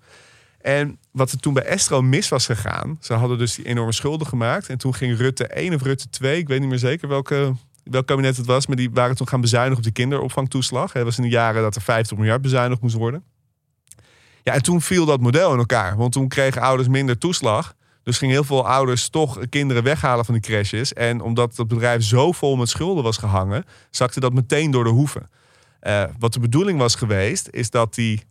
En 0.61 0.97
wat 1.11 1.31
er 1.31 1.39
toen 1.39 1.53
bij 1.53 1.63
Estro 1.63 2.01
mis 2.01 2.29
was 2.29 2.45
gegaan... 2.45 2.97
ze 2.99 3.13
hadden 3.13 3.37
dus 3.37 3.55
die 3.55 3.65
enorme 3.65 3.93
schulden 3.93 4.27
gemaakt... 4.27 4.69
en 4.69 4.77
toen 4.77 4.93
ging 4.93 5.17
Rutte 5.17 5.47
1 5.47 5.73
of 5.73 5.81
Rutte 5.81 6.09
2... 6.09 6.37
ik 6.37 6.47
weet 6.47 6.59
niet 6.59 6.69
meer 6.69 6.77
zeker 6.77 7.07
welke, 7.07 7.53
welk 7.83 8.07
kabinet 8.07 8.37
het 8.37 8.45
was... 8.45 8.67
maar 8.67 8.75
die 8.75 8.89
waren 8.93 9.15
toen 9.15 9.27
gaan 9.27 9.41
bezuinigen 9.41 9.77
op 9.77 9.83
die 9.83 9.91
kinderopvangtoeslag. 9.91 10.91
Dat 10.91 11.03
was 11.03 11.17
in 11.17 11.23
de 11.23 11.29
jaren 11.29 11.61
dat 11.61 11.75
er 11.75 11.81
50 11.81 12.17
miljard 12.17 12.41
bezuinigd 12.41 12.81
moest 12.81 12.95
worden. 12.95 13.23
Ja, 14.43 14.53
en 14.53 14.63
toen 14.63 14.81
viel 14.81 15.05
dat 15.05 15.19
model 15.19 15.51
in 15.53 15.59
elkaar. 15.59 15.97
Want 15.97 16.11
toen 16.11 16.27
kregen 16.27 16.61
ouders 16.61 16.87
minder 16.87 17.17
toeslag. 17.17 17.75
Dus 18.03 18.17
gingen 18.17 18.35
heel 18.35 18.43
veel 18.43 18.67
ouders 18.67 19.09
toch 19.09 19.39
kinderen 19.49 19.83
weghalen 19.83 20.25
van 20.25 20.33
die 20.33 20.43
crashes. 20.43 20.93
En 20.93 21.21
omdat 21.21 21.57
het 21.57 21.67
bedrijf 21.67 22.03
zo 22.03 22.31
vol 22.31 22.55
met 22.55 22.69
schulden 22.69 23.03
was 23.03 23.17
gehangen, 23.17 23.65
zakte 23.89 24.19
dat 24.19 24.33
meteen 24.33 24.71
door 24.71 24.83
de 24.83 24.89
hoeven. 24.89 25.29
Eh, 25.79 26.03
wat 26.19 26.33
de 26.33 26.39
bedoeling 26.39 26.79
was 26.79 26.95
geweest, 26.95 27.47
is 27.51 27.69
dat 27.69 27.95
die 27.95 28.23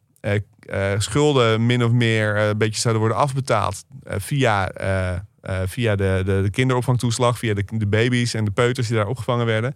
schulden 0.99 1.67
min 1.67 1.85
of 1.85 1.91
meer 1.91 2.37
eh, 2.37 2.49
een 2.49 2.59
beetje 2.59 2.81
zouden 2.81 3.03
worden 3.03 3.21
afbetaald 3.21 3.85
eh, 4.03 4.17
via, 4.19 4.71
eh, 4.71 5.15
eh, 5.41 5.61
via 5.67 5.97
de, 5.97 6.23
de, 6.25 6.41
de 6.43 6.51
kinderopvangtoeslag, 6.51 7.39
via 7.39 7.55
de, 7.55 7.65
de 7.73 7.87
baby's 7.87 8.35
en 8.35 8.45
de 8.45 8.51
peuters 8.51 8.87
die 8.87 8.97
daar 8.97 9.07
opgevangen 9.07 9.47
werden. 9.47 9.75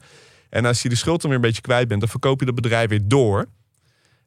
En 0.51 0.65
als 0.65 0.83
je 0.83 0.89
de 0.89 0.95
schuld 0.95 1.21
dan 1.21 1.31
weer 1.31 1.39
een 1.39 1.47
beetje 1.47 1.63
kwijt 1.63 1.89
bent, 1.89 2.01
dan 2.01 2.09
verkoop 2.09 2.41
je 2.41 2.47
dat 2.47 2.55
bedrijf 2.55 2.89
weer 2.89 3.09
door. 3.09 3.47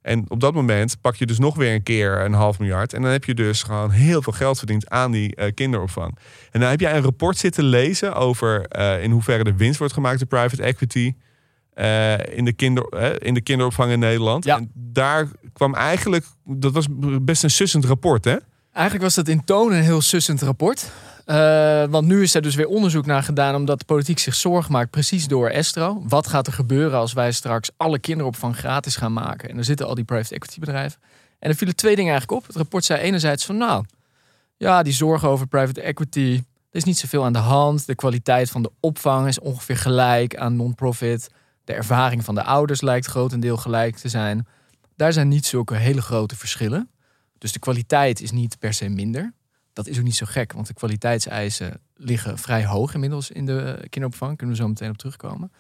En 0.08 0.26
op 0.28 0.40
dat 0.40 0.54
moment 0.54 1.02
pak 1.02 1.16
je 1.16 1.26
dus 1.26 1.40
nog 1.40 1.56
weer 1.56 1.74
een 1.74 1.84
keer 1.84 2.20
een 2.20 2.34
half 2.34 2.60
miljard. 2.60 2.94
En 2.94 3.02
dan 3.02 3.12
heb 3.12 3.24
je 3.24 3.34
dus 3.34 3.64
gewoon 3.64 3.92
heel 3.92 4.22
veel 4.22 4.34
geld 4.34 4.58
verdiend 4.58 4.90
aan 4.90 5.12
die 5.12 5.36
eh, 5.36 5.54
kinderopvang. 5.54 6.18
En 6.52 6.60
dan 6.60 6.70
heb 6.70 6.80
jij 6.80 6.96
een 6.96 7.04
rapport 7.04 7.38
zitten 7.38 7.64
lezen 7.64 8.16
over 8.16 8.66
eh, 8.66 9.04
in 9.04 9.12
hoeverre 9.12 9.44
de 9.44 9.56
winst 9.56 9.80
wordt 9.80 9.94
gemaakt 9.94 10.20
door 10.20 10.28
private 10.28 10.64
equity. 10.64 11.14
Eh, 11.78 12.38
in, 12.38 12.46
de 12.46 12.54
kinder, 12.54 12.84
eh, 12.84 13.28
in 13.28 13.34
de 13.34 13.42
kinderopvang 13.42 13.92
in 13.92 14.00
Nederland. 14.00 14.46
Ja. 14.46 14.58
En 14.58 14.72
daar 14.74 15.28
kwam 15.54 15.76
eigenlijk, 15.76 16.26
dat 16.46 16.74
was 16.74 16.88
best 17.22 17.44
een 17.44 17.50
sussend 17.50 17.86
rapport, 17.86 18.26
hè? 18.26 18.36
Eigenlijk 18.72 19.06
was 19.06 19.16
dat 19.16 19.28
in 19.28 19.44
toon 19.44 19.72
een 19.72 19.82
heel 19.82 20.02
sussend 20.02 20.42
rapport. 20.42 20.92
Eh, 21.26 21.84
want 21.90 22.08
nu 22.08 22.22
is 22.22 22.36
er 22.36 22.42
dus 22.42 22.56
weer 22.56 22.68
onderzoek 22.68 23.06
naar 23.06 23.24
gedaan, 23.24 23.56
omdat 23.56 23.80
de 23.80 23.86
politiek 23.86 24.20
zich 24.20 24.36
zorgen 24.36 24.72
maakt, 24.72 24.90
precies 24.90 25.28
door 25.28 25.50
Estro. 25.50 26.04
Wat 26.08 26.28
gaat 26.28 26.48
er 26.48 26.54
gebeuren 26.54 27.00
als 27.00 27.14
wij 27.14 27.32
straks 27.32 27.70
alle 27.78 28.00
kinderopvang 28.00 28.58
gratis 28.58 28.96
gaan 28.96 29.14
maken? 29.14 29.50
En 29.50 29.58
er 29.58 29.64
zitten 29.64 29.88
al 29.88 29.96
die 29.96 30.04
private 30.04 30.36
equity 30.36 30.60
bedrijven. 30.60 31.00
En 31.40 31.50
er 31.50 31.56
vielen 31.56 31.76
twee 31.76 31.96
dingen 31.96 32.12
eigenlijk 32.12 32.42
op. 32.42 32.48
Het 32.48 32.56
rapport 32.56 32.86
zei 32.86 33.02
enerzijds 33.02 33.46
van, 33.46 33.58
nou, 33.58 33.86
ja, 34.58 34.84
die 34.84 34.94
zorgen 34.94 35.30
over 35.30 35.48
private 35.48 35.82
equity, 35.82 36.44
er 36.70 36.78
is 36.78 36.84
niet 36.84 36.98
zoveel 36.98 37.26
aan 37.26 37.34
de 37.34 37.40
hand. 37.40 37.86
De 37.86 37.96
kwaliteit 37.96 38.50
van 38.50 38.62
de 38.62 38.72
opvang 38.80 39.28
is 39.28 39.40
ongeveer 39.40 39.78
gelijk 39.78 40.36
aan 40.36 40.56
non-profit. 40.56 41.30
De 41.68 41.74
ervaring 41.74 42.24
van 42.24 42.36
de 42.36 42.44
ouders 42.44 42.82
lijkt 42.82 43.06
grotendeel 43.06 43.58
gelijk 43.58 43.96
te 43.96 44.10
zijn. 44.10 44.48
Daar 44.96 45.14
zijn 45.14 45.28
niet 45.28 45.46
zulke 45.46 45.76
hele 45.76 46.02
grote 46.02 46.36
verschillen. 46.36 46.90
Dus 47.38 47.52
de 47.52 47.60
kwaliteit 47.60 48.22
is 48.22 48.32
niet 48.32 48.60
per 48.60 48.74
se 48.74 48.90
minder. 48.90 49.34
Dat 49.74 49.88
is 49.88 49.98
ook 49.98 50.04
niet 50.04 50.16
zo 50.16 50.26
gek, 50.30 50.54
want 50.54 50.68
de 50.68 50.74
kwaliteitseisen 50.74 51.80
liggen 51.96 52.38
vrij 52.38 52.66
hoog 52.66 52.94
inmiddels 52.94 53.32
in 53.32 53.46
de 53.46 53.86
kinderopvang. 53.90 54.38
Kunnen 54.38 54.56
we 54.56 54.62
zo 54.62 54.68
meteen 54.68 54.90
op 54.90 54.98
terugkomen. 54.98 55.52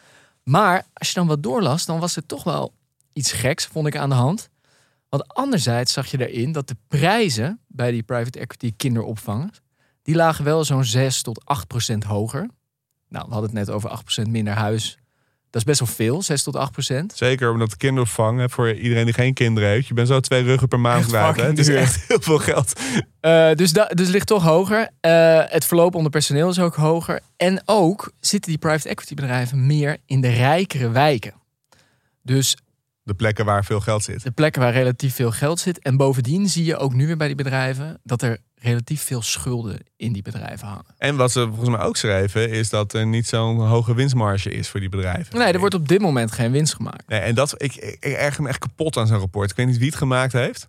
Maar 0.43 0.85
als 0.93 1.07
je 1.07 1.13
dan 1.13 1.27
wat 1.27 1.43
doorlas, 1.43 1.85
dan 1.85 1.99
was 1.99 2.15
er 2.15 2.25
toch 2.25 2.43
wel 2.43 2.73
iets 3.13 3.31
geks, 3.31 3.65
vond 3.65 3.87
ik 3.87 3.97
aan 3.97 4.09
de 4.09 4.15
hand. 4.15 4.49
Want 5.09 5.27
anderzijds 5.27 5.93
zag 5.93 6.07
je 6.07 6.29
erin 6.29 6.51
dat 6.51 6.67
de 6.67 6.77
prijzen 6.87 7.59
bij 7.67 7.91
die 7.91 8.03
private 8.03 8.39
equity 8.39 8.73
kinderopvangers, 8.77 9.61
die 10.01 10.15
lagen 10.15 10.43
wel 10.43 10.63
zo'n 10.63 10.85
6 10.85 11.21
tot 11.21 11.45
8 11.45 11.67
procent 11.67 12.03
hoger. 12.03 12.49
Nou, 13.09 13.25
we 13.27 13.33
hadden 13.33 13.49
het 13.49 13.67
net 13.67 13.69
over 13.69 13.89
8 13.89 14.03
procent 14.03 14.27
minder 14.27 14.53
huis 14.53 14.97
Dat 15.49 15.62
is 15.62 15.63
best 15.63 15.79
wel 15.79 16.07
veel, 16.07 16.21
6 16.21 16.43
tot 16.43 16.55
8 16.55 16.71
procent. 16.71 17.13
Zeker 17.15 17.51
omdat 17.51 17.69
de 17.69 17.77
kinderopvang, 17.77 18.39
hè, 18.39 18.49
voor 18.49 18.73
iedereen 18.73 19.05
die 19.05 19.13
geen 19.13 19.33
kinderen 19.33 19.69
heeft, 19.69 19.88
je 19.88 19.93
bent 19.93 20.07
zo 20.07 20.19
twee 20.19 20.43
ruggen 20.43 20.67
per 20.67 20.79
maand 20.79 21.05
kwijt. 21.05 21.36
Het 21.41 21.60
is 21.60 21.67
echt 21.67 22.07
heel 22.07 22.21
veel 22.21 22.38
geld. 22.38 22.79
Eh, 23.19 23.51
dus, 23.53 23.71
da- 23.73 23.86
dus 23.93 24.07
ligt 24.10 24.27
toch 24.27 24.43
hoger. 24.43 24.89
Eh, 24.99 25.41
het 25.45 25.65
verloop 25.65 25.95
onder 25.95 26.12
personeel 26.12 26.49
is 26.49 26.60
ook 26.60 26.75
hoger. 26.75 27.19
En 27.38 27.62
ook 27.65 28.12
zitten 28.19 28.49
die 28.51 28.60
private 28.60 28.89
equity 28.89 29.13
bedrijven 29.13 29.65
meer 29.65 29.98
in 30.06 30.21
de 30.21 30.29
rijkere 30.29 30.89
wijken. 30.89 31.33
Dus 32.23 32.58
De 33.04 33.13
plekken 33.13 33.45
waar 33.45 33.65
veel 33.65 33.79
geld 33.79 34.04
zit. 34.04 34.23
de 34.23 34.31
plekken 34.31 34.62
waar 34.62 34.73
relatief 34.73 35.15
veel 35.15 35.31
geld 35.31 35.60
zit. 35.60 35.79
En 35.79 35.98
bovendien 35.98 36.48
zie 36.50 36.65
je 36.65 36.77
ook 36.77 36.93
nu 36.93 37.06
weer 37.06 37.17
bij 37.17 37.27
die 37.27 37.35
bedrijven 37.35 38.00
dat 38.04 38.21
er 38.21 38.37
relatief 38.67 39.01
veel 39.03 39.21
schulden 39.21 39.79
in 39.95 40.13
die 40.13 40.21
bedrijven 40.21 40.67
hangen. 40.67 40.85
En 40.97 41.15
wat 41.15 41.31
ze 41.31 41.47
volgens 41.47 41.69
mij 41.69 41.79
ook 41.79 41.97
schreven, 41.97 42.49
is 42.49 42.69
dat 42.69 42.93
er 42.93 43.05
niet 43.07 43.27
zo'n 43.27 43.59
hoge 43.67 43.93
winstmarge 43.93 44.51
is 44.51 44.67
voor 44.69 44.79
die 44.79 44.89
bedrijven. 44.89 45.37
Nee, 45.37 45.53
er 45.53 45.59
wordt 45.59 45.75
op 45.75 45.87
dit 45.87 46.01
moment 46.01 46.31
geen 46.31 46.51
winst 46.51 46.73
gemaakt. 46.75 47.07
Nee, 47.07 47.19
en 47.19 47.35
dat, 47.35 47.53
ik, 47.63 47.75
ik, 47.75 47.97
ik 47.99 48.13
erger 48.13 48.43
me 48.43 48.49
echt 48.49 48.59
kapot 48.59 48.97
aan 48.97 49.07
zo'n 49.07 49.19
rapport. 49.19 49.49
Ik 49.51 49.55
weet 49.57 49.67
niet 49.67 49.77
wie 49.77 49.87
het 49.87 49.95
gemaakt 49.97 50.33
heeft. 50.33 50.67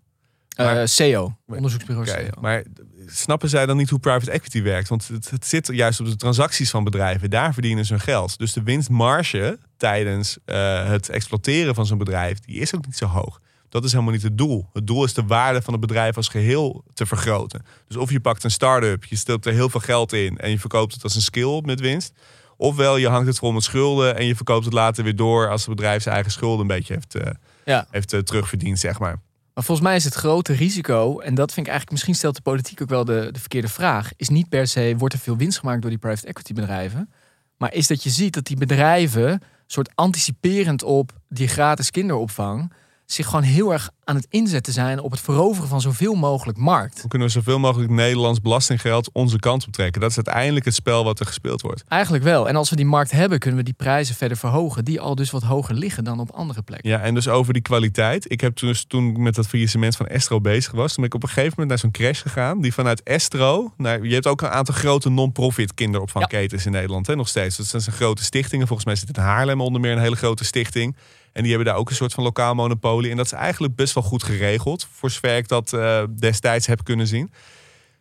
Maar- 0.57 0.76
Eh 0.82 0.88
CO, 1.14 1.36
onderzoeksbureau 1.46 2.09
Oké, 2.11 2.28
CO. 2.30 2.40
maar 2.40 2.62
snappen 3.07 3.49
zij 3.49 3.66
dan 3.66 3.76
niet 3.76 3.90
hoe 3.90 3.99
private 3.99 4.30
equity 4.30 4.62
werkt? 4.62 4.88
Want 4.88 5.09
het, 5.09 5.30
het 5.30 5.46
zit 5.46 5.66
juist 5.72 6.01
op 6.01 6.07
de 6.07 6.16
transacties 6.16 6.70
van 6.70 6.84
bedrijven. 6.84 7.30
Daar 7.30 7.53
verdienen 7.53 7.84
ze 7.84 7.92
hun 7.92 8.03
geld. 8.03 8.38
Dus 8.38 8.53
de 8.53 8.62
winstmarge 8.62 9.59
tijdens 9.76 10.38
eh, 10.44 10.88
het 10.88 11.09
exploiteren 11.09 11.74
van 11.74 11.86
zo'n 11.86 11.99
bedrijf, 11.99 12.38
die 12.40 12.61
is 12.61 12.74
ook 12.74 12.86
niet 12.86 12.96
zo 12.96 13.07
hoog. 13.07 13.40
Dat 13.69 13.85
is 13.85 13.93
helemaal 13.93 14.12
niet 14.12 14.23
het 14.23 14.39
doel. 14.39 14.69
Het 14.73 14.87
doel 14.87 15.05
is 15.05 15.14
de 15.14 15.25
waarde 15.27 15.62
van 15.62 15.73
het 15.73 15.81
bedrijf 15.83 16.16
als 16.16 16.29
geheel 16.29 16.85
te 16.95 17.07
vergroten. 17.07 17.62
Dus 17.87 17.97
of 17.97 18.11
je 18.11 18.21
pakt 18.21 18.45
een 18.45 18.51
start-up, 18.51 19.05
je 19.05 19.16
stelt 19.16 19.47
er 19.47 19.53
heel 19.53 19.69
veel 19.69 19.81
geld 19.81 20.12
in 20.12 20.39
en 20.39 20.51
je 20.51 20.59
verkoopt 20.59 20.95
het 20.95 21.03
als 21.03 21.14
een 21.14 21.21
skill 21.23 21.61
met 21.64 21.81
winst. 21.81 22.12
Ofwel 22.57 22.97
je 22.97 23.09
hangt 23.09 23.27
het 23.27 23.39
vol 23.39 23.53
met 23.53 23.62
schulden 23.62 24.16
en 24.16 24.25
je 24.27 24.37
verkoopt 24.37 24.64
het 24.64 24.75
later 24.75 25.05
weer 25.05 25.16
door 25.16 25.49
als 25.51 25.66
het 25.66 25.75
bedrijf 25.75 26.03
zijn 26.03 26.14
eigen 26.14 26.33
schulden 26.33 26.61
een 26.61 26.66
beetje 26.66 26.95
heeft, 26.95 27.14
eh, 27.14 27.33
Ja. 27.64 27.87
heeft 27.91 28.12
eh, 28.12 28.21
terugverdiend, 28.21 28.79
zeg 28.79 28.99
maar. 28.99 29.21
Maar 29.55 29.64
volgens 29.66 29.87
mij 29.87 29.97
is 29.97 30.05
het 30.05 30.14
grote 30.14 30.53
risico, 30.53 31.19
en 31.19 31.35
dat 31.35 31.53
vind 31.53 31.66
ik 31.66 31.73
eigenlijk, 31.73 31.91
misschien 31.91 32.14
stelt 32.14 32.35
de 32.37 32.43
politiek 32.43 32.83
ook 32.83 32.89
wel 32.89 33.05
de, 33.05 33.29
de 33.33 33.41
verkeerde 33.41 33.69
vraag, 33.69 34.11
is 34.16 34.29
niet 34.29 34.49
per 34.49 34.66
se 34.66 34.95
wordt 34.99 35.14
er 35.14 35.21
veel 35.21 35.37
winst 35.37 35.59
gemaakt 35.59 35.81
door 35.81 35.91
die 35.91 35.99
private 35.99 36.27
equity 36.27 36.53
bedrijven, 36.53 37.11
maar 37.57 37.73
is 37.75 37.87
dat 37.87 38.03
je 38.03 38.11
ziet 38.11 38.35
dat 38.35 38.45
die 38.47 38.57
bedrijven, 38.57 39.43
soort 39.66 39.91
anticiperend 39.95 40.83
op 40.83 41.12
die 41.29 41.49
gratis 41.49 41.91
kinderopvang, 41.91 42.73
zich 43.13 43.27
gewoon 43.27 43.43
heel 43.43 43.73
erg 43.73 43.91
aan 44.05 44.17
het 44.17 44.27
inzetten 44.31 44.73
zijn 44.73 45.01
op 45.01 45.11
het 45.11 45.21
veroveren 45.21 45.69
van 45.69 45.81
zoveel 45.81 46.15
mogelijk 46.15 46.59
markt. 46.59 47.01
Hoe 47.01 47.09
kunnen 47.09 47.29
we 47.29 47.35
zoveel 47.35 47.59
mogelijk 47.59 47.91
Nederlands 47.91 48.41
belastinggeld 48.41 49.11
onze 49.13 49.39
kant 49.39 49.67
op 49.67 49.73
trekken? 49.73 50.01
Dat 50.01 50.11
is 50.11 50.17
uiteindelijk 50.17 50.65
het 50.65 50.75
spel 50.75 51.05
wat 51.05 51.21
er 51.21 51.27
gespeeld 51.27 51.61
wordt. 51.61 51.85
Eigenlijk 51.89 52.25
wel. 52.25 52.49
En 52.49 52.57
als 52.57 52.71
we 52.71 52.77
die 52.77 52.87
markt 52.87 53.11
hebben, 53.11 53.39
kunnen 53.39 53.59
we 53.59 53.65
die 53.65 53.75
prijzen 53.75 54.15
verder 54.15 54.37
verhogen, 54.37 54.85
die 54.85 55.01
al 55.01 55.15
dus 55.15 55.31
wat 55.31 55.43
hoger 55.43 55.75
liggen 55.75 56.05
dan 56.05 56.21
op 56.21 56.31
andere 56.31 56.63
plekken. 56.63 56.91
Ja, 56.91 57.01
en 57.01 57.15
dus 57.15 57.29
over 57.29 57.53
die 57.53 57.63
kwaliteit. 57.63 58.33
Ik 58.33 58.41
heb 58.41 58.57
toen, 58.57 58.69
dus, 58.69 58.85
toen 58.85 59.09
ik 59.11 59.17
met 59.17 59.35
dat 59.35 59.47
faillissement 59.47 59.97
van 59.97 60.07
Estro 60.07 60.41
bezig 60.41 60.73
was, 60.73 60.95
toen 60.95 60.97
ben 60.97 61.05
ik 61.05 61.15
op 61.15 61.23
een 61.23 61.29
gegeven 61.29 61.51
moment 61.51 61.69
naar 61.69 61.79
zo'n 61.79 61.91
crash 61.91 62.23
gegaan. 62.23 62.61
Die 62.61 62.75
vanuit 62.75 63.03
Estro, 63.03 63.73
naar, 63.77 64.05
je 64.05 64.15
hebt 64.15 64.27
ook 64.27 64.41
een 64.41 64.49
aantal 64.49 64.75
grote 64.75 65.11
non-profit 65.11 65.75
kinderopvangketens 65.75 66.67
in 66.67 66.73
Nederland, 66.73 67.07
hè, 67.07 67.17
nog 67.17 67.29
steeds. 67.29 67.57
Dat 67.57 67.83
zijn 67.83 67.97
grote 67.97 68.23
stichtingen. 68.23 68.67
Volgens 68.67 68.87
mij 68.87 68.97
zit 68.97 69.17
in 69.17 69.23
Haarlem 69.23 69.61
onder 69.61 69.81
meer 69.81 69.93
een 69.93 69.99
hele 69.99 70.17
grote 70.17 70.45
stichting. 70.45 70.97
En 71.33 71.43
die 71.43 71.53
hebben 71.53 71.72
daar 71.72 71.81
ook 71.81 71.91
een 71.91 71.97
soort 71.97 72.12
van 72.12 72.24
lokaal 72.24 72.55
monopolie. 72.55 73.11
En 73.11 73.16
dat 73.16 73.26
is 73.26 73.33
eigenlijk 73.33 73.74
best 73.74 73.95
wel 73.95 74.03
goed 74.03 74.22
geregeld, 74.22 74.89
voor 74.93 75.11
zover 75.11 75.37
ik 75.37 75.49
dat 75.49 75.72
eh, 75.72 76.03
destijds 76.18 76.66
heb 76.66 76.85
kunnen 76.85 77.07
zien. 77.07 77.33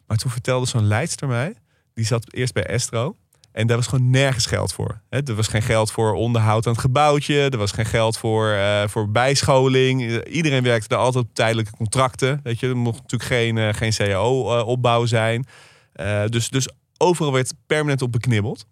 Maar 0.07 0.17
toen 0.17 0.31
vertelde 0.31 0.65
zo'n 0.65 0.87
leidster 0.87 1.27
mij, 1.27 1.53
die 1.93 2.05
zat 2.05 2.33
eerst 2.33 2.53
bij 2.53 2.65
Estro. 2.65 3.15
En 3.51 3.67
daar 3.67 3.77
was 3.77 3.87
gewoon 3.87 4.09
nergens 4.09 4.45
geld 4.45 4.73
voor. 4.73 5.01
Er 5.09 5.35
was 5.35 5.47
geen 5.47 5.61
geld 5.61 5.91
voor 5.91 6.13
onderhoud 6.13 6.65
aan 6.65 6.71
het 6.71 6.81
gebouwtje. 6.81 7.49
Er 7.49 7.57
was 7.57 7.71
geen 7.71 7.85
geld 7.85 8.17
voor, 8.17 8.51
eh, 8.51 8.87
voor 8.87 9.11
bijscholing. 9.11 10.23
Iedereen 10.25 10.63
werkte 10.63 10.87
daar 10.87 10.99
altijd 10.99 11.23
op 11.23 11.33
tijdelijke 11.33 11.71
contracten. 11.71 12.39
Weet 12.43 12.59
je, 12.59 12.67
er 12.67 12.77
mocht 12.77 13.01
natuurlijk 13.01 13.31
geen, 13.31 13.57
eh, 13.57 13.73
geen 13.73 13.91
CAO-opbouw 13.91 15.05
zijn. 15.05 15.45
Dus, 16.29 16.49
dus 16.49 16.69
overal 16.97 17.33
werd 17.33 17.53
permanent 17.65 18.01
op 18.01 18.11
beknibbeld. 18.11 18.65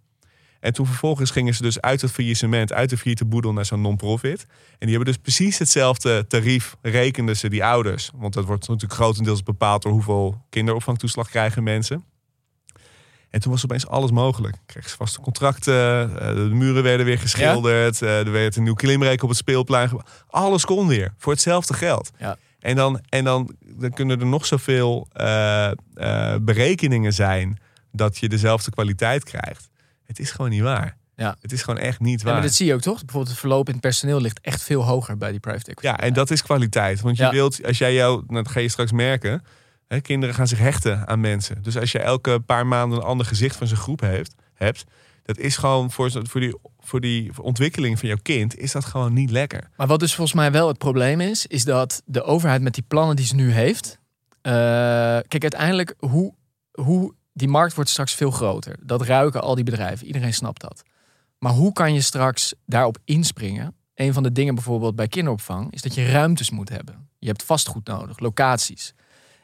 En 0.65 0.73
toen 0.73 0.85
vervolgens 0.85 1.31
gingen 1.31 1.53
ze 1.53 1.61
dus 1.61 1.81
uit 1.81 2.01
het 2.01 2.11
faillissement, 2.11 2.73
uit 2.73 2.89
de 2.89 2.97
failliete 2.97 3.25
boedel 3.25 3.53
naar 3.53 3.65
zo'n 3.65 3.81
non-profit. 3.81 4.45
En 4.49 4.87
die 4.87 4.95
hebben 4.95 5.05
dus 5.05 5.17
precies 5.17 5.57
hetzelfde 5.57 6.27
tarief, 6.27 6.75
rekenden 6.81 7.37
ze 7.37 7.49
die 7.49 7.63
ouders. 7.63 8.11
Want 8.15 8.33
dat 8.33 8.45
wordt 8.45 8.67
natuurlijk 8.67 8.93
grotendeels 8.93 9.43
bepaald 9.43 9.81
door 9.81 9.91
hoeveel 9.91 10.45
kinderopvangtoeslag 10.49 11.29
krijgen 11.29 11.63
mensen. 11.63 12.03
En 13.29 13.39
toen 13.39 13.51
was 13.51 13.63
opeens 13.63 13.87
alles 13.87 14.11
mogelijk. 14.11 14.57
Kregen 14.65 14.89
ze 14.89 14.95
vaste 14.95 15.19
contracten, 15.19 16.19
eh, 16.19 16.35
de 16.35 16.49
muren 16.53 16.83
werden 16.83 17.05
weer 17.05 17.19
geschilderd, 17.19 18.01
eh, 18.01 18.19
er 18.19 18.31
werd 18.31 18.55
een 18.55 18.63
nieuw 18.63 18.73
klimrek 18.73 19.23
op 19.23 19.29
het 19.29 19.37
speelplein. 19.37 19.89
Alles 20.27 20.65
kon 20.65 20.87
weer, 20.87 21.13
voor 21.17 21.31
hetzelfde 21.31 21.73
geld. 21.73 22.11
Ja. 22.17 22.37
En, 22.59 22.75
dan, 22.75 23.01
en 23.09 23.23
dan, 23.23 23.55
dan 23.65 23.93
kunnen 23.93 24.19
er 24.19 24.25
nog 24.25 24.45
zoveel 24.45 25.07
eh, 25.11 25.71
berekeningen 26.41 27.13
zijn 27.13 27.59
dat 27.91 28.17
je 28.17 28.29
dezelfde 28.29 28.71
kwaliteit 28.71 29.23
krijgt. 29.23 29.73
Het 30.05 30.19
is 30.19 30.31
gewoon 30.31 30.49
niet 30.51 30.61
waar. 30.61 30.97
Ja. 31.15 31.35
Het 31.41 31.51
is 31.51 31.63
gewoon 31.63 31.79
echt 31.79 31.99
niet 31.99 32.19
Ja, 32.19 32.25
waar. 32.25 32.33
maar 32.33 32.43
dat 32.43 32.53
zie 32.53 32.65
je 32.65 32.73
ook 32.73 32.81
toch? 32.81 32.99
Bijvoorbeeld 32.99 33.27
het 33.29 33.39
verloop 33.39 33.67
in 33.67 33.71
het 33.73 33.81
personeel 33.81 34.21
ligt 34.21 34.39
echt 34.41 34.63
veel 34.63 34.83
hoger 34.83 35.17
bij 35.17 35.31
die 35.31 35.39
private 35.39 35.69
equity. 35.71 35.87
Ja, 35.87 35.99
en 36.07 36.13
dat 36.13 36.31
is 36.31 36.41
kwaliteit. 36.43 37.01
Want 37.01 37.17
je 37.17 37.23
Ja. 37.23 37.31
wilt, 37.31 37.65
als 37.65 37.77
jij 37.77 37.93
jou, 37.93 38.23
nou, 38.27 38.43
dat 38.43 38.51
ga 38.51 38.59
je 38.59 38.69
straks 38.69 38.91
merken, 38.91 39.43
hè, 39.87 39.99
kinderen 40.01 40.35
gaan 40.35 40.47
zich 40.47 40.57
hechten 40.59 41.07
aan 41.07 41.19
mensen. 41.19 41.63
Dus 41.63 41.77
als 41.77 41.91
je 41.91 41.99
elke 41.99 42.39
paar 42.39 42.67
maanden 42.67 42.97
een 42.97 43.03
ander 43.03 43.25
gezicht 43.25 43.55
van 43.55 43.67
zijn 43.67 43.79
groep 43.79 43.99
heeft, 44.01 44.35
hebt, 44.53 44.83
dat 45.23 45.37
is 45.37 45.57
gewoon 45.57 45.91
voor, 45.91 46.11
voor, 46.23 46.41
die, 46.41 46.55
voor 46.79 47.01
die 47.01 47.31
ontwikkeling 47.41 47.99
van 47.99 48.07
jouw 48.07 48.17
kind, 48.21 48.57
is 48.57 48.71
dat 48.71 48.85
gewoon 48.85 49.13
niet 49.13 49.31
lekker. 49.31 49.69
Maar 49.77 49.87
wat 49.87 49.99
dus 49.99 50.15
volgens 50.15 50.35
mij 50.37 50.51
wel 50.51 50.67
het 50.67 50.77
probleem 50.77 51.21
is, 51.21 51.45
is 51.47 51.63
dat 51.63 52.01
de 52.05 52.23
overheid 52.23 52.61
met 52.61 52.73
die 52.73 52.83
plannen 52.87 53.15
die 53.15 53.25
ze 53.25 53.35
nu 53.35 53.51
heeft. 53.51 53.99
eh, 54.41 54.51
kijk, 55.27 55.41
uiteindelijk, 55.41 55.93
hoe, 55.99 56.33
hoe 56.71 57.13
die 57.35 57.47
markt 57.47 57.75
wordt 57.75 57.89
straks 57.89 58.13
veel 58.13 58.31
groter. 58.31 58.75
Dat 58.81 59.01
ruiken 59.01 59.41
al 59.41 59.55
die 59.55 59.63
bedrijven. 59.63 60.07
Iedereen 60.07 60.33
snapt 60.33 60.61
dat. 60.61 60.83
Maar 61.39 61.51
hoe 61.51 61.73
kan 61.73 61.93
je 61.93 62.01
straks 62.01 62.53
daarop 62.65 62.97
inspringen? 63.05 63.75
Een 63.95 64.13
van 64.13 64.23
de 64.23 64.31
dingen 64.31 64.55
bijvoorbeeld 64.55 64.95
bij 64.95 65.07
kinderopvang 65.07 65.73
is 65.73 65.81
dat 65.81 65.93
je 65.93 66.11
ruimtes 66.11 66.49
moet 66.49 66.69
hebben. 66.69 67.09
Je 67.19 67.27
hebt 67.27 67.43
vastgoed 67.43 67.87
nodig, 67.87 68.19
locaties. 68.19 68.93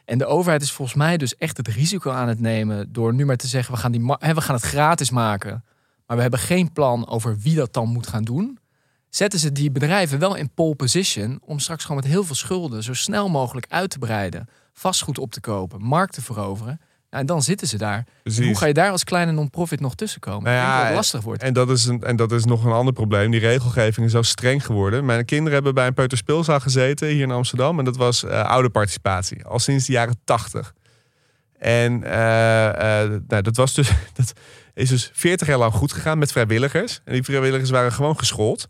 En 0.06 0.18
de 0.18 0.26
overheid 0.26 0.62
is 0.62 0.72
volgens 0.72 0.98
mij 0.98 1.18
dus 1.18 1.36
echt 1.36 1.58
het 1.58 1.68
risico 1.68 2.12
aan 2.12 2.28
het 2.28 2.39
nemen 2.39 2.94
door 2.94 3.14
nu 3.14 3.26
maar 3.26 3.38
te 3.38 3.48
zeggen: 3.48 3.74
we 3.74 3.80
gaan, 3.80 3.92
die 3.92 4.06
we 4.20 4.42
gaan 4.42 4.56
het 4.56 4.64
gratis 4.64 5.10
maken. 5.10 5.64
Maar 6.06 6.16
we 6.16 6.22
hebben 6.22 6.39
geen 6.39 6.72
plan 6.72 7.08
over 7.08 7.38
wie 7.38 7.56
dat 7.56 7.74
dan 7.74 7.89
moet 7.89 8.08
gaan 8.08 8.24
doen 8.24 8.60
zetten 9.16 9.39
ze 9.39 9.52
die 9.52 9.72
bedrijven 9.72 10.20
wel 10.20 10.36
in 10.36 10.54
pole 10.54 10.76
position 10.76 11.39
om 11.46 11.60
straks 11.60 11.86
gewoon 11.86 12.02
met 12.02 12.12
heel 12.12 12.24
veel 12.24 12.36
schulden 12.36 12.84
zo 12.84 12.94
snel 12.94 13.30
mogelijk 13.30 13.66
uit 13.70 13.89
te 13.89 14.00
breiden, 14.00 14.48
vastgoed 14.74 15.18
op 15.18 15.32
te 15.32 15.42
kopen, 15.42 15.82
markt 15.82 16.14
te 16.14 16.22
veroveren. 16.22 16.82
En 17.12 17.26
dan 17.26 17.41
zitten 17.41 17.68
ze 17.68 17.78
daar. 17.78 18.05
Hoe 18.36 18.57
ga 18.57 18.66
je 18.66 18.74
daar 18.74 18.91
als 18.91 19.03
kleine 19.03 19.32
non-profit 19.32 19.80
nog 19.80 19.95
tussenkomen? 19.95 20.43
Nou 20.43 20.55
ja, 20.55 20.78
dat 20.78 20.86
het 20.86 20.95
lastig 20.95 21.22
wordt. 21.22 21.43
En 21.43 21.53
dat, 21.53 21.70
is 21.70 21.86
een, 21.86 22.03
en 22.03 22.16
dat 22.16 22.32
is 22.32 22.45
nog 22.45 22.66
een 22.66 22.72
ander 22.72 22.93
probleem. 22.93 23.32
Die 23.32 23.39
regelgeving 23.39 24.05
is 24.05 24.12
zo 24.12 24.22
streng 24.22 24.66
geworden. 24.66 25.05
Mijn 25.05 25.26
kinderen 25.26 25.53
hebben 25.53 25.74
bij 25.74 25.88
een 25.88 25.93
peuterspeelzaal 25.93 26.59
gezeten 26.59 27.07
hier 27.07 27.22
in 27.22 27.32
Amsterdam. 27.32 27.80
En 27.80 27.86
dat 27.86 27.97
was 27.97 28.24
eh 28.24 28.43
ouderparticipatie. 28.43 29.45
Al 29.45 29.59
sinds 29.59 29.86
de 29.86 29.91
jaren 29.91 30.20
tachtig. 30.24 30.74
En 31.57 32.03
eh, 32.03 33.03
eh, 33.03 33.22
nou, 33.28 33.41
dat, 33.41 33.55
was 33.55 33.74
dus, 33.74 33.91
dat 34.14 34.34
is 34.74 34.89
dus 34.89 35.09
40 35.14 35.47
jaar 35.47 35.57
lang 35.57 35.74
goed 35.74 35.93
gegaan 35.93 36.18
met 36.18 36.32
vrijwilligers. 36.32 37.01
En 37.05 37.14
die 37.14 37.24
vrijwilligers 37.24 37.70
waren 37.70 37.91
gewoon 37.91 38.18
geschoold. 38.18 38.68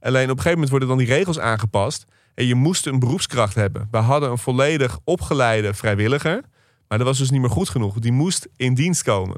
Alleen 0.00 0.22
op 0.22 0.36
een 0.36 0.42
gegeven 0.42 0.52
moment 0.52 0.70
worden 0.70 0.88
dan 0.88 0.98
die 0.98 1.06
regels 1.06 1.38
aangepast. 1.38 2.04
En 2.34 2.46
je 2.46 2.54
moest 2.54 2.86
een 2.86 2.98
beroepskracht 2.98 3.54
hebben. 3.54 3.88
We 3.90 3.98
hadden 3.98 4.30
een 4.30 4.38
volledig 4.38 4.98
opgeleide 5.04 5.74
vrijwilliger. 5.74 6.42
Maar 6.88 6.98
dat 6.98 7.06
was 7.06 7.18
dus 7.18 7.30
niet 7.30 7.40
meer 7.40 7.50
goed 7.50 7.68
genoeg. 7.68 7.98
Die 7.98 8.12
moest 8.12 8.48
in 8.56 8.74
dienst 8.74 9.02
komen. 9.02 9.36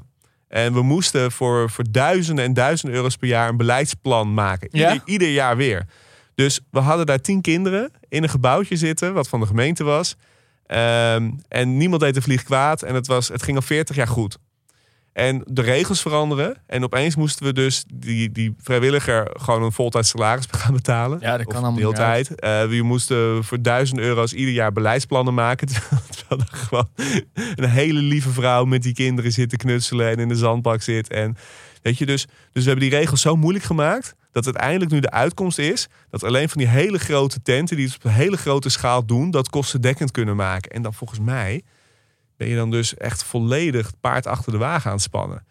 En 0.49 0.72
we 0.72 0.82
moesten 0.82 1.32
voor, 1.32 1.70
voor 1.70 1.84
duizenden 1.90 2.44
en 2.44 2.55
duizenden 2.55 2.97
euro's 2.97 3.16
per 3.16 3.28
jaar 3.28 3.49
een 3.49 3.57
beleidsplan 3.57 4.34
maken. 4.34 4.68
Ja? 4.72 4.92
Ieder, 4.92 5.09
ieder 5.09 5.28
jaar 5.28 5.57
weer. 5.57 5.86
Dus 6.34 6.61
we 6.70 6.78
hadden 6.78 7.07
daar 7.07 7.20
tien 7.20 7.40
kinderen 7.40 7.90
in 8.09 8.22
een 8.22 8.28
gebouwtje 8.28 8.76
zitten, 8.76 9.14
wat 9.14 9.28
van 9.28 9.40
de 9.40 9.47
gemeente 9.47 9.84
was. 9.84 10.16
Ehm, 10.66 11.30
en 11.49 11.76
niemand 11.76 12.03
deed 12.03 12.14
de 12.14 12.22
vlieg 12.22 12.42
kwaad. 12.42 12.82
En 12.82 12.94
het, 12.94 13.07
was, 13.07 13.28
het 13.28 13.42
ging 13.42 13.57
al 13.57 13.62
40 13.62 13.97
jaar 13.97 14.09
goed. 14.09 14.38
En 15.12 15.42
de 15.44 15.62
regels 15.62 16.03
veranderen. 16.03 16.57
En 16.66 16.84
opeens 16.84 17.16
moesten 17.16 17.47
we 17.47 17.53
dus 17.53 17.84
die, 17.94 18.32
die 18.32 18.55
vrijwilliger 18.59 19.30
gewoon 19.32 19.62
een 19.62 19.72
voltijds 19.72 20.09
salaris 20.09 20.47
gaan 20.51 20.74
betalen. 20.74 21.18
Ja, 21.20 21.36
dat 21.36 21.47
kan 21.47 21.57
Of 21.57 21.62
allemaal 21.62 21.80
deeltijd. 21.80 22.34
Eh, 22.34 22.66
we 22.66 22.82
moesten 22.82 23.44
voor 23.44 23.62
duizend 23.62 24.01
euro's 24.01 24.32
ieder 24.32 24.55
jaar 24.55 24.72
beleidsplannen 24.72 25.34
maken. 25.34 25.66
Terwijl 25.66 26.03
er 26.28 26.46
gewoon 26.48 26.88
een 27.54 27.68
hele 27.68 28.00
lieve 28.00 28.30
vrouw 28.30 28.64
met 28.64 28.82
die 28.82 28.94
kinderen 28.94 29.32
zit 29.32 29.48
te 29.48 29.56
knutselen 29.56 30.10
en 30.10 30.18
in 30.18 30.28
de 30.28 30.36
zandbak 30.36 30.82
zit. 30.82 31.08
En 31.08 31.36
weet 31.82 31.98
je, 31.98 32.06
dus, 32.06 32.26
dus 32.52 32.62
we 32.64 32.70
hebben 32.70 32.88
die 32.88 32.98
regels 32.98 33.20
zo 33.20 33.36
moeilijk 33.36 33.64
gemaakt. 33.64 34.14
Dat 34.32 34.44
uiteindelijk 34.44 34.90
nu 34.90 35.00
de 35.00 35.10
uitkomst 35.10 35.58
is 35.58 35.88
dat 36.10 36.24
alleen 36.24 36.48
van 36.48 36.58
die 36.58 36.68
hele 36.68 36.98
grote 36.98 37.42
tenten, 37.42 37.76
die 37.76 37.86
het 37.86 37.94
op 37.94 38.04
een 38.04 38.10
hele 38.10 38.36
grote 38.36 38.68
schaal 38.68 39.06
doen, 39.06 39.30
dat 39.30 39.48
kostendekkend 39.48 40.10
kunnen 40.10 40.36
maken. 40.36 40.70
En 40.70 40.82
dan 40.82 40.94
volgens 40.94 41.20
mij 41.20 41.62
ben 42.36 42.48
je 42.48 42.56
dan 42.56 42.70
dus 42.70 42.94
echt 42.94 43.24
volledig 43.24 43.92
paard 44.00 44.26
achter 44.26 44.52
de 44.52 44.58
wagen 44.58 44.86
aan 44.86 44.96
het 44.96 45.04
spannen. 45.04 45.46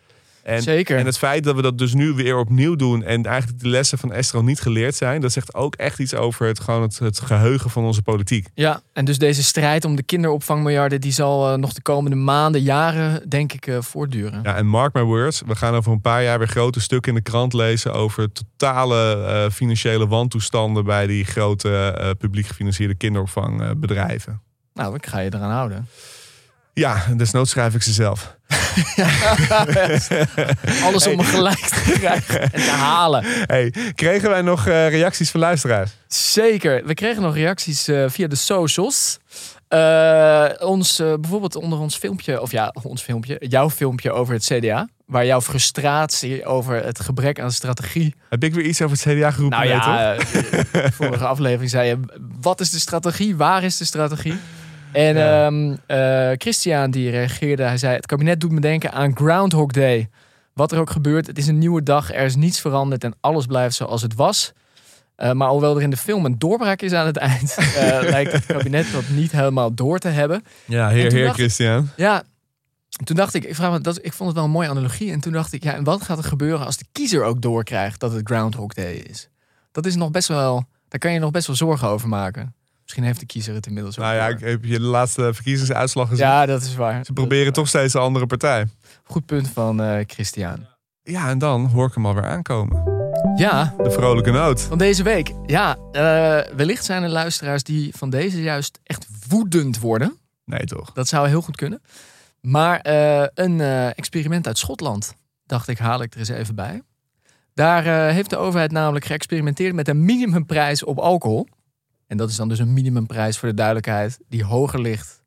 En, 0.46 0.62
Zeker. 0.62 0.98
En 0.98 1.06
het 1.06 1.18
feit 1.18 1.44
dat 1.44 1.56
we 1.56 1.62
dat 1.62 1.78
dus 1.78 1.94
nu 1.94 2.14
weer 2.14 2.38
opnieuw 2.38 2.76
doen 2.76 3.04
en 3.04 3.26
eigenlijk 3.26 3.62
de 3.62 3.68
lessen 3.68 3.98
van 3.98 4.12
Esther 4.12 4.40
al 4.40 4.46
niet 4.46 4.62
geleerd 4.62 4.96
zijn, 4.96 5.22
dat 5.22 5.32
zegt 5.32 5.54
ook 5.54 5.76
echt 5.76 6.00
iets 6.00 6.14
over 6.14 6.48
het, 6.48 6.60
gewoon 6.60 6.82
het, 6.82 7.00
het 7.00 7.20
geheugen 7.20 7.70
van 7.70 7.84
onze 7.84 8.02
politiek. 8.02 8.48
Ja, 8.54 8.82
en 8.94 9.06
dus 9.06 9.18
deze 9.18 9.44
strijd 9.44 9.86
om 9.86 9.96
de 9.96 10.04
kinderopvangmiljarden, 10.04 11.02
die 11.02 11.12
zal 11.12 11.52
eh, 11.52 11.58
nog 11.58 11.74
de 11.74 11.82
komende 11.82 12.16
maanden, 12.16 12.62
jaren, 12.62 13.30
denk 13.30 13.54
ik, 13.54 13.68
eh, 13.68 13.82
voortduren. 13.82 14.40
Ja, 14.44 14.56
en 14.56 14.68
mark 14.68 14.94
my 14.94 15.02
words, 15.02 15.42
we 15.46 15.56
gaan 15.56 15.76
over 15.76 15.92
een 15.92 16.02
paar 16.02 16.24
jaar 16.24 16.38
weer 16.38 16.48
grote 16.48 16.82
stukken 16.82 17.12
in 17.12 17.18
de 17.18 17.30
krant 17.30 17.54
lezen 17.54 17.94
over 17.94 18.32
totale 18.32 19.26
eh, 19.26 19.52
financiële 19.52 20.08
wantoestanden 20.08 20.86
bij 20.86 21.08
die 21.08 21.26
grote 21.26 22.16
publiek 22.18 22.48
gefinancierde 22.48 22.96
kinderopvangbedrijven. 22.96 24.42
Nou, 24.74 24.96
ik 24.96 25.06
ga 25.06 25.20
je 25.20 25.34
eraan 25.34 25.52
houden. 25.52 25.88
Ja, 26.76 27.06
desnoods 27.16 27.52
schrijf 27.52 27.76
ik 27.76 27.84
ze 27.84 27.94
zelf. 27.94 28.36
Alles 30.86 31.08
om 31.08 31.16
me 31.16 31.24
gelijk 31.24 31.60
te 31.60 31.96
krijgen 32.00 32.42
en 32.42 32.62
te 32.62 32.70
halen. 32.70 33.24
Hey, 33.26 33.74
kregen 33.96 34.30
wij 34.30 34.42
nog 34.42 34.68
eh, 34.68 34.90
reacties 34.90 35.32
van 35.32 35.40
luisteraars? 35.40 35.92
Zeker. 36.08 36.86
We 36.86 36.94
kregen 36.94 37.22
nog 37.22 37.36
reacties 37.36 37.88
eh, 37.88 38.06
via 38.08 38.28
de 38.28 38.36
socials. 38.36 39.18
Eh, 39.68 40.46
ons, 40.60 40.98
bijvoorbeeld 40.98 41.56
onder 41.56 41.80
ons 41.80 41.98
filmpje, 41.98 42.42
of 42.42 42.52
ja, 42.52 42.74
ons 42.82 43.02
filmpje, 43.02 43.38
jouw 43.40 43.70
filmpje 43.70 44.12
over 44.12 44.34
het 44.34 44.44
CDA. 44.44 44.88
Waar 45.06 45.26
jouw 45.26 45.42
frustratie 45.42 46.46
over 46.46 46.84
het 46.84 47.00
gebrek 47.00 47.40
aan 47.40 47.52
strategie. 47.52 48.16
Heb 48.30 48.44
ik 48.44 48.54
weer 48.54 48.66
iets 48.66 48.82
over 48.82 48.98
het 48.98 49.16
CDA 49.16 49.32
geroepen? 49.32 49.60
Nou 49.60 49.70
ja, 49.70 50.16
vorige 50.92 51.26
aflevering 51.26 51.70
zei 51.70 51.88
je: 51.88 52.00
wat 52.42 52.60
is 52.60 52.70
de 52.70 52.80
strategie? 52.80 53.36
Waar 53.36 53.64
is 53.64 53.78
de 53.78 53.86
strategie? 53.86 54.38
En 54.96 55.16
Ja. 55.16 55.46
ehm, 55.46 55.76
eh, 55.88 56.32
Christian 56.38 56.92
die 56.92 57.10
reageerde, 57.10 57.64
hij 57.64 57.78
zei: 57.78 57.96
Het 57.96 58.06
kabinet 58.06 58.40
doet 58.42 58.52
me 58.52 58.60
denken 58.60 58.92
aan 58.92 59.16
Groundhog 59.16 59.72
Day. 59.72 60.10
Wat 60.54 60.72
er 60.72 60.80
ook 60.80 60.90
gebeurt, 60.90 61.28
het 61.28 61.38
is 61.38 61.48
een 61.48 61.58
nieuwe 61.58 61.84
dag, 61.84 62.14
er 62.14 62.26
is 62.26 62.36
niets 62.36 62.62
veranderd 62.62 63.04
en 63.04 63.14
alles 63.20 63.46
blijft 63.46 63.76
zoals 63.76 64.02
het 64.02 64.16
was. 64.16 64.54
Eh, 65.16 65.32
maar 65.32 65.48
alhoewel 65.48 65.76
er 65.76 65.82
in 65.82 65.90
de 65.90 65.98
film 65.98 66.26
een 66.26 66.40
doorbraak 66.40 66.82
is 66.82 66.94
aan 66.94 67.06
het 67.06 67.18
eind, 67.18 67.56
eh, 67.58 68.00
lijkt 68.02 68.32
het 68.32 68.46
kabinet 68.46 68.92
dat 68.92 69.04
niet 69.10 69.32
helemaal 69.32 69.74
door 69.74 70.00
te 70.00 70.08
hebben. 70.08 70.44
Ja, 70.66 70.90
heer, 70.90 71.12
heer 71.12 71.24
dacht 71.26 71.36
Christian. 71.38 71.90
Ja, 71.96 72.24
toen 73.04 73.16
dacht 73.16 73.34
ik, 73.34 73.44
ik, 73.44 73.56
vraag 73.56 73.72
me, 73.72 73.80
dat, 73.82 73.98
ik 74.02 74.14
vond 74.14 74.28
het 74.30 74.38
wel 74.38 74.46
een 74.48 74.52
mooie 74.54 74.70
analogie. 74.70 75.12
En 75.12 75.20
toen 75.20 75.34
dacht 75.34 75.54
ik, 75.54 75.64
ja, 75.64 75.74
en 75.74 75.84
wat 75.84 76.02
gaat 76.02 76.18
er 76.18 76.24
gebeuren 76.24 76.66
als 76.66 76.78
de 76.78 76.86
kiezer 76.92 77.24
ook 77.24 77.42
doorkrijgt 77.42 78.00
dat 78.00 78.12
het 78.12 78.28
Groundhog 78.28 78.74
Day 78.74 78.94
is? 78.94 79.30
Dat 79.72 79.86
is 79.86 79.96
nog 79.96 80.12
best 80.12 80.28
wel, 80.28 80.64
daar 80.88 81.00
kan 81.00 81.12
je 81.14 81.20
nog 81.20 81.32
best 81.32 81.48
wel 81.48 81.56
zorgen 81.56 81.88
over 81.88 82.08
maken. 82.08 82.56
Misschien 82.86 83.04
heeft 83.04 83.20
de 83.20 83.26
kiezer 83.26 83.54
het 83.54 83.68
inmiddels 83.68 83.98
ook 84.00 84.04
Nou 84.06 84.16
ja, 84.16 84.28
door. 84.28 84.38
ik 84.38 84.46
heb 84.46 84.64
je 84.66 84.78
de 84.80 84.84
laatste 84.86 85.34
verkiezingsuitslag 85.34 86.08
gezien. 86.10 86.26
ja, 86.26 86.46
dat 86.46 86.62
is 86.62 86.76
waar. 86.76 87.06
Ze 87.06 87.14
proberen 87.14 87.54
toch 87.54 87.68
steeds 87.68 87.94
een 87.94 88.02
andere 88.02 88.26
partij. 88.26 88.66
Goed 89.04 89.26
punt 89.26 89.50
van 89.50 89.82
eh 89.82 90.04
Christian. 90.08 90.66
Ja, 91.04 91.30
en 91.30 91.38
dan 91.38 91.66
hoor 91.66 91.88
ik 91.88 91.94
hem 91.94 92.06
alweer 92.06 92.26
aankomen. 92.26 92.94
Ja, 93.36 93.74
De 93.84 93.92
vrolijke 93.92 94.32
noot. 94.32 94.62
van 94.62 94.78
deze 94.78 95.04
week. 95.04 95.32
Ja, 95.46 95.76
eh, 95.92 96.02
wellicht 96.56 96.86
zijn 96.86 97.04
er 97.04 97.10
luisteraars 97.10 97.64
die 97.64 97.94
van 97.96 98.10
deze 98.10 98.42
juist 98.42 98.80
echt 98.84 99.08
woedend 99.28 99.80
worden. 99.80 100.18
Nee, 100.46 100.64
toch? 100.66 100.92
Dat 100.94 101.08
zou 101.08 101.28
heel 101.28 101.42
goed 101.42 101.56
kunnen. 101.56 101.82
Maar 102.42 102.80
eh, 102.80 103.26
een 103.34 103.62
experiment 103.96 104.48
uit 104.48 104.58
Schotland, 104.58 105.16
dacht 105.46 105.68
ik, 105.68 105.78
haal 105.78 106.02
ik 106.02 106.14
er 106.14 106.20
eens 106.20 106.30
even 106.30 106.56
bij. 106.56 106.82
Daar 107.54 108.12
heeft 108.12 108.30
de 108.30 108.38
overheid 108.38 108.72
namelijk 108.72 109.06
geëxperimenteerd 109.06 109.74
met 109.76 109.88
een 109.88 110.06
minimumprijs 110.06 110.84
op 110.84 110.98
alcohol. 111.00 111.48
En 112.08 112.18
dat 112.18 112.30
is 112.30 112.36
dan 112.36 112.50
dus 112.50 112.60
een 112.60 112.74
minimumprijs 112.74 113.38
voor 113.38 113.50
de 113.50 113.56
duidelijkheid, 113.56 114.20
die 114.30 114.44
hoger 114.44 114.82
ligt 114.82 115.24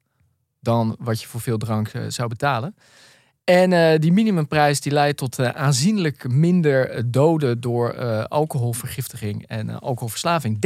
dan 0.61 0.97
wat 0.99 1.21
je 1.21 1.27
voor 1.27 1.41
veel 1.41 1.59
drank 1.59 1.89
eh, 1.89 2.03
zou 2.09 2.29
betalen. 2.29 2.75
En 3.45 3.73
eh, 3.73 3.99
die 3.99 4.13
minimumprijs 4.13 4.81
die 4.81 4.93
leidt 4.93 5.19
tot 5.19 5.39
eh, 5.39 5.49
aanzienlijk 5.49 6.29
minder 6.29 7.11
doden 7.11 7.61
door 7.61 7.97
alcoholvergiftiging 8.29 9.47
en 9.47 9.81
alcoholverslaving. 9.81 10.59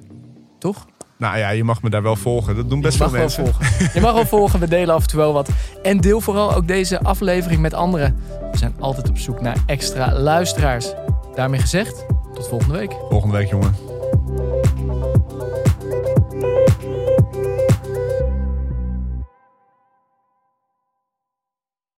Toch? 0.60 0.86
Nou 1.18 1.38
ja, 1.38 1.50
je 1.50 1.64
mag 1.64 1.82
me 1.82 1.90
daar 1.90 2.04
wel 2.04 2.16
volgen. 2.16 2.56
Dat 2.56 2.70
doen 2.70 2.82
best 2.82 2.98
wel 2.98 3.10
mensen. 3.10 3.46
volgen. 3.46 3.90
Je 3.94 4.02
mag 4.02 4.14
wel 4.14 4.26
volgen. 4.26 4.60
We 4.60 4.68
delen 4.68 4.96
af 4.96 5.02
en 5.02 5.08
toe 5.08 5.20
wel 5.20 5.34
wat. 5.34 5.50
En 5.84 6.02
deel 6.02 6.22
vooral 6.22 6.54
ook 6.54 6.68
deze 6.68 7.00
aflevering 7.00 7.62
met 7.62 7.74
anderen. 7.74 8.16
We 8.52 8.58
zijn 8.58 8.74
altijd 8.80 9.10
op 9.10 9.18
zoek 9.18 9.42
naar 9.42 9.58
extra 9.66 10.20
luisteraars. 10.20 10.94
Daarmee 11.36 11.60
gezegd, 11.60 12.06
tot 12.34 12.48
volgende 12.48 12.78
week. 12.78 12.96
Volgende 13.10 13.38
week 13.38 13.50
jongen. 13.50 13.76